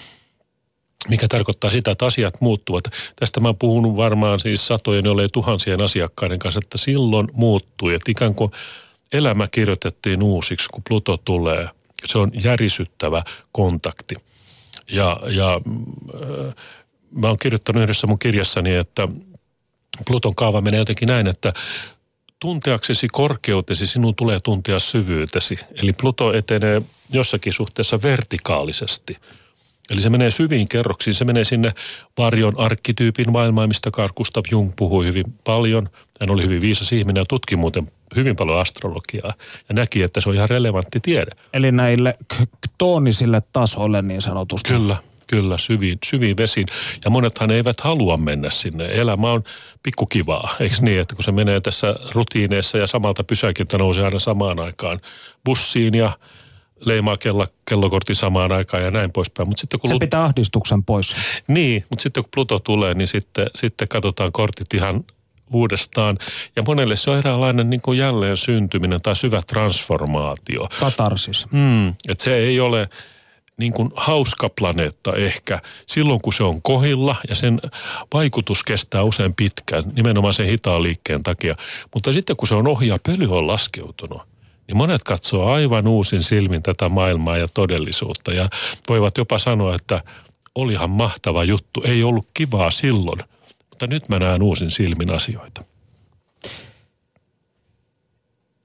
mikä 1.08 1.28
tarkoittaa 1.28 1.70
sitä, 1.70 1.90
että 1.90 2.06
asiat 2.06 2.40
muuttuvat. 2.40 2.84
Tästä 3.16 3.40
mä 3.40 3.48
oon 3.48 3.56
puhunut 3.56 3.96
varmaan 3.96 4.40
siis 4.40 4.66
satojen, 4.66 5.04
jollei 5.04 5.28
tuhansien 5.28 5.80
asiakkaiden 5.80 6.38
kanssa, 6.38 6.60
että 6.64 6.78
silloin 6.78 7.28
muuttui. 7.32 7.94
Että 7.94 8.10
ikään 8.10 8.34
kuin 8.34 8.50
elämä 9.12 9.48
kirjoitettiin 9.48 10.22
uusiksi, 10.22 10.68
kun 10.68 10.82
Pluto 10.88 11.16
tulee. 11.16 11.68
Se 12.04 12.18
on 12.18 12.30
järisyttävä 12.42 13.22
kontakti. 13.52 14.14
Ja, 14.90 15.20
ja 15.26 15.54
äh, 15.54 16.54
mä 17.10 17.28
oon 17.28 17.38
kirjoittanut 17.38 17.82
yhdessä 17.82 18.06
mun 18.06 18.18
kirjassani, 18.18 18.74
että 18.74 19.08
Pluton 20.06 20.34
kaava 20.34 20.60
menee 20.60 20.80
jotenkin 20.80 21.08
näin, 21.08 21.26
että 21.26 21.52
tunteaksesi 22.40 23.08
korkeutesi 23.08 23.86
sinun 23.86 24.14
tulee 24.14 24.40
tuntea 24.40 24.78
syvyytesi. 24.78 25.58
Eli 25.74 25.92
Pluto 25.92 26.32
etenee 26.32 26.82
jossakin 27.12 27.52
suhteessa 27.52 28.02
vertikaalisesti– 28.02 29.16
Eli 29.90 30.00
se 30.00 30.10
menee 30.10 30.30
syviin 30.30 30.68
kerroksiin, 30.68 31.14
se 31.14 31.24
menee 31.24 31.44
sinne 31.44 31.72
varjon 32.18 32.60
arkkityypin 32.60 33.32
maailmaan, 33.32 33.68
mistä 33.68 33.90
Carl 33.90 34.12
Gustav 34.16 34.42
Jung 34.50 34.72
puhui 34.76 35.06
hyvin 35.06 35.24
paljon. 35.44 35.88
Hän 36.20 36.30
oli 36.30 36.42
hyvin 36.42 36.60
viisas 36.60 36.92
ihminen 36.92 37.20
ja 37.20 37.24
tutki 37.24 37.56
muuten 37.56 37.92
hyvin 38.16 38.36
paljon 38.36 38.58
astrologiaa 38.58 39.34
ja 39.68 39.74
näki, 39.74 40.02
että 40.02 40.20
se 40.20 40.28
on 40.28 40.34
ihan 40.34 40.48
relevantti 40.48 41.00
tiede. 41.00 41.30
Eli 41.52 41.72
näille 41.72 42.18
toonisille 42.78 43.42
tasoille 43.52 44.02
niin 44.02 44.22
sanotusti. 44.22 44.72
Kyllä, 44.72 44.96
kyllä, 45.26 45.58
syviin, 45.58 45.98
syviin 46.04 46.36
vesiin. 46.36 46.66
Ja 47.04 47.10
monethan 47.10 47.50
eivät 47.50 47.80
halua 47.80 48.16
mennä 48.16 48.50
sinne. 48.50 48.88
Elämä 48.92 49.32
on 49.32 49.42
pikkukivaa, 49.82 50.56
eikö 50.60 50.76
niin, 50.80 51.00
että 51.00 51.14
kun 51.14 51.24
se 51.24 51.32
menee 51.32 51.60
tässä 51.60 51.94
rutiineissa 52.12 52.78
ja 52.78 52.86
samalta 52.86 53.24
pysäkiltä 53.24 53.78
nousee 53.78 54.04
aina 54.04 54.18
samaan 54.18 54.60
aikaan 54.60 55.00
bussiin 55.44 55.94
ja– 55.94 56.12
leimaa 56.80 57.16
kello, 57.16 57.46
kellokortti 57.68 58.14
samaan 58.14 58.52
aikaan 58.52 58.82
ja 58.82 58.90
näin 58.90 59.12
poispäin. 59.12 59.48
Mut 59.48 59.58
sitten, 59.58 59.80
kun 59.80 59.88
se 59.88 59.96
pitää 60.00 60.24
ahdistuksen 60.24 60.84
pois. 60.84 61.16
Niin, 61.48 61.84
mutta 61.90 62.02
sitten 62.02 62.22
kun 62.22 62.30
Pluto 62.34 62.58
tulee, 62.58 62.94
niin 62.94 63.08
sitten, 63.08 63.46
sitten 63.54 63.88
katsotaan 63.88 64.32
kortit 64.32 64.74
ihan 64.74 65.04
uudestaan. 65.52 66.18
Ja 66.56 66.62
monelle 66.62 66.96
se 66.96 67.10
on 67.10 67.18
eräänlainen 67.18 67.70
niin 67.70 67.80
kuin 67.80 67.98
jälleen 67.98 68.36
syntyminen 68.36 69.02
tai 69.02 69.16
syvä 69.16 69.42
transformaatio. 69.42 70.68
Katarsis. 70.80 71.46
Mm, 71.52 71.88
että 71.88 72.24
se 72.24 72.36
ei 72.36 72.60
ole 72.60 72.88
niin 73.56 73.72
kuin 73.72 73.90
hauska 73.96 74.48
planeetta 74.48 75.12
ehkä 75.12 75.60
silloin, 75.86 76.20
kun 76.24 76.32
se 76.32 76.42
on 76.42 76.62
kohilla 76.62 77.16
ja 77.28 77.34
sen 77.34 77.60
vaikutus 78.14 78.62
kestää 78.62 79.02
usein 79.02 79.34
pitkään, 79.36 79.84
nimenomaan 79.94 80.34
sen 80.34 80.46
hitaan 80.46 80.82
liikkeen 80.82 81.22
takia. 81.22 81.56
Mutta 81.94 82.12
sitten 82.12 82.36
kun 82.36 82.48
se 82.48 82.54
on 82.54 82.68
ohi 82.68 82.88
ja 82.88 82.98
pöly 83.06 83.38
on 83.38 83.46
laskeutunut, 83.46 84.22
niin 84.70 84.76
monet 84.76 85.02
katsoo 85.02 85.46
aivan 85.46 85.86
uusin 85.86 86.22
silmin 86.22 86.62
tätä 86.62 86.88
maailmaa 86.88 87.36
ja 87.36 87.48
todellisuutta 87.54 88.32
ja 88.32 88.48
voivat 88.88 89.16
jopa 89.18 89.38
sanoa, 89.38 89.74
että 89.74 90.02
olihan 90.54 90.90
mahtava 90.90 91.44
juttu, 91.44 91.82
ei 91.84 92.02
ollut 92.02 92.28
kivaa 92.34 92.70
silloin, 92.70 93.18
mutta 93.70 93.86
nyt 93.86 94.08
mä 94.08 94.18
näen 94.18 94.42
uusin 94.42 94.70
silmin 94.70 95.10
asioita. 95.10 95.64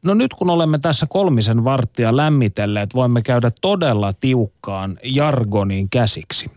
No 0.04 0.14
nyt 0.14 0.34
kun 0.34 0.50
olemme 0.50 0.78
tässä 0.78 1.06
kolmisen 1.10 1.64
varttia 1.64 2.16
lämmitelleet, 2.16 2.94
voimme 2.94 3.22
käydä 3.22 3.52
todella 3.62 4.14
tiukkaan 4.14 4.98
jargoniin 5.04 5.90
käsiksi. 5.90 6.52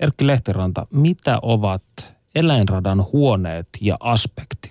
Erkki 0.00 0.26
Lehtiranta, 0.26 0.86
mitä 0.90 1.38
ovat 1.42 2.14
eläinradan 2.34 3.04
huoneet 3.12 3.68
ja 3.80 3.96
aspektit? 4.00 4.67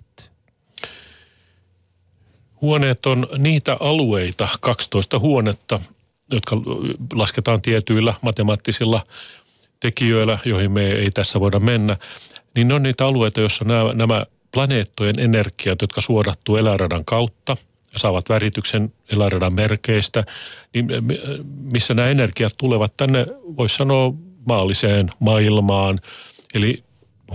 Huoneet 2.62 3.06
on 3.06 3.28
niitä 3.38 3.78
alueita, 3.80 4.48
12 4.62 5.20
huonetta, 5.20 5.80
jotka 6.32 6.56
lasketaan 7.14 7.62
tietyillä 7.62 8.14
matemaattisilla 8.22 9.06
tekijöillä, 9.80 10.40
joihin 10.46 10.72
me 10.72 10.88
ei 10.88 11.12
tässä 11.12 11.40
voida 11.40 11.60
mennä, 11.60 11.98
niin 12.56 12.68
ne 12.68 12.74
on 12.74 12.84
niitä 12.84 13.06
alueita, 13.06 13.40
joissa 13.40 13.66
nämä, 13.66 13.94
nämä 13.94 14.26
planeettojen 14.52 15.20
energiat, 15.20 15.82
jotka 15.82 16.02
suodattuu 16.02 16.56
eläradan 16.56 17.06
kautta 17.06 17.58
ja 17.94 18.00
saavat 18.00 18.30
värityksen 18.30 18.94
eläradan 19.12 19.54
merkeistä, 19.54 20.24
niin 20.74 20.88
missä 21.62 21.94
nämä 21.94 22.08
energiat 22.08 22.54
tulevat 22.58 22.98
tänne, 22.98 23.26
voisi 23.58 23.76
sanoa, 23.76 24.14
maalliseen 24.46 25.10
maailmaan. 25.20 26.00
Eli 26.54 26.84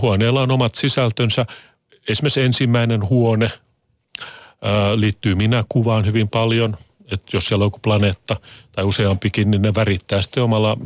huoneella 0.01 0.41
on 0.41 0.51
omat 0.51 0.75
sisältönsä. 0.75 1.45
Esimerkiksi 2.07 2.41
ensimmäinen 2.41 3.09
huone– 3.09 3.51
liittyy 4.95 5.35
minä-kuvaan 5.35 6.05
hyvin 6.05 6.29
paljon. 6.29 6.77
Että 7.11 7.37
jos 7.37 7.47
siellä 7.47 7.63
on 7.63 7.67
joku 7.67 7.79
planeetta 7.79 8.35
tai 8.71 8.83
useampikin, 8.83 9.51
niin 9.51 9.61
ne 9.61 9.75
värittää 9.75 10.21
sitten 10.21 10.43
omalla 10.43 10.77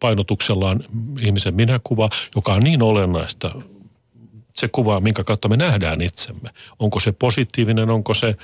painotuksellaan 0.00 0.84
ihmisen 1.20 1.54
minäkuva, 1.54 2.10
joka 2.36 2.52
on 2.54 2.62
niin 2.62 2.82
olennaista. 2.82 3.54
Se 4.54 4.68
kuva, 4.68 5.00
minkä 5.00 5.24
kautta 5.24 5.48
me 5.48 5.56
nähdään 5.56 6.02
itsemme. 6.02 6.50
Onko 6.78 7.00
se 7.00 7.12
positiivinen, 7.12 7.90
onko 7.90 8.14
se 8.14 8.36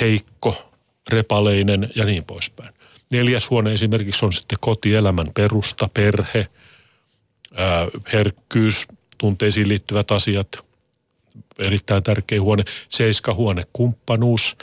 heikko, 0.00 0.70
repaleinen 1.08 1.90
ja 1.94 2.04
niin 2.04 2.24
poispäin. 2.24 2.74
Neljäs 3.10 3.50
huone 3.50 3.72
esimerkiksi 3.72 4.24
on 4.24 4.32
sitten 4.32 4.58
kotielämän 4.60 5.30
perusta, 5.34 5.88
perhe, 5.94 6.46
herkkyys, 8.12 8.86
tunteisiin 9.18 9.68
liittyvät 9.68 10.10
asiat– 10.10 10.48
erittäin 11.58 12.02
tärkeä 12.02 12.40
huone. 12.40 12.64
Seiska 12.88 13.34
huone, 13.34 13.62
kumppanuus, 13.72 14.56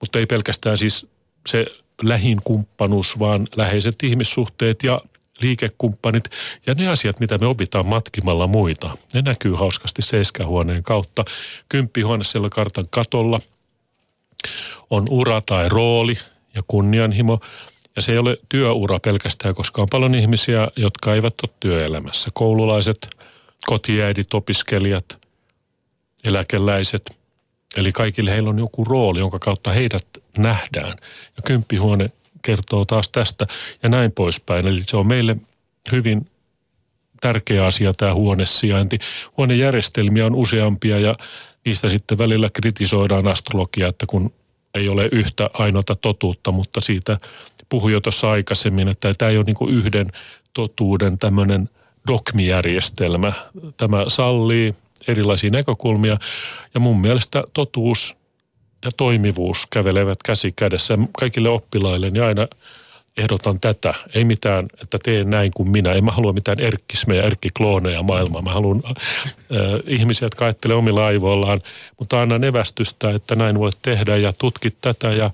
mutta 0.00 0.18
ei 0.18 0.26
pelkästään 0.26 0.78
siis 0.78 1.06
se 1.48 1.66
lähin 2.02 2.38
kumppanuus, 2.44 3.18
vaan 3.18 3.48
läheiset 3.56 4.02
ihmissuhteet 4.02 4.82
ja 4.82 5.00
liikekumppanit 5.40 6.24
ja 6.66 6.74
ne 6.74 6.88
asiat, 6.88 7.20
mitä 7.20 7.38
me 7.38 7.46
opitaan 7.46 7.86
matkimalla 7.86 8.46
muita. 8.46 8.96
Ne 9.12 9.22
näkyy 9.22 9.52
hauskasti 9.54 10.02
seiskahuoneen 10.02 10.82
kautta. 10.82 11.24
Kymppihuone 11.68 12.24
siellä 12.24 12.48
kartan 12.48 12.86
katolla 12.90 13.40
on 14.90 15.04
ura 15.10 15.40
tai 15.40 15.68
rooli 15.68 16.18
ja 16.54 16.62
kunnianhimo. 16.68 17.40
Ja 17.96 18.02
se 18.02 18.12
ei 18.12 18.18
ole 18.18 18.38
työura 18.48 18.98
pelkästään, 18.98 19.54
koska 19.54 19.82
on 19.82 19.88
paljon 19.90 20.14
ihmisiä, 20.14 20.68
jotka 20.76 21.14
eivät 21.14 21.34
ole 21.42 21.54
työelämässä. 21.60 22.30
Koululaiset, 22.34 23.08
kotiäidit, 23.66 24.34
opiskelijat, 24.34 25.23
eläkeläiset. 26.24 27.18
Eli 27.76 27.92
kaikille 27.92 28.30
heillä 28.30 28.50
on 28.50 28.58
joku 28.58 28.84
rooli, 28.84 29.18
jonka 29.18 29.38
kautta 29.38 29.72
heidät 29.72 30.06
nähdään. 30.38 30.96
Ja 31.36 31.42
kymppihuone 31.44 32.10
kertoo 32.42 32.84
taas 32.84 33.10
tästä 33.10 33.46
ja 33.82 33.88
näin 33.88 34.12
poispäin. 34.12 34.66
Eli 34.66 34.82
se 34.86 34.96
on 34.96 35.06
meille 35.06 35.36
hyvin 35.92 36.26
tärkeä 37.20 37.66
asia 37.66 37.94
tämä 37.94 38.14
huonesijainti. 38.14 38.98
Huonejärjestelmiä 39.36 40.26
on 40.26 40.34
useampia 40.34 40.98
ja 40.98 41.16
niistä 41.64 41.88
sitten 41.88 42.18
välillä 42.18 42.50
kritisoidaan 42.52 43.28
astrologiaa, 43.28 43.88
että 43.88 44.06
kun 44.08 44.32
ei 44.74 44.88
ole 44.88 45.08
yhtä 45.12 45.50
ainoata 45.52 45.96
totuutta, 45.96 46.52
mutta 46.52 46.80
siitä 46.80 47.18
puhui 47.68 47.92
jo 47.92 48.00
tuossa 48.00 48.30
aikaisemmin, 48.30 48.88
että 48.88 49.14
tämä 49.14 49.30
ei 49.30 49.36
ole 49.36 49.44
niin 49.44 49.76
yhden 49.76 50.12
totuuden 50.54 51.18
tämmöinen 51.18 51.68
dogmijärjestelmä. 52.08 53.32
Tämä 53.76 54.04
sallii 54.08 54.74
erilaisia 55.08 55.50
näkökulmia. 55.50 56.18
Ja 56.74 56.80
mun 56.80 57.00
mielestä 57.00 57.44
totuus 57.52 58.16
ja 58.84 58.90
toimivuus 58.96 59.66
kävelevät 59.70 60.18
käsi 60.24 60.52
kädessä. 60.52 60.98
Kaikille 61.18 61.48
oppilaille 61.48 62.10
niin 62.10 62.22
aina 62.22 62.48
ehdotan 63.16 63.60
tätä. 63.60 63.94
Ei 64.14 64.24
mitään, 64.24 64.66
että 64.82 64.98
teen 65.02 65.30
näin 65.30 65.52
kuin 65.52 65.70
minä. 65.70 65.92
En 65.92 66.04
mä 66.04 66.12
halua 66.12 66.32
mitään 66.32 66.60
erkkismejä, 66.60 67.22
erkkiklooneja 67.22 68.02
maailmaa. 68.02 68.42
Mä 68.42 68.52
haluan 68.52 68.82
äh, 68.86 68.92
ihmisiä, 69.86 70.26
jotka 70.26 70.44
ajattelee 70.44 70.76
omilla 70.76 71.06
aivoillaan, 71.06 71.60
mutta 71.98 72.22
anna 72.22 72.46
evästystä, 72.46 73.10
että 73.10 73.34
näin 73.34 73.58
voit 73.58 73.78
tehdä 73.82 74.16
ja 74.16 74.32
tutkit 74.32 74.76
tätä 74.80 75.08
ja 75.08 75.30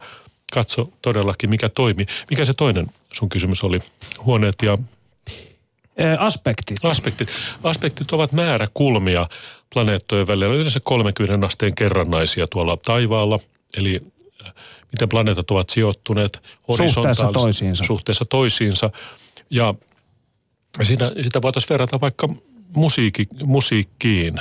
katso 0.53 0.93
todellakin, 1.03 1.51
mikä 1.51 1.69
toimii. 1.69 2.07
Mikä 2.31 2.45
se 2.45 2.55
toinen 2.55 2.87
sun 3.13 3.29
kysymys 3.29 3.65
oli? 3.65 3.79
Huoneet 4.25 4.57
ja 4.63 4.79
Aspektit. 6.19 6.85
Aspektit. 6.85 7.29
Aspektit 7.63 8.13
ovat 8.13 8.33
määräkulmia 8.33 9.29
planeettojen 9.75 10.27
välillä, 10.27 10.55
yleensä 10.55 10.81
30 10.81 11.47
asteen 11.47 11.75
kerrannaisia 11.75 12.47
tuolla 12.47 12.77
taivaalla. 12.77 13.39
Eli 13.77 14.01
äh, 14.47 14.53
miten 14.93 15.09
planeetat 15.09 15.51
ovat 15.51 15.71
sijoittuneet 15.71 16.39
suhteessa 16.77 17.31
toisiinsa. 17.33 17.85
suhteessa 17.85 18.25
toisiinsa. 18.25 18.91
Ja 19.51 19.75
Siinä, 20.83 21.13
sitä 21.23 21.43
voitaisiin 21.43 21.71
verrata 21.71 22.01
vaikka 22.01 22.29
musiikki, 22.75 23.27
musiikkiin. 23.43 24.41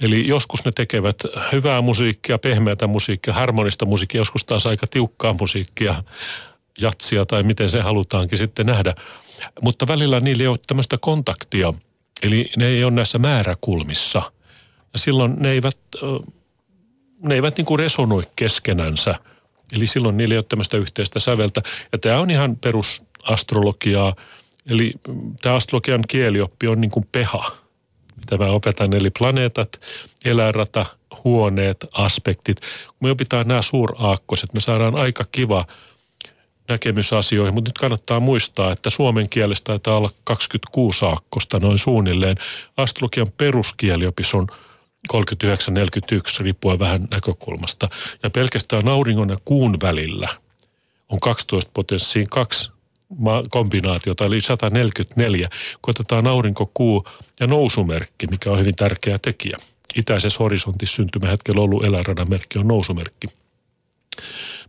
Eli 0.00 0.28
joskus 0.28 0.64
ne 0.64 0.72
tekevät 0.72 1.16
hyvää 1.52 1.80
musiikkia, 1.80 2.38
pehmeätä 2.38 2.86
musiikkia, 2.86 3.34
harmonista 3.34 3.86
musiikkia, 3.86 4.20
joskus 4.20 4.44
taas 4.44 4.66
aika 4.66 4.86
tiukkaa 4.86 5.34
musiikkia, 5.40 6.02
jatsia 6.80 7.26
tai 7.26 7.42
miten 7.42 7.70
se 7.70 7.80
halutaankin 7.80 8.38
sitten 8.38 8.66
nähdä. 8.66 8.94
Mutta 9.60 9.86
välillä 9.86 10.20
niillä 10.20 10.42
ei 10.42 10.48
ole 10.48 10.58
tämmöistä 10.66 10.98
kontaktia, 10.98 11.74
eli 12.22 12.50
ne 12.56 12.66
ei 12.66 12.84
ole 12.84 12.92
näissä 12.92 13.18
määräkulmissa. 13.18 14.22
Ja 14.92 14.98
silloin 14.98 15.34
ne 15.38 15.50
eivät, 15.50 15.78
ne 17.22 17.34
eivät 17.34 17.56
niin 17.56 17.64
kuin 17.64 17.78
resonoi 17.78 18.22
keskenänsä. 18.36 19.14
Eli 19.72 19.86
silloin 19.86 20.16
niillä 20.16 20.32
ei 20.32 20.38
ole 20.38 20.44
tämmöistä 20.48 20.76
yhteistä 20.76 21.20
säveltä. 21.20 21.62
Ja 21.92 21.98
tämä 21.98 22.20
on 22.20 22.30
ihan 22.30 22.56
perusastrologiaa. 22.56 24.16
Eli 24.66 24.94
tämä 25.42 25.54
astrologian 25.54 26.04
kielioppi 26.08 26.68
on 26.68 26.80
niin 26.80 26.90
kuin 26.90 27.06
peha, 27.12 27.50
mitä 28.16 28.36
mä 28.38 28.46
opetan. 28.50 28.92
Eli 28.92 29.10
planeetat, 29.18 29.80
eläinrata, 30.24 30.86
huoneet, 31.24 31.86
aspektit. 31.92 32.60
Kun 32.60 32.96
me 33.00 33.10
opitaan 33.10 33.48
nämä 33.48 33.62
suuraakkoset, 33.62 34.54
me 34.54 34.60
saadaan 34.60 34.98
aika 34.98 35.24
kiva– 35.32 35.66
näkemysasioihin, 36.68 37.54
mutta 37.54 37.68
nyt 37.68 37.78
kannattaa 37.78 38.20
muistaa, 38.20 38.72
että 38.72 38.90
suomen 38.90 39.28
kielestä 39.28 39.64
taitaa 39.64 39.96
olla 39.98 40.10
26 40.24 41.04
aakkosta 41.04 41.60
noin 41.60 41.78
suunnilleen. 41.78 42.36
Astrologian 42.76 43.32
peruskieliopis 43.36 44.34
on 44.34 44.46
39-41 45.12 45.16
riippuen 46.40 46.78
vähän 46.78 47.08
näkökulmasta. 47.10 47.88
Ja 48.22 48.30
pelkästään 48.30 48.88
auringon 48.88 49.28
ja 49.28 49.36
kuun 49.44 49.76
välillä 49.82 50.28
on 51.08 51.20
12 51.20 51.70
potenssiin 51.74 52.28
kaksi 52.28 52.70
kombinaatiota, 53.50 54.24
eli 54.24 54.40
144, 54.40 55.48
kun 55.82 55.90
otetaan 55.90 56.26
aurinko, 56.26 56.70
kuu 56.74 57.08
ja 57.40 57.46
nousumerkki, 57.46 58.26
mikä 58.26 58.50
on 58.50 58.58
hyvin 58.58 58.74
tärkeä 58.76 59.18
tekijä. 59.22 59.56
Itäisessä 59.96 60.38
horisontissa 60.38 60.96
syntymähetkellä 60.96 61.62
ollut 61.62 61.84
eläinradan 61.84 62.30
merkki 62.30 62.58
on 62.58 62.68
nousumerkki. 62.68 63.26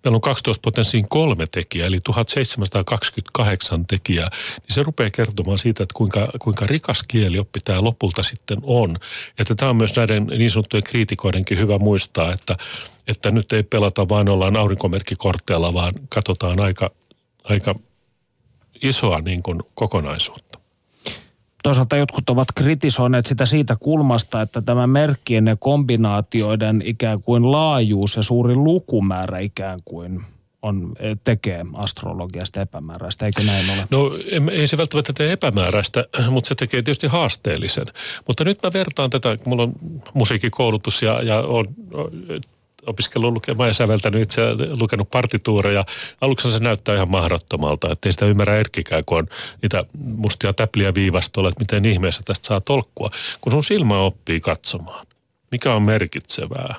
Meillä 0.05 0.15
on 0.15 0.21
12 0.21 0.61
potenssiin 0.61 1.09
kolme 1.09 1.47
tekijää, 1.51 1.87
eli 1.87 1.99
1728 2.03 3.85
tekijää, 3.85 4.29
niin 4.57 4.75
se 4.75 4.83
rupeaa 4.83 5.09
kertomaan 5.09 5.59
siitä, 5.59 5.83
että 5.83 5.93
kuinka, 5.93 6.27
kuinka 6.39 6.65
rikas 6.67 7.03
kielioppi 7.07 7.59
tämä 7.59 7.83
lopulta 7.83 8.23
sitten 8.23 8.57
on. 8.63 8.97
Että 9.39 9.55
tämä 9.55 9.69
on 9.69 9.75
myös 9.75 9.95
näiden 9.95 10.27
niin 10.27 10.51
sanottujen 10.51 10.83
kriitikoidenkin 10.83 11.57
hyvä 11.57 11.79
muistaa, 11.79 12.33
että, 12.33 12.57
että 13.07 13.31
nyt 13.31 13.53
ei 13.53 13.63
pelata 13.63 14.09
vain 14.09 14.29
ollaan 14.29 14.57
aurinkomerkkikortteella, 14.57 15.73
vaan 15.73 15.93
katsotaan 16.09 16.61
aika, 16.61 16.91
aika 17.43 17.75
isoa 18.81 19.21
niin 19.21 19.43
kuin 19.43 19.63
kokonaisuutta. 19.73 20.44
Toisaalta 21.65 21.97
jotkut 21.97 22.29
ovat 22.29 22.47
kritisoineet 22.55 23.25
sitä 23.25 23.45
siitä 23.45 23.75
kulmasta, 23.79 24.41
että 24.41 24.61
tämä 24.61 24.87
merkkien 24.87 25.47
ja 25.47 25.55
kombinaatioiden 25.55 26.81
ikään 26.85 27.21
kuin 27.21 27.51
laajuus 27.51 28.15
ja 28.15 28.23
suuri 28.23 28.55
lukumäärä 28.55 29.39
ikään 29.39 29.79
kuin 29.85 30.25
on, 30.61 30.93
tekee 31.23 31.65
astrologiasta 31.73 32.61
epämääräistä, 32.61 33.25
eikö 33.25 33.43
näin 33.43 33.69
ole? 33.69 33.87
No 33.91 34.11
ei 34.51 34.67
se 34.67 34.77
välttämättä 34.77 35.13
tee 35.13 35.31
epämääräistä, 35.31 36.05
mutta 36.29 36.47
se 36.47 36.55
tekee 36.55 36.81
tietysti 36.81 37.07
haasteellisen. 37.07 37.85
Mutta 38.27 38.43
nyt 38.43 38.59
mä 38.63 38.73
vertaan 38.73 39.09
tätä, 39.09 39.37
kun 39.37 39.49
mulla 39.49 39.63
on 39.63 39.73
musiikkikoulutus 40.13 41.01
ja, 41.01 41.21
ja 41.21 41.39
on 41.39 41.65
opiskellut 42.87 43.33
lukemaan 43.33 43.69
ja 43.69 43.73
säveltänyt 43.73 44.21
itse 44.21 44.41
lukenut 44.79 45.11
partituureja. 45.11 45.85
Aluksi 46.21 46.51
se 46.51 46.59
näyttää 46.59 46.95
ihan 46.95 47.11
mahdottomalta, 47.11 47.91
että 47.91 48.09
ei 48.09 48.13
sitä 48.13 48.25
ymmärrä 48.25 48.57
Erkkikään, 48.57 49.03
kun 49.05 49.17
on 49.17 49.27
niitä 49.61 49.85
mustia 50.15 50.53
täpliä 50.53 50.93
viivastolla, 50.93 51.49
että 51.49 51.61
miten 51.61 51.85
ihmeessä 51.85 52.21
tästä 52.25 52.47
saa 52.47 52.61
tolkkua. 52.61 53.11
Kun 53.41 53.51
sun 53.51 53.63
silmä 53.63 53.99
oppii 53.99 54.39
katsomaan, 54.39 55.07
mikä 55.51 55.73
on 55.73 55.83
merkitsevää, 55.83 56.75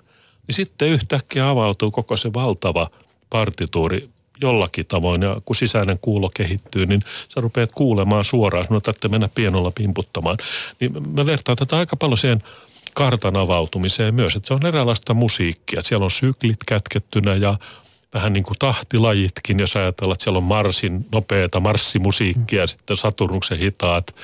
niin 0.46 0.54
sitten 0.54 0.88
yhtäkkiä 0.88 1.48
avautuu 1.48 1.90
koko 1.90 2.16
se 2.16 2.32
valtava 2.32 2.90
partituuri 3.30 4.08
jollakin 4.40 4.86
tavoin 4.86 5.22
ja 5.22 5.36
kun 5.44 5.56
sisäinen 5.56 5.98
kuulo 6.00 6.30
kehittyy, 6.34 6.86
niin 6.86 7.02
sä 7.34 7.40
rupeat 7.40 7.72
kuulemaan 7.72 8.24
suoraan, 8.24 8.66
sinun 8.66 8.82
tarvitsee 8.82 9.10
mennä 9.10 9.28
pienolla 9.34 9.72
pimputtamaan. 9.74 10.36
Niin 10.80 11.08
mä 11.14 11.26
vertaan 11.26 11.56
tätä 11.56 11.76
aika 11.76 11.96
paljon 11.96 12.18
siihen 12.18 12.42
kartan 12.96 13.36
avautumiseen 13.36 14.14
myös, 14.14 14.36
että 14.36 14.48
se 14.48 14.54
on 14.54 14.66
eräänlaista 14.66 15.14
musiikkia. 15.14 15.82
Siellä 15.82 16.04
on 16.04 16.10
syklit 16.10 16.56
kätkettynä 16.66 17.34
ja 17.34 17.58
vähän 18.14 18.32
niin 18.32 18.42
kuin 18.42 18.58
tahtilajitkin, 18.58 19.58
jos 19.60 19.76
ajatellaan, 19.76 20.14
että 20.14 20.24
siellä 20.24 20.36
on 20.36 20.42
Marsin 20.44 21.06
nopeata 21.12 21.60
marssimusiikkia 21.60 22.60
ja 22.60 22.66
sitten 22.66 22.96
Saturnuksen 22.96 23.58
hitaat 23.58 24.14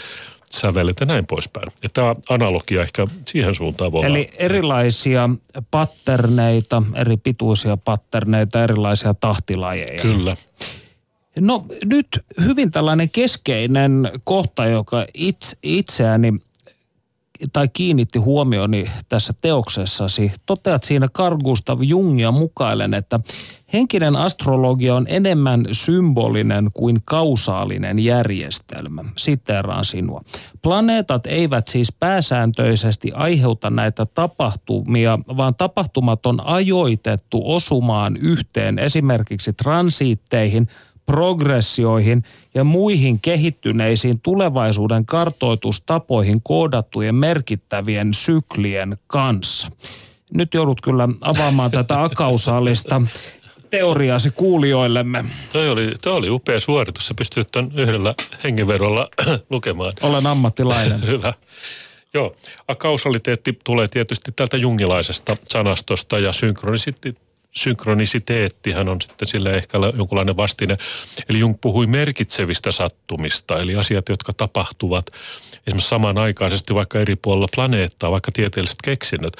sävelet 0.50 0.96
ja 1.00 1.06
näin 1.06 1.26
poispäin. 1.26 1.72
Ja 1.82 1.88
tämä 1.88 2.14
analogia 2.28 2.82
ehkä 2.82 3.06
siihen 3.26 3.54
suuntaan 3.54 3.92
voi 3.92 4.06
Eli 4.06 4.18
olla. 4.18 4.36
erilaisia 4.38 5.30
patterneita, 5.70 6.82
eri 6.94 7.16
pituisia 7.16 7.76
patterneita, 7.76 8.62
erilaisia 8.62 9.14
tahtilajeja. 9.14 10.02
Kyllä. 10.02 10.36
No 11.40 11.66
nyt 11.84 12.06
hyvin 12.46 12.70
tällainen 12.70 13.10
keskeinen 13.10 14.10
kohta, 14.24 14.66
joka 14.66 15.06
itse, 15.14 15.56
itseäni 15.62 16.32
tai 17.52 17.68
kiinnitti 17.68 18.18
huomioni 18.18 18.90
tässä 19.08 19.32
teoksessasi. 19.40 20.32
Toteat 20.46 20.84
siinä 20.84 21.08
Carl 21.08 21.36
Gustav 21.36 21.78
Jungia 21.82 22.30
mukailen, 22.30 22.94
että 22.94 23.20
henkinen 23.72 24.16
astrologia 24.16 24.94
on 24.94 25.06
enemmän 25.08 25.66
symbolinen 25.72 26.70
kuin 26.72 26.98
kausaalinen 27.04 27.98
järjestelmä. 27.98 29.04
Siteeraan 29.16 29.84
sinua. 29.84 30.22
Planeetat 30.62 31.26
eivät 31.26 31.68
siis 31.68 31.92
pääsääntöisesti 31.92 33.12
aiheuta 33.14 33.70
näitä 33.70 34.06
tapahtumia, 34.06 35.18
vaan 35.36 35.54
tapahtumat 35.54 36.26
on 36.26 36.46
ajoitettu 36.46 37.42
osumaan 37.44 38.16
yhteen 38.16 38.78
esimerkiksi 38.78 39.52
transiitteihin– 39.52 40.68
progressioihin 41.06 42.24
ja 42.54 42.64
muihin 42.64 43.20
kehittyneisiin 43.20 44.20
tulevaisuuden 44.20 45.06
kartoitustapoihin 45.06 46.42
koodattujen 46.42 47.14
merkittävien 47.14 48.14
syklien 48.14 48.96
kanssa. 49.06 49.68
Nyt 50.34 50.54
joudut 50.54 50.80
kyllä 50.80 51.08
avaamaan 51.20 51.70
tätä 51.70 52.02
akausaalista 52.02 53.02
teoriaasi 53.70 54.30
kuulijoillemme. 54.30 55.24
Toi 55.52 55.70
oli, 55.70 55.94
toi 56.02 56.16
oli 56.16 56.30
upea 56.30 56.60
suoritus. 56.60 57.06
Sä 57.06 57.14
pystyt 57.14 57.50
tuon 57.52 57.72
yhdellä 57.76 58.14
hengenverolla 58.44 59.08
lukemaan. 59.50 59.92
Olen 60.02 60.26
ammattilainen. 60.26 61.06
Hyvä. 61.12 61.34
Joo, 62.14 62.36
akausaliteetti 62.68 63.58
tulee 63.64 63.88
tietysti 63.88 64.32
tältä 64.36 64.56
jungilaisesta 64.56 65.36
sanastosta 65.48 66.18
ja 66.18 66.32
synkronisiteetti 66.32 67.31
synkronisiteettihän 67.52 68.88
on 68.88 69.00
sitten 69.00 69.28
sille 69.28 69.54
ehkä 69.54 69.78
jonkunlainen 69.96 70.36
vastine. 70.36 70.78
Eli 71.28 71.38
Jung 71.38 71.54
puhui 71.60 71.86
merkitsevistä 71.86 72.72
sattumista, 72.72 73.60
eli 73.60 73.76
asiat, 73.76 74.08
jotka 74.08 74.32
tapahtuvat 74.32 75.06
esimerkiksi 75.66 75.88
samanaikaisesti 75.88 76.74
vaikka 76.74 77.00
eri 77.00 77.16
puolilla 77.16 77.48
planeettaa, 77.54 78.10
vaikka 78.10 78.32
tieteelliset 78.32 78.78
keksinnöt. 78.84 79.36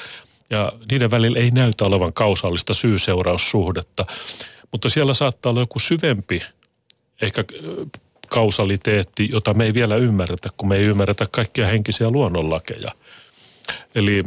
Ja 0.51 0.73
niiden 0.91 1.11
välillä 1.11 1.39
ei 1.39 1.51
näytä 1.51 1.85
olevan 1.85 2.13
kausaalista 2.13 2.75
syy-seuraussuhdetta, 2.75 4.07
mutta 4.73 4.89
siellä 4.89 5.15
saattaa 5.15 5.51
olla 5.51 5.61
joku 5.61 5.79
syvempi 5.79 6.43
ehkä 7.23 7.45
kausaliteetti, 8.29 9.29
jota 9.33 9.55
me 9.55 9.65
ei 9.65 9.75
vielä 9.75 9.97
ymmärretä, 9.97 10.49
kun 10.57 10.69
me 10.69 10.77
ei 10.77 10.85
ymmärretä 10.85 11.27
kaikkia 11.31 11.67
henkisiä 11.67 12.11
luonnonlakeja– 12.11 12.93
Eli 13.95 14.23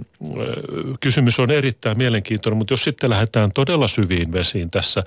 kysymys 0.99 1.39
on 1.39 1.51
erittäin 1.51 1.97
mielenkiintoinen, 1.97 2.57
mutta 2.57 2.73
jos 2.73 2.83
sitten 2.83 3.09
lähdetään 3.09 3.51
todella 3.51 3.87
syviin 3.87 4.33
vesiin 4.33 4.71
tässä, 4.71 5.03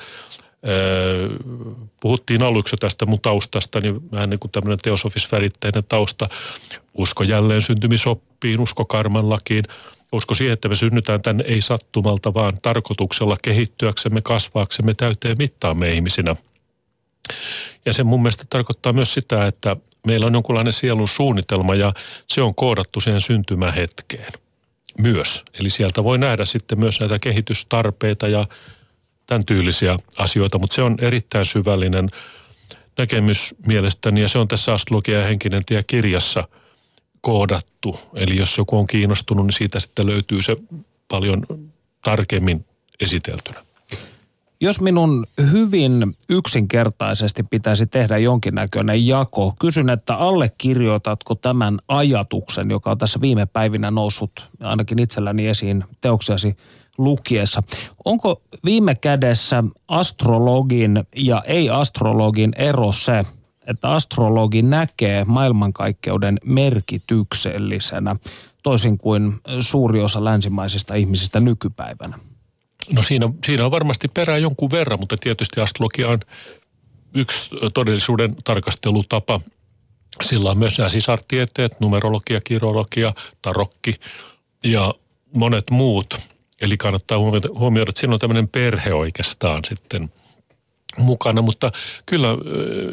puhuttiin 2.01 2.43
aluksi 2.43 2.77
tästä 2.77 3.07
mun 3.07 3.21
taustasta, 3.21 3.81
niin 3.81 4.11
vähän 4.13 4.31
niin 4.31 4.41
kuin 4.41 4.53
tämmöinen 4.53 4.79
teosofisväritteinen 4.83 5.85
tausta, 5.89 6.29
usko 6.95 7.25
jälleen 7.25 7.63
syntymisoppiin, 7.63 8.61
usko 8.61 8.85
karman 8.85 9.31
lakiin, 9.31 9.65
usko 10.13 10.35
siihen, 10.35 10.53
että 10.53 10.69
me 10.69 10.77
synnytään 10.77 11.23
tänne 11.23 11.45
ei 11.47 11.61
sattumalta, 11.61 12.35
vaan 12.35 12.59
tarkoituksella 12.63 13.37
kehittyäksemme, 13.43 14.21
kasvaaksemme 14.21 14.95
täyteen 14.95 15.39
mittaamme 15.39 15.93
ihmisinä. 15.93 16.37
Ja 17.87 17.93
se 17.93 18.05
mun 18.05 18.23
mielestä 18.23 18.45
tarkoittaa 18.51 18.93
myös 18.93 19.15
sitä, 19.15 19.47
että 19.47 19.77
meillä 20.07 20.27
on 20.27 20.35
jonkunlainen 20.35 20.73
sielun 20.73 21.09
suunnitelma 21.09 21.75
ja 21.75 21.95
se 22.27 22.43
on 22.43 22.55
koodattu 22.55 23.01
siihen 23.01 23.21
syntymähetkeen 23.21 24.33
myös. 24.99 25.45
Eli 25.61 25.71
sieltä 25.71 26.05
voi 26.05 26.19
nähdä 26.19 26.45
sitten 26.45 26.81
myös 26.81 27.01
näitä 27.01 27.19
kehitystarpeita 27.19 28.29
ja 28.29 28.47
tämän 29.27 29.47
tyylisiä 29.47 29.97
asioita, 30.19 30.59
mutta 30.59 30.75
se 30.75 30.83
on 30.83 30.97
erittäin 31.01 31.45
syvällinen 31.45 32.09
näkemys 32.99 33.55
mielestäni 33.67 34.21
ja 34.21 34.29
se 34.29 34.39
on 34.39 34.49
tässä 34.49 34.75
Astrologia 34.75 35.19
ja 35.19 35.27
henkinen 35.27 35.65
tie 35.65 35.83
kirjassa 35.83 36.49
koodattu. 37.21 38.01
Eli 38.15 38.37
jos 38.37 38.59
joku 38.59 38.79
on 38.79 38.87
kiinnostunut, 38.87 39.47
niin 39.47 39.55
siitä 39.55 39.81
sitten 39.81 40.07
löytyy 40.07 40.43
se 40.43 40.57
paljon 41.09 41.47
tarkemmin 42.05 42.67
esiteltynä. 43.01 43.68
Jos 44.61 44.81
minun 44.81 45.27
hyvin 45.53 46.17
yksinkertaisesti 46.29 47.43
pitäisi 47.43 47.87
tehdä 47.87 48.19
jonkinnäköinen 48.19 49.07
jako, 49.07 49.55
kysyn, 49.61 49.91
että 49.91 50.17
allekirjoitatko 50.17 51.35
tämän 51.35 51.79
ajatuksen, 51.89 52.71
joka 52.71 52.91
on 52.91 52.99
tässä 52.99 53.21
viime 53.21 53.47
päivinä 53.47 53.91
noussut 53.91 54.51
ainakin 54.61 54.99
itselläni 54.99 55.49
esiin 55.49 55.85
teoksiasi 56.01 56.57
lukiessa. 56.99 57.63
Onko 58.05 58.43
viime 58.65 58.95
kädessä 58.95 59.65
astrologin 59.89 61.05
ja 61.17 61.43
ei-astrologin 61.47 62.53
ero 62.57 62.93
se, 62.93 63.25
että 63.67 63.91
astrologi 63.91 64.63
näkee 64.63 65.25
maailmankaikkeuden 65.25 66.39
merkityksellisenä, 66.45 68.17
toisin 68.63 68.99
kuin 68.99 69.41
suuri 69.61 70.03
osa 70.03 70.25
länsimaisista 70.25 70.95
ihmisistä 70.95 71.41
nykypäivänä? 71.41 72.19
No 72.93 73.03
siinä, 73.03 73.31
siinä 73.47 73.65
on 73.65 73.71
varmasti 73.71 74.09
perää 74.09 74.39
jonkun 74.39 74.71
verran, 74.71 75.01
mutta 75.01 75.17
tietysti 75.21 75.61
astrologia 75.61 76.09
on 76.09 76.19
yksi 77.15 77.51
todellisuuden 77.75 78.37
tarkastelutapa. 78.45 79.41
Sillä 80.23 80.51
on 80.51 80.59
myös 80.59 80.79
nämä 80.79 80.89
sisartieteet, 80.89 81.81
numerologia, 81.81 82.41
kirologia, 82.41 83.15
tarokki 83.43 83.95
ja 84.65 84.95
monet 85.37 85.71
muut. 85.71 86.15
Eli 86.61 86.77
kannattaa 86.77 87.19
huomioida, 87.59 87.91
että 87.91 88.01
siinä 88.01 88.13
on 88.13 88.19
tämmöinen 88.19 88.49
perhe 88.49 88.95
oikeastaan 88.95 89.65
sitten 89.69 90.13
mukana. 90.99 91.43
Mutta 91.43 91.73
kyllä 92.07 92.29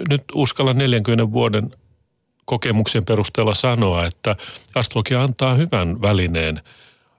nyt 0.10 0.24
uskalla 0.36 0.74
40 0.74 1.32
vuoden 1.32 1.72
kokemuksen 2.46 3.06
perusteella 3.06 3.54
sanoa, 3.54 4.06
että 4.06 4.36
astrologia 4.76 5.24
antaa 5.24 5.54
hyvän 5.54 6.02
välineen– 6.02 6.62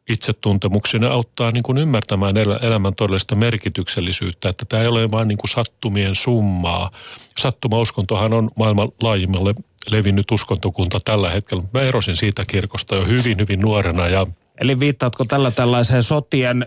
itsetuntemukseen 0.09 1.03
ja 1.03 1.13
auttaa 1.13 1.51
niin 1.51 1.63
kuin 1.63 1.79
ymmärtämään 1.79 2.37
elämän 2.37 2.95
todellista 2.95 3.35
merkityksellisyyttä, 3.35 4.49
että 4.49 4.65
tämä 4.65 4.83
ei 4.83 4.89
ole 4.89 5.11
vain 5.11 5.29
niin 5.29 5.39
kuin 5.39 5.51
sattumien 5.51 6.15
summaa. 6.15 6.91
Sattumauskontohan 7.39 8.33
on 8.33 8.51
maailman 8.57 8.89
laajimmalle 9.03 9.55
levinnyt 9.91 10.31
uskontokunta 10.31 11.01
tällä 11.01 11.31
hetkellä. 11.31 11.63
Mä 11.75 11.81
erosin 11.81 12.17
siitä 12.17 12.45
kirkosta 12.45 12.97
jo 12.97 13.05
hyvin, 13.05 13.39
hyvin 13.39 13.61
nuorena 13.61 14.09
ja 14.09 14.27
Eli 14.61 14.81
viittaatko 14.81 15.25
tällä 15.25 15.51
tällaiseen 15.51 16.03
sotien 16.03 16.67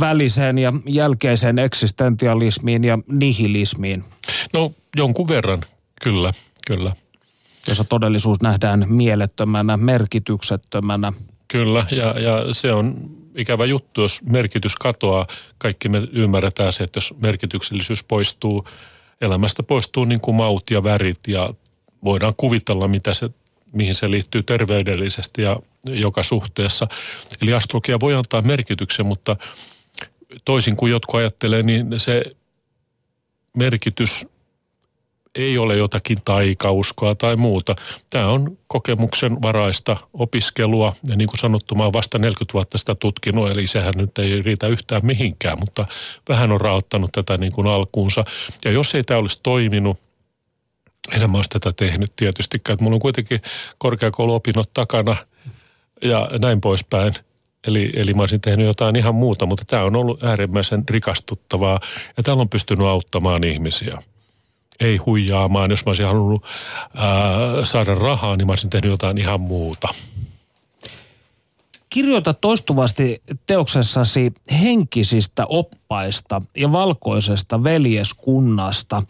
väliseen 0.00 0.58
ja 0.58 0.72
jälkeiseen 0.86 1.58
eksistentialismiin 1.58 2.84
ja 2.84 2.98
nihilismiin? 3.06 4.04
No 4.52 4.72
jonkun 4.96 5.28
verran, 5.28 5.62
kyllä, 6.02 6.32
kyllä. 6.66 6.92
Jossa 7.68 7.84
todellisuus 7.84 8.40
nähdään 8.40 8.84
mielettömänä, 8.88 9.76
merkityksettömänä. 9.76 11.12
Kyllä, 11.50 11.86
ja, 11.90 12.20
ja 12.20 12.54
se 12.54 12.72
on 12.72 13.10
ikävä 13.36 13.64
juttu, 13.64 14.00
jos 14.00 14.22
merkitys 14.22 14.76
katoaa. 14.76 15.26
Kaikki 15.58 15.88
me 15.88 15.98
ymmärretään 16.12 16.72
se, 16.72 16.84
että 16.84 16.96
jos 16.96 17.14
merkityksellisyys 17.22 18.04
poistuu, 18.04 18.68
elämästä 19.20 19.62
poistuu 19.62 20.04
niin 20.04 20.20
kuin 20.20 20.34
maut 20.34 20.70
ja 20.70 20.84
värit 20.84 21.18
ja 21.28 21.54
voidaan 22.04 22.32
kuvitella, 22.36 22.88
mitä 22.88 23.14
se, 23.14 23.30
mihin 23.72 23.94
se 23.94 24.10
liittyy 24.10 24.42
terveydellisesti 24.42 25.42
ja 25.42 25.56
joka 25.84 26.22
suhteessa. 26.22 26.88
Eli 27.42 27.52
astrologia 27.52 28.00
voi 28.00 28.14
antaa 28.14 28.42
merkityksen, 28.42 29.06
mutta 29.06 29.36
toisin 30.44 30.76
kuin 30.76 30.92
jotkut 30.92 31.20
ajattelee, 31.20 31.62
niin 31.62 32.00
se 32.00 32.22
merkitys 33.56 34.26
ei 35.34 35.58
ole 35.58 35.76
jotakin 35.76 36.18
taikauskoa 36.24 37.14
tai 37.14 37.36
muuta. 37.36 37.76
Tämä 38.10 38.26
on 38.26 38.58
kokemuksen 38.66 39.42
varaista 39.42 39.96
opiskelua 40.14 40.94
ja 41.08 41.16
niin 41.16 41.28
kuin 41.28 41.38
sanottu, 41.38 41.74
mä 41.74 41.84
oon 41.84 41.92
vasta 41.92 42.18
40 42.18 42.52
vuotta 42.52 42.78
sitä 42.78 42.94
tutkinut, 42.94 43.50
eli 43.50 43.66
sehän 43.66 43.94
nyt 43.96 44.18
ei 44.18 44.42
riitä 44.42 44.66
yhtään 44.66 45.06
mihinkään, 45.06 45.58
mutta 45.58 45.86
vähän 46.28 46.52
on 46.52 46.60
raottanut 46.60 47.12
tätä 47.12 47.38
niin 47.38 47.52
kuin 47.52 47.66
alkuunsa. 47.66 48.24
Ja 48.64 48.70
jos 48.70 48.94
ei 48.94 49.04
tämä 49.04 49.20
olisi 49.20 49.40
toiminut, 49.42 49.98
en 51.12 51.30
mä 51.30 51.38
olisi 51.38 51.50
tätä 51.50 51.72
tehnyt 51.72 52.12
tietystikään, 52.16 52.74
että 52.74 52.84
mulla 52.84 52.94
on 52.94 53.00
kuitenkin 53.00 53.40
korkeakouluopinnot 53.78 54.70
takana 54.74 55.16
ja 56.02 56.30
näin 56.42 56.60
poispäin. 56.60 57.14
Eli, 57.66 57.92
eli 57.94 58.14
mä 58.14 58.22
olisin 58.22 58.40
tehnyt 58.40 58.66
jotain 58.66 58.96
ihan 58.96 59.14
muuta, 59.14 59.46
mutta 59.46 59.64
tämä 59.64 59.84
on 59.84 59.96
ollut 59.96 60.24
äärimmäisen 60.24 60.84
rikastuttavaa 60.90 61.80
ja 62.16 62.22
täällä 62.22 62.40
on 62.40 62.48
pystynyt 62.48 62.86
auttamaan 62.86 63.44
ihmisiä 63.44 63.98
ei 64.80 64.96
huijaamaan. 64.96 65.70
Jos 65.70 65.86
mä 65.86 65.90
olisin 65.90 66.06
halunnut 66.06 66.44
ää, 66.94 67.64
saada 67.64 67.94
rahaa, 67.94 68.36
niin 68.36 68.46
mä 68.46 68.52
olisin 68.52 68.70
tehnyt 68.70 68.90
jotain 68.90 69.18
ihan 69.18 69.40
muuta. 69.40 69.88
Kirjoita 71.90 72.34
toistuvasti 72.34 73.22
teoksessasi 73.46 74.32
henkisistä 74.60 75.46
oppaista 75.46 76.42
ja 76.56 76.72
valkoisesta 76.72 77.64
veljeskunnasta. 77.64 79.02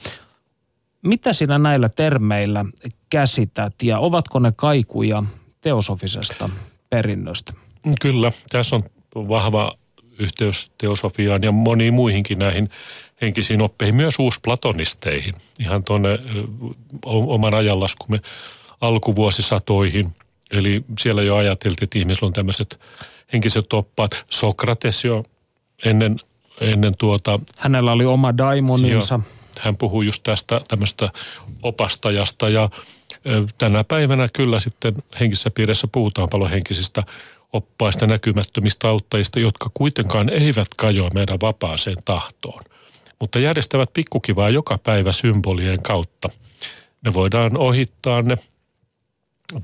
Mitä 1.02 1.32
sinä 1.32 1.58
näillä 1.58 1.88
termeillä 1.88 2.64
käsität 3.10 3.82
ja 3.82 3.98
ovatko 3.98 4.38
ne 4.38 4.52
kaikuja 4.56 5.22
teosofisesta 5.60 6.50
perinnöstä? 6.90 7.52
Kyllä, 8.00 8.32
tässä 8.50 8.76
on 8.76 8.84
vahva 9.14 9.72
yhteys 10.18 10.72
teosofiaan 10.78 11.42
ja 11.42 11.52
moniin 11.52 11.94
muihinkin 11.94 12.38
näihin 12.38 12.70
henkisiin 13.20 13.62
oppeihin, 13.62 13.94
myös 13.94 14.18
uusplatonisteihin, 14.18 15.34
ihan 15.60 15.82
tuonne 15.82 16.18
oman 17.04 17.54
ajanlaskumme 17.54 18.20
alkuvuosisatoihin. 18.80 20.14
Eli 20.50 20.84
siellä 20.98 21.22
jo 21.22 21.36
ajateltiin, 21.36 21.84
että 21.84 21.98
ihmisillä 21.98 22.26
on 22.26 22.32
tämmöiset 22.32 22.80
henkiset 23.32 23.72
oppaat. 23.72 24.24
Sokrates 24.30 25.04
jo 25.04 25.24
ennen, 25.84 26.16
ennen 26.60 26.96
tuota... 26.96 27.40
Hänellä 27.56 27.92
oli 27.92 28.04
oma 28.04 28.38
daimoninsa. 28.38 29.14
Jo, 29.14 29.20
hän 29.60 29.76
puhuu 29.76 30.02
just 30.02 30.22
tästä 30.22 30.60
tämmöistä 30.68 31.10
opastajasta 31.62 32.48
ja 32.48 32.70
tänä 33.58 33.84
päivänä 33.84 34.28
kyllä 34.32 34.60
sitten 34.60 34.94
henkisessä 35.20 35.50
piirissä 35.50 35.88
puhutaan 35.92 36.28
paljon 36.30 36.50
henkisistä 36.50 37.02
oppaista, 37.52 38.06
näkymättömistä 38.06 38.88
auttajista, 38.88 39.40
jotka 39.40 39.70
kuitenkaan 39.74 40.28
eivät 40.28 40.68
kajoa 40.76 41.10
meidän 41.14 41.38
vapaaseen 41.42 41.96
tahtoon 42.04 42.62
mutta 43.20 43.38
järjestävät 43.38 43.92
pikkukivaa 43.92 44.50
joka 44.50 44.78
päivä 44.78 45.12
symbolien 45.12 45.82
kautta. 45.82 46.28
Me 47.04 47.14
voidaan 47.14 47.56
ohittaa 47.56 48.22
ne 48.22 48.36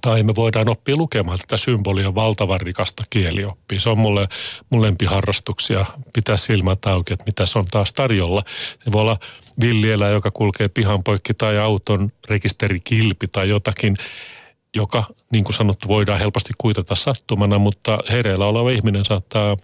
tai 0.01 0.23
me 0.23 0.35
voidaan 0.35 0.69
oppia 0.69 0.97
lukemaan 0.97 1.39
tätä 1.39 1.57
symbolia 1.57 2.15
valtavan 2.15 2.61
rikasta 2.61 3.03
kielioppia. 3.11 3.81
Se 3.81 3.89
on 3.89 3.99
mulle 3.99 4.29
mun 4.71 4.83
lempiharrastuksia 4.83 5.87
pitää 6.15 6.37
silmät 6.37 6.87
auki, 6.87 7.13
että 7.13 7.25
mitä 7.27 7.47
se 7.47 7.59
on 7.59 7.67
taas 7.67 7.93
tarjolla. 7.93 8.43
Se 8.85 8.93
voi 8.93 9.01
olla 9.01 9.19
villielä, 9.61 10.09
joka 10.09 10.31
kulkee 10.31 10.69
pihan 10.69 11.03
poikki 11.03 11.35
tai 11.35 11.59
auton 11.59 12.11
rekisterikilpi 12.29 13.29
tai 13.29 13.49
jotakin, 13.49 13.97
joka 14.77 15.05
niin 15.33 15.45
kuin 15.45 15.55
sanottu 15.55 15.89
voidaan 15.89 16.19
helposti 16.19 16.53
kuitata 16.59 16.95
sattumana, 16.95 17.59
mutta 17.59 17.99
hereillä 18.11 18.47
oleva 18.47 18.71
ihminen 18.71 19.05
saattaa 19.05 19.57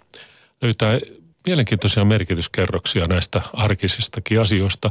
löytää 0.62 0.98
mielenkiintoisia 1.46 2.04
merkityskerroksia 2.04 3.06
näistä 3.06 3.40
arkisistakin 3.52 4.40
asioista. 4.40 4.90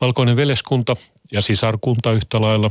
Valkoinen 0.00 0.36
veleskunta 0.36 0.96
ja 1.32 1.42
sisarkunta 1.42 2.12
yhtä 2.12 2.40
lailla 2.40 2.70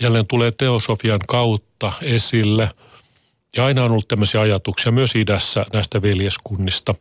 jälleen 0.00 0.26
tulee 0.26 0.50
teosofian 0.50 1.20
kautta 1.28 1.92
esille. 2.02 2.70
Ja 3.56 3.64
aina 3.64 3.84
on 3.84 3.90
ollut 3.90 4.08
tämmöisiä 4.08 4.40
ajatuksia 4.40 4.92
myös 4.92 5.14
idässä 5.14 5.66
näistä 5.72 6.02
veljeskunnista, 6.02 6.94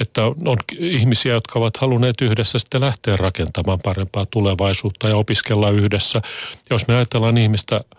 että 0.00 0.24
on 0.24 0.56
ihmisiä, 0.78 1.32
jotka 1.32 1.58
ovat 1.58 1.76
halunneet 1.76 2.20
yhdessä 2.20 2.58
sitten 2.58 2.80
lähteä 2.80 3.16
rakentamaan 3.16 3.78
parempaa 3.84 4.26
tulevaisuutta 4.26 5.08
ja 5.08 5.16
opiskella 5.16 5.70
yhdessä. 5.70 6.22
Jos 6.70 6.88
me 6.88 6.94
ajatellaan 6.94 7.38
ihmistä– 7.38 7.80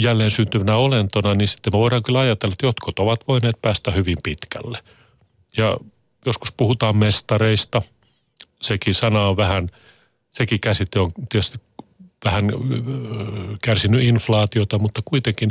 jälleen 0.00 0.30
syntyvänä 0.30 0.76
olentona, 0.76 1.34
niin 1.34 1.48
sitten 1.48 1.72
me 1.74 1.78
voidaan 1.78 2.02
kyllä 2.02 2.18
ajatella, 2.18 2.52
että 2.52 2.66
jotkut 2.66 2.98
ovat 2.98 3.28
voineet 3.28 3.62
päästä 3.62 3.90
hyvin 3.90 4.16
pitkälle. 4.22 4.78
Ja 5.56 5.76
joskus 6.26 6.52
puhutaan 6.56 6.96
mestareista, 6.96 7.82
sekin 8.62 8.94
sana 8.94 9.26
on 9.28 9.36
vähän, 9.36 9.68
sekin 10.32 10.60
käsite 10.60 11.00
on 11.00 11.10
tietysti 11.28 11.58
vähän 12.24 12.52
kärsinyt 13.62 14.02
inflaatiota, 14.02 14.78
mutta 14.78 15.00
kuitenkin 15.04 15.50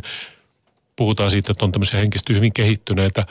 puhutaan 0.96 1.32
siitä, 1.32 1.52
että 1.52 1.66
on 1.66 1.72
tämmöisiä 1.72 2.00
henkisesti 2.00 2.34
hyvin 2.34 2.54
kehittyneitä 2.54 3.26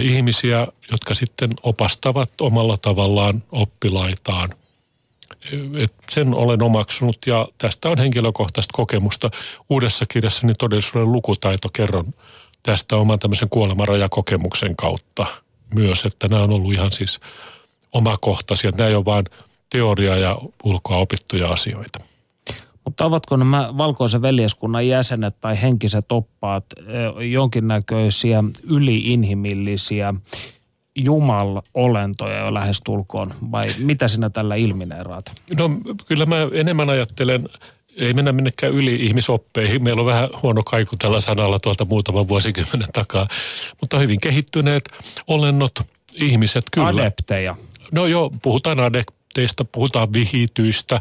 ihmisiä, 0.00 0.66
jotka 0.90 1.14
sitten 1.14 1.50
opastavat 1.62 2.40
omalla 2.40 2.76
tavallaan 2.76 3.42
oppilaitaan– 3.52 4.48
et 5.78 5.94
sen 6.10 6.34
olen 6.34 6.62
omaksunut 6.62 7.16
ja 7.26 7.48
tästä 7.58 7.88
on 7.88 7.98
henkilökohtaista 7.98 8.72
kokemusta. 8.72 9.30
Uudessa 9.70 10.06
kirjassani 10.06 10.54
todellisuuden 10.54 11.12
lukutaito 11.12 11.68
kerron 11.72 12.14
tästä 12.62 12.96
oman 12.96 13.18
tämmöisen 13.18 13.48
kuolemanrajakokemuksen 13.48 14.76
kautta 14.76 15.26
myös, 15.74 16.04
että 16.04 16.28
nämä 16.28 16.42
on 16.42 16.50
ollut 16.50 16.72
ihan 16.72 16.90
siis 16.92 17.20
omakohtaisia. 17.92 18.70
Nämä 18.70 18.88
ei 18.88 18.94
ole 18.94 19.04
vain 19.04 19.24
teoria 19.70 20.16
ja 20.16 20.38
ulkoa 20.64 20.96
opittuja 20.96 21.48
asioita. 21.48 21.98
Mutta 22.84 23.04
ovatko 23.04 23.36
nämä 23.36 23.78
valkoisen 23.78 24.22
veljeskunnan 24.22 24.88
jäsenet 24.88 25.40
tai 25.40 25.62
henkiset 25.62 26.12
oppaat 26.12 26.64
jonkinnäköisiä 27.30 28.44
yliinhimillisiä 28.70 30.14
jumal-olentoja 30.96 32.38
jo 32.38 32.54
lähestulkoon, 32.54 33.34
vai 33.52 33.68
mitä 33.78 34.08
sinä 34.08 34.30
tällä 34.30 34.54
ilmineeraat? 34.54 35.32
No 35.58 35.70
kyllä 36.06 36.26
mä 36.26 36.36
enemmän 36.52 36.90
ajattelen, 36.90 37.48
ei 37.96 38.14
mennä 38.14 38.32
minnekään 38.32 38.72
yli 38.72 38.94
ihmisoppeihin. 38.94 39.84
Meillä 39.84 40.00
on 40.00 40.06
vähän 40.06 40.28
huono 40.42 40.62
kaiku 40.62 40.96
tällä 40.98 41.20
sanalla 41.20 41.58
tuolta 41.58 41.84
muutaman 41.84 42.28
vuosikymmenen 42.28 42.88
takaa. 42.92 43.28
Mutta 43.80 43.98
hyvin 43.98 44.20
kehittyneet 44.20 44.88
olennot, 45.26 45.72
ihmiset 46.14 46.64
kyllä. 46.72 46.88
Adepteja. 46.88 47.56
No 47.92 48.06
joo, 48.06 48.32
puhutaan 48.42 48.80
adepteista, 48.80 49.64
puhutaan 49.64 50.12
vihityistä. 50.12 51.00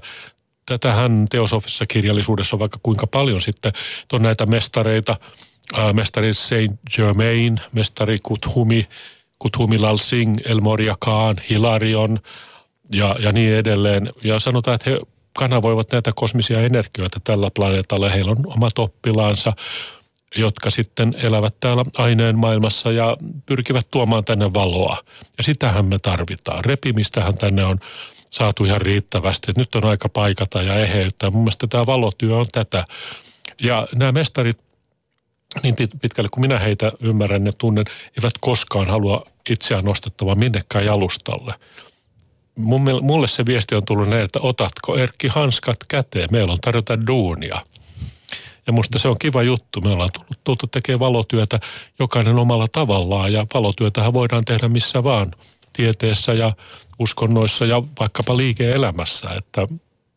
Tätähän 0.66 1.28
teosofisessa 1.30 1.86
kirjallisuudessa 1.86 2.56
on 2.56 2.60
vaikka 2.60 2.80
kuinka 2.84 3.08
paljon 3.08 3.42
sitten. 3.42 3.74
On 4.14 4.22
näitä 4.22 4.46
mestareita, 4.46 5.16
mestari 5.94 6.34
Saint 6.34 6.80
Germain, 6.96 7.60
mestari 7.72 8.20
Kuthumi, 8.24 8.88
Kuthumi 9.44 9.80
Lal 9.80 9.98
Singh, 9.98 10.42
El 10.46 10.62
Moria 10.62 10.96
Khan, 11.00 11.36
Hilarion 11.50 12.20
ja, 12.94 13.16
ja 13.20 13.32
niin 13.32 13.56
edelleen. 13.56 14.10
Ja 14.24 14.40
sanotaan, 14.40 14.76
että 14.76 14.90
he 14.90 15.00
kanavoivat 15.38 15.92
näitä 15.92 16.12
kosmisia 16.16 16.62
energioita 16.62 17.20
tällä 17.24 17.50
planeetalla. 17.56 18.10
Heillä 18.10 18.32
on 18.32 18.38
omat 18.46 18.80
oppilaansa, 18.80 19.54
jotka 20.36 20.70
sitten 20.72 21.14
elävät 21.24 21.56
täällä 21.60 21.84
aineen 21.98 22.38
maailmassa 22.38 22.92
ja 22.92 23.18
pyrkivät 23.46 23.88
tuomaan 23.92 24.26
tänne 24.26 24.54
valoa. 24.54 24.98
Ja 25.38 25.44
sitähän 25.44 25.86
me 25.86 26.00
tarvitaan. 26.00 26.66
Repimistähän 26.66 27.38
tänne 27.38 27.66
on 27.66 27.80
saatu 28.30 28.66
ihan 28.66 28.82
riittävästi. 28.82 29.52
Nyt 29.58 29.76
on 29.76 29.86
aika 29.86 30.10
paikata 30.10 30.62
ja 30.62 30.76
eheyttää. 30.76 31.30
Mun 31.30 31.42
mielestä 31.42 31.68
tämä 31.68 31.86
valotyö 31.86 32.36
on 32.36 32.46
tätä. 32.52 32.86
Ja 33.62 33.88
nämä 33.96 34.12
mestarit, 34.12 34.60
niin 35.64 35.76
pitkälle 36.02 36.30
kuin 36.30 36.42
minä 36.42 36.60
heitä 36.60 36.92
ymmärrän 37.00 37.46
ja 37.46 37.52
tunnen, 37.58 37.86
eivät 38.18 38.34
koskaan 38.40 38.88
halua 38.88 39.26
itseään 39.50 39.86
nostettava 39.86 40.36
minnekään 40.36 40.86
jalustalle– 40.86 41.54
mulle 43.02 43.28
se 43.28 43.46
viesti 43.46 43.76
on 43.76 43.86
tullut 43.86 44.10
näin, 44.10 44.24
että 44.24 44.40
otatko 44.42 44.98
Erkki 44.98 45.28
hanskat 45.28 45.78
käteen, 45.88 46.30
meillä 46.32 46.54
on 46.54 46.60
tarjota 46.62 47.08
duunia. 47.08 47.66
Ja 48.68 48.74
musta 48.74 49.00
se 49.00 49.08
on 49.08 49.16
kiva 49.20 49.44
juttu. 49.44 49.82
Me 49.82 49.90
ollaan 49.90 50.10
tullut, 50.14 50.44
tultu 50.44 50.68
tekemään 50.68 51.00
valotyötä 51.00 51.60
jokainen 52.00 52.38
omalla 52.38 52.68
tavallaan 52.68 53.34
ja 53.34 53.46
valotyötähän 53.54 54.14
voidaan 54.14 54.46
tehdä 54.46 54.68
missä 54.68 55.04
vaan. 55.04 55.32
Tieteessä 55.74 56.34
ja 56.34 56.54
uskonnoissa 57.00 57.66
ja 57.66 57.84
vaikkapa 58.00 58.38
liike-elämässä. 58.38 59.30
Että 59.30 59.68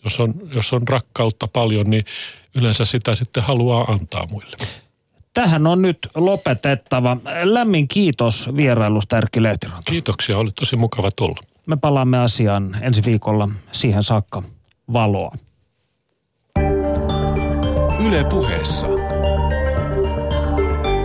jos 0.05 0.21
on, 0.21 0.35
jos 0.55 0.73
on 0.73 0.89
rakkautta 0.89 1.49
paljon, 1.49 1.91
niin 1.91 2.05
yleensä 2.55 2.85
sitä 2.85 3.15
sitten 3.15 3.43
haluaa 3.43 3.85
antaa 3.85 4.27
muille. 4.27 4.57
Tähän 5.37 5.67
on 5.67 5.83
nyt 5.83 5.99
lopetettava. 6.15 7.17
Lämmin 7.43 7.89
kiitos 7.89 8.51
vierailusta 8.57 9.17
Erkki 9.17 9.43
Lehtiranta. 9.43 9.83
Kiitoksia, 9.85 10.39
oli 10.39 10.51
tosi 10.51 10.77
mukava 10.77 11.11
tulla. 11.11 11.41
Me 11.67 11.77
palaamme 11.77 12.19
asiaan 12.19 12.77
ensi 12.81 13.05
viikolla. 13.05 13.49
Siihen 13.73 14.03
saakka 14.03 14.43
valoa. 14.93 15.33
Yle 18.07 18.25
puheessa. 18.25 18.87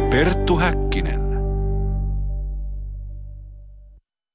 Perttu 0.10 0.58
Häkkinen. 0.58 1.21